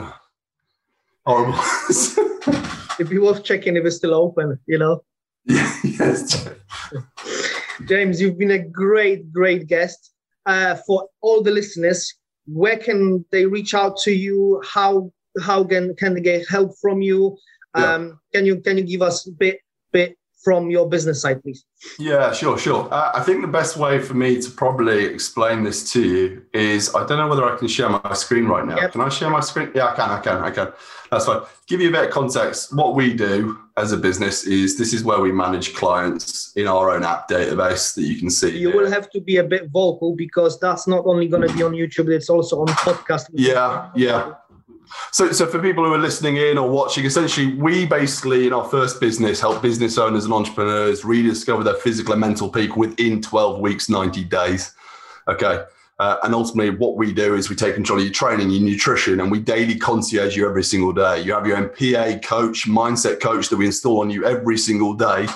Horrible. 1.26 1.60
It'd 3.00 3.10
be 3.10 3.18
worth 3.18 3.44
checking 3.44 3.76
if 3.76 3.86
it's 3.86 3.98
still 3.98 4.14
open, 4.14 4.60
you 4.68 4.78
know? 4.78 5.04
yes. 5.46 6.48
James, 7.88 8.22
you've 8.22 8.38
been 8.38 8.52
a 8.52 8.60
great, 8.60 9.32
great 9.34 9.68
guest. 9.68 10.12
Uh, 10.46 10.76
for 10.88 11.10
all 11.22 11.42
the 11.42 11.52
listeners, 11.52 12.14
where 12.46 12.78
can 12.78 13.26
they 13.32 13.46
reach 13.46 13.74
out 13.74 13.98
to 13.98 14.12
you? 14.12 14.62
How 14.64 15.12
how 15.42 15.64
can, 15.64 15.96
can 15.96 16.14
they 16.14 16.22
get 16.22 16.48
help 16.48 16.72
from 16.80 17.02
you? 17.02 17.38
Um, 17.74 17.84
yeah. 18.34 18.40
Can 18.40 18.46
you 18.46 18.62
can 18.62 18.78
you 18.78 18.84
give 18.84 19.02
us 19.02 19.28
a 19.28 19.32
bit 19.32 19.60
bit 19.92 20.18
from 20.46 20.70
your 20.70 20.88
business 20.88 21.24
side, 21.24 21.42
please? 21.42 21.66
Yeah, 21.98 22.32
sure, 22.32 22.58
sure. 22.58 22.88
Uh, 22.94 23.12
I 23.16 23.22
think 23.24 23.42
the 23.42 23.48
best 23.48 23.78
way 23.78 24.00
for 24.00 24.14
me 24.14 24.40
to 24.40 24.52
probably 24.52 25.04
explain 25.04 25.64
this 25.64 25.92
to 25.94 26.02
you 26.02 26.46
is 26.54 26.94
I 26.94 27.06
don't 27.08 27.18
know 27.18 27.28
whether 27.28 27.44
I 27.44 27.58
can 27.58 27.68
share 27.68 27.90
my 27.90 28.14
screen 28.14 28.46
right 28.46 28.66
now. 28.66 28.78
Yep. 28.78 28.92
Can 28.92 29.02
I 29.02 29.10
share 29.10 29.32
my 29.32 29.40
screen? 29.40 29.72
Yeah, 29.74 29.88
I 29.88 29.96
can, 29.96 30.10
I 30.12 30.20
can, 30.20 30.38
I 30.44 30.52
can. 30.52 30.72
That's 31.10 31.26
fine. 31.26 31.42
Give 31.68 31.82
you 31.82 31.90
a 31.90 31.92
bit 31.92 32.06
of 32.06 32.12
context. 32.12 32.76
What 32.76 32.94
we 32.94 33.14
do 33.14 33.58
as 33.78 33.92
a 33.92 33.98
business 33.98 34.46
is 34.46 34.78
this 34.78 34.94
is 34.94 35.04
where 35.04 35.20
we 35.20 35.32
manage 35.32 35.74
clients 35.74 36.54
in 36.56 36.68
our 36.68 36.92
own 36.92 37.04
app 37.04 37.28
database 37.28 37.96
that 37.96 38.04
you 38.04 38.18
can 38.18 38.30
see. 38.30 38.58
You 38.58 38.70
here. 38.70 38.78
will 38.84 38.92
have 38.92 39.10
to 39.12 39.20
be 39.20 39.38
a 39.38 39.44
bit 39.44 39.70
vocal 39.72 40.16
because 40.16 40.60
that's 40.60 40.88
not 40.88 41.06
only 41.06 41.28
going 41.28 41.48
to 41.48 41.54
be 41.54 41.64
on 41.64 41.74
YouTube, 41.74 42.10
it's 42.10 42.30
also 42.30 42.62
on 42.62 42.68
podcast. 42.68 43.26
Yeah, 43.34 43.90
yeah. 43.96 44.34
So, 45.12 45.32
so 45.32 45.46
for 45.48 45.60
people 45.60 45.86
who 45.86 45.94
are 45.94 46.00
listening 46.00 46.38
in 46.38 46.58
or 46.58 46.70
watching, 46.70 47.06
essentially, 47.06 47.54
we 47.54 47.86
basically 47.86 48.48
in 48.48 48.54
our 48.54 48.66
first 48.66 49.00
business 49.00 49.40
help 49.40 49.62
business 49.62 49.98
owners 49.98 50.26
and 50.26 50.34
entrepreneurs 50.34 51.06
rediscover 51.06 51.64
their 51.64 51.76
physical 51.76 52.14
and 52.14 52.22
mental 52.22 52.50
peak 52.50 52.76
within 52.76 53.22
12 53.22 53.60
weeks, 53.60 53.90
90 53.90 54.24
days. 54.26 54.74
Okay. 55.28 55.64
Uh, 55.98 56.18
and 56.24 56.36
ultimately, 56.36 56.72
what 56.72 56.98
we 56.98 57.14
do 57.14 57.36
is 57.36 57.50
we 57.50 57.56
take 57.56 57.74
control 57.74 58.00
of 58.00 58.06
your 58.06 58.14
training, 58.14 58.50
your 58.50 58.62
nutrition, 58.62 59.22
and 59.22 59.32
we 59.32 59.40
daily 59.40 59.76
concierge 59.76 60.36
you 60.36 60.46
every 60.46 60.64
single 60.64 60.92
day. 60.92 61.22
You 61.22 61.34
have 61.34 61.48
your 61.48 61.56
own 61.56 61.70
PA 61.70 62.20
coach, 62.28 62.68
mindset 62.68 63.22
coach 63.22 63.48
that 63.48 63.56
we 63.56 63.66
install 63.66 64.02
on 64.02 64.10
you 64.10 64.26
every 64.26 64.58
single 64.58 64.94
day 64.94 65.28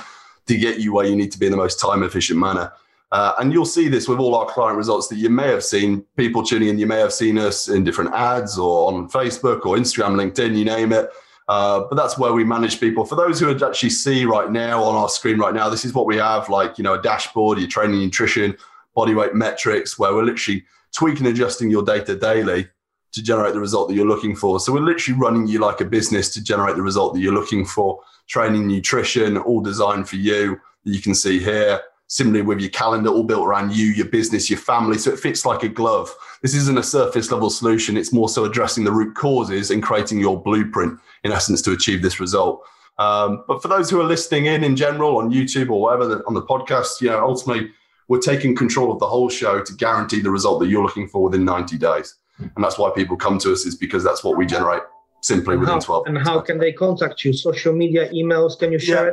to 0.48 0.58
get 0.58 0.80
you 0.80 0.94
where 0.94 1.06
you 1.06 1.16
need 1.16 1.32
to 1.32 1.40
be 1.40 1.46
in 1.46 1.52
the 1.52 1.58
most 1.58 1.80
time 1.80 2.04
efficient 2.04 2.40
manner. 2.40 2.74
Uh, 3.12 3.34
and 3.40 3.52
you'll 3.52 3.66
see 3.66 3.88
this 3.88 4.08
with 4.08 4.20
all 4.20 4.36
our 4.36 4.46
client 4.46 4.78
results 4.78 5.08
that 5.08 5.16
you 5.16 5.30
may 5.30 5.48
have 5.48 5.64
seen 5.64 6.06
people 6.16 6.44
tuning 6.44 6.70
in. 6.70 6.78
You 6.78 6.86
may 6.86 7.00
have 7.00 7.14
seen 7.14 7.40
us 7.40 7.68
in 7.68 7.84
different 7.84 8.14
ads 8.14 8.60
or 8.60 8.92
on 8.92 9.10
Facebook 9.10 9.66
or 9.66 9.78
Instagram, 9.78 10.16
LinkedIn, 10.16 10.56
you 10.56 10.66
name 10.66 10.94
it. 10.94 11.10
Uh, 11.48 11.86
but 11.90 11.96
that's 11.96 12.20
where 12.20 12.34
we 12.34 12.44
manage 12.44 12.80
people. 12.80 13.04
For 13.04 13.16
those 13.16 13.40
who 13.40 13.50
actually 13.52 13.90
see 13.90 14.26
right 14.26 14.52
now 14.52 14.84
on 14.84 14.96
our 14.96 15.10
screen 15.10 15.40
right 15.40 15.54
now, 15.54 15.68
this 15.68 15.84
is 15.84 15.96
what 15.96 16.06
we 16.06 16.18
have 16.18 16.48
like, 16.50 16.78
you 16.78 16.84
know, 16.84 16.94
a 16.94 17.02
dashboard, 17.02 17.58
your 17.58 17.68
training, 17.68 18.00
nutrition, 18.00 18.56
body 18.94 19.16
weight 19.16 19.34
metrics, 19.34 19.98
where 19.98 20.14
we're 20.14 20.24
literally 20.24 20.64
tweaking, 20.96 21.26
and 21.26 21.36
adjusting 21.36 21.72
your 21.72 21.82
data 21.82 22.16
daily 22.16 22.68
to 23.14 23.24
generate 23.24 23.56
the 23.56 23.60
result 23.60 23.88
that 23.88 23.96
you're 23.96 24.06
looking 24.06 24.36
for. 24.36 24.60
So 24.60 24.72
we're 24.72 24.82
literally 24.82 25.20
running 25.20 25.48
you 25.48 25.58
like 25.58 25.82
a 25.82 25.86
business 25.86 26.32
to 26.36 26.44
generate 26.44 26.76
the 26.76 26.84
result 26.84 27.16
that 27.16 27.22
you're 27.22 27.34
looking 27.34 27.66
for. 27.66 28.00
Training, 28.28 28.68
nutrition, 28.68 29.38
all 29.38 29.62
designed 29.62 30.08
for 30.08 30.18
you. 30.18 30.60
That 30.86 30.94
you 30.94 31.02
can 31.02 31.16
see 31.16 31.40
here 31.40 31.82
similarly 32.10 32.42
with 32.42 32.60
your 32.60 32.72
calendar 32.72 33.10
all 33.10 33.24
built 33.24 33.48
around 33.48 33.74
you, 33.74 33.86
your 33.86 34.08
business, 34.08 34.50
your 34.50 34.60
family. 34.60 34.98
So 34.98 35.12
it 35.12 35.20
fits 35.20 35.46
like 35.46 35.64
a 35.64 35.70
glove. 35.70 36.14
This 36.42 36.56
isn't 36.56 36.78
a 36.78 36.84
surface 36.84 37.32
level 37.32 37.52
solution. 37.52 37.96
It's 37.96 38.12
more 38.12 38.28
so 38.28 38.46
addressing 38.46 38.84
the 38.84 38.92
root 38.92 39.16
causes 39.16 39.70
and 39.70 39.82
creating 39.82 40.20
your 40.20 40.42
blueprint, 40.42 41.00
in 41.24 41.32
essence, 41.32 41.62
to 41.62 41.72
achieve 41.72 42.02
this 42.02 42.20
result. 42.20 42.66
Um, 42.98 43.44
but 43.48 43.62
for 43.62 43.68
those 43.68 43.90
who 43.90 44.02
are 44.02 44.06
listening 44.06 44.48
in 44.48 44.64
in 44.64 44.76
general 44.76 45.18
on 45.18 45.32
YouTube 45.32 45.70
or 45.70 45.82
whatever 45.82 46.22
on 46.28 46.34
the 46.34 46.42
podcast, 46.42 47.00
you 47.00 47.10
know, 47.10 47.24
ultimately 47.24 47.72
we're 48.08 48.20
taking 48.20 48.56
control 48.56 48.92
of 48.92 49.00
the 49.00 49.08
whole 49.08 49.30
show 49.30 49.64
to 49.64 49.74
guarantee 49.76 50.20
the 50.20 50.32
result 50.32 50.60
that 50.62 50.68
you're 50.68 50.84
looking 50.84 51.08
for 51.08 51.24
within 51.24 51.46
90 51.46 51.78
days. 51.78 52.16
And 52.40 52.64
that's 52.64 52.78
why 52.78 52.92
people 52.94 53.18
come 53.18 53.38
to 53.40 53.54
us 53.54 53.66
is 53.66 53.76
because 53.76 54.04
that's 54.04 54.24
what 54.24 54.36
we 54.36 54.46
generate 54.46 54.82
simply 55.22 55.54
and 55.54 55.62
within 55.62 55.76
how, 55.76 55.80
12 55.80 56.08
and 56.08 56.18
how 56.18 56.40
can 56.40 56.58
they 56.58 56.72
contact 56.72 57.24
you 57.24 57.32
social 57.34 57.72
media 57.74 58.10
emails 58.10 58.58
can 58.58 58.72
you 58.72 58.80
share 58.80 59.08
yeah. 59.08 59.12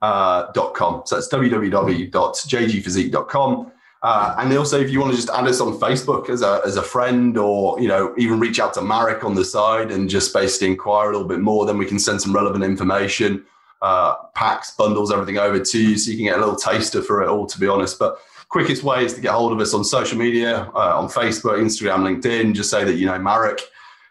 uh, 0.02 0.52
.com. 0.72 1.02
So 1.06 1.14
that's 1.14 1.28
www.jgphysique.com. 1.28 3.71
Uh, 4.02 4.34
and 4.38 4.52
also, 4.56 4.80
if 4.80 4.90
you 4.90 5.00
want 5.00 5.12
to 5.12 5.16
just 5.16 5.30
add 5.30 5.46
us 5.46 5.60
on 5.60 5.78
Facebook 5.78 6.28
as 6.28 6.42
a, 6.42 6.60
as 6.66 6.76
a 6.76 6.82
friend 6.82 7.38
or, 7.38 7.80
you 7.80 7.86
know, 7.86 8.12
even 8.18 8.40
reach 8.40 8.58
out 8.58 8.74
to 8.74 8.82
Marek 8.82 9.22
on 9.22 9.34
the 9.34 9.44
side 9.44 9.92
and 9.92 10.10
just 10.10 10.34
basically 10.34 10.66
inquire 10.68 11.10
a 11.10 11.12
little 11.12 11.28
bit 11.28 11.38
more, 11.38 11.66
then 11.66 11.78
we 11.78 11.86
can 11.86 12.00
send 12.00 12.20
some 12.20 12.34
relevant 12.34 12.64
information, 12.64 13.44
uh, 13.80 14.14
packs, 14.34 14.72
bundles, 14.72 15.12
everything 15.12 15.38
over 15.38 15.60
to 15.60 15.80
you 15.80 15.96
so 15.96 16.10
you 16.10 16.16
can 16.16 16.26
get 16.26 16.36
a 16.36 16.40
little 16.40 16.56
taster 16.56 17.00
for 17.00 17.22
it 17.22 17.28
all, 17.28 17.46
to 17.46 17.60
be 17.60 17.68
honest. 17.68 17.96
But 17.96 18.18
quickest 18.48 18.82
way 18.82 19.04
is 19.04 19.14
to 19.14 19.20
get 19.20 19.32
hold 19.32 19.52
of 19.52 19.60
us 19.60 19.72
on 19.72 19.84
social 19.84 20.18
media, 20.18 20.68
uh, 20.74 20.98
on 20.98 21.08
Facebook, 21.08 21.60
Instagram, 21.60 22.02
LinkedIn. 22.02 22.54
Just 22.54 22.70
say 22.70 22.82
that, 22.82 22.94
you 22.94 23.06
know, 23.06 23.18
Marek. 23.20 23.60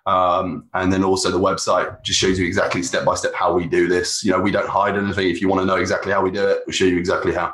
Um, 0.05 0.65
and 0.73 0.91
then 0.91 1.03
also 1.03 1.29
the 1.29 1.39
website 1.39 2.01
just 2.01 2.17
shows 2.17 2.39
you 2.39 2.47
exactly 2.47 2.81
step 2.81 3.05
by 3.05 3.15
step 3.15 3.33
how 3.35 3.53
we 3.53 3.67
do 3.67 3.87
this. 3.87 4.23
You 4.23 4.31
know, 4.31 4.39
we 4.39 4.51
don't 4.51 4.67
hide 4.67 4.95
anything. 4.97 5.29
If 5.29 5.41
you 5.41 5.49
want 5.49 5.61
to 5.61 5.65
know 5.65 5.75
exactly 5.75 6.13
how 6.13 6.23
we 6.23 6.31
do 6.31 6.47
it, 6.47 6.63
we'll 6.65 6.73
show 6.73 6.85
you 6.85 6.97
exactly 6.97 7.33
how. 7.33 7.53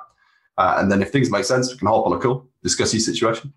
Uh, 0.58 0.78
and 0.80 0.92
then 0.92 1.02
if 1.02 1.12
things 1.12 1.30
make 1.30 1.46
sense, 1.46 1.72
we 1.72 1.78
can 1.78 1.88
hop 1.88 2.06
on 2.06 2.12
a 2.14 2.20
call, 2.20 2.48
discuss 2.64 2.94
your 2.94 3.00
situation. 3.00 3.54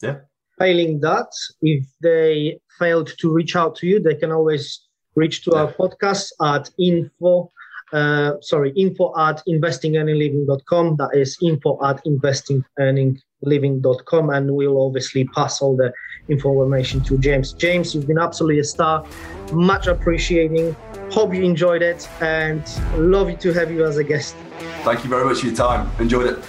Yeah. 0.00 0.20
Failing 0.58 1.00
that, 1.00 1.30
if 1.62 1.84
they 2.00 2.60
failed 2.78 3.12
to 3.18 3.32
reach 3.32 3.56
out 3.56 3.74
to 3.76 3.86
you, 3.86 4.00
they 4.00 4.14
can 4.14 4.32
always 4.32 4.86
reach 5.16 5.42
to 5.44 5.50
yeah. 5.52 5.62
our 5.62 5.72
podcast 5.72 6.30
at 6.42 6.70
info, 6.78 7.50
uh, 7.92 8.32
sorry, 8.40 8.72
info 8.72 9.12
at 9.18 9.42
investingearningliving.com. 9.48 10.96
That 10.96 11.10
is 11.14 11.38
info 11.42 11.78
at 11.84 12.04
investingearningliving.com. 12.04 14.30
And 14.30 14.54
we'll 14.54 14.86
obviously 14.86 15.24
pass 15.24 15.60
all 15.60 15.76
the 15.76 15.92
information 16.28 17.00
to 17.02 17.18
James. 17.18 17.52
James, 17.52 17.94
you've 17.94 18.06
been 18.06 18.18
absolutely 18.18 18.60
a 18.60 18.64
star. 18.64 19.04
Much 19.52 19.86
appreciating. 19.86 20.74
Hope 21.10 21.34
you 21.34 21.42
enjoyed 21.42 21.82
it 21.82 22.08
and 22.20 22.62
love 22.96 23.38
to 23.38 23.52
have 23.52 23.70
you 23.70 23.84
as 23.84 23.96
a 23.96 24.04
guest. 24.04 24.36
Thank 24.84 25.04
you 25.04 25.10
very 25.10 25.24
much 25.24 25.40
for 25.40 25.46
your 25.46 25.56
time. 25.56 25.90
Enjoyed 25.98 26.26
it. 26.26 26.44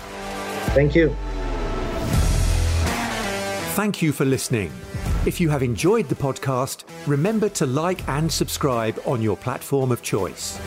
Thank 0.76 0.96
you. 0.96 1.16
Thank 3.76 4.02
you 4.02 4.12
for 4.12 4.26
listening. 4.26 4.72
If 5.26 5.40
you 5.42 5.50
have 5.50 5.64
enjoyed 5.64 6.08
the 6.10 6.16
podcast, 6.16 6.84
remember 7.08 7.50
to 7.50 7.66
like 7.66 8.08
and 8.08 8.32
subscribe 8.32 9.00
on 9.06 9.22
your 9.22 9.38
platform 9.38 9.92
of 9.92 10.02
choice. 10.02 10.60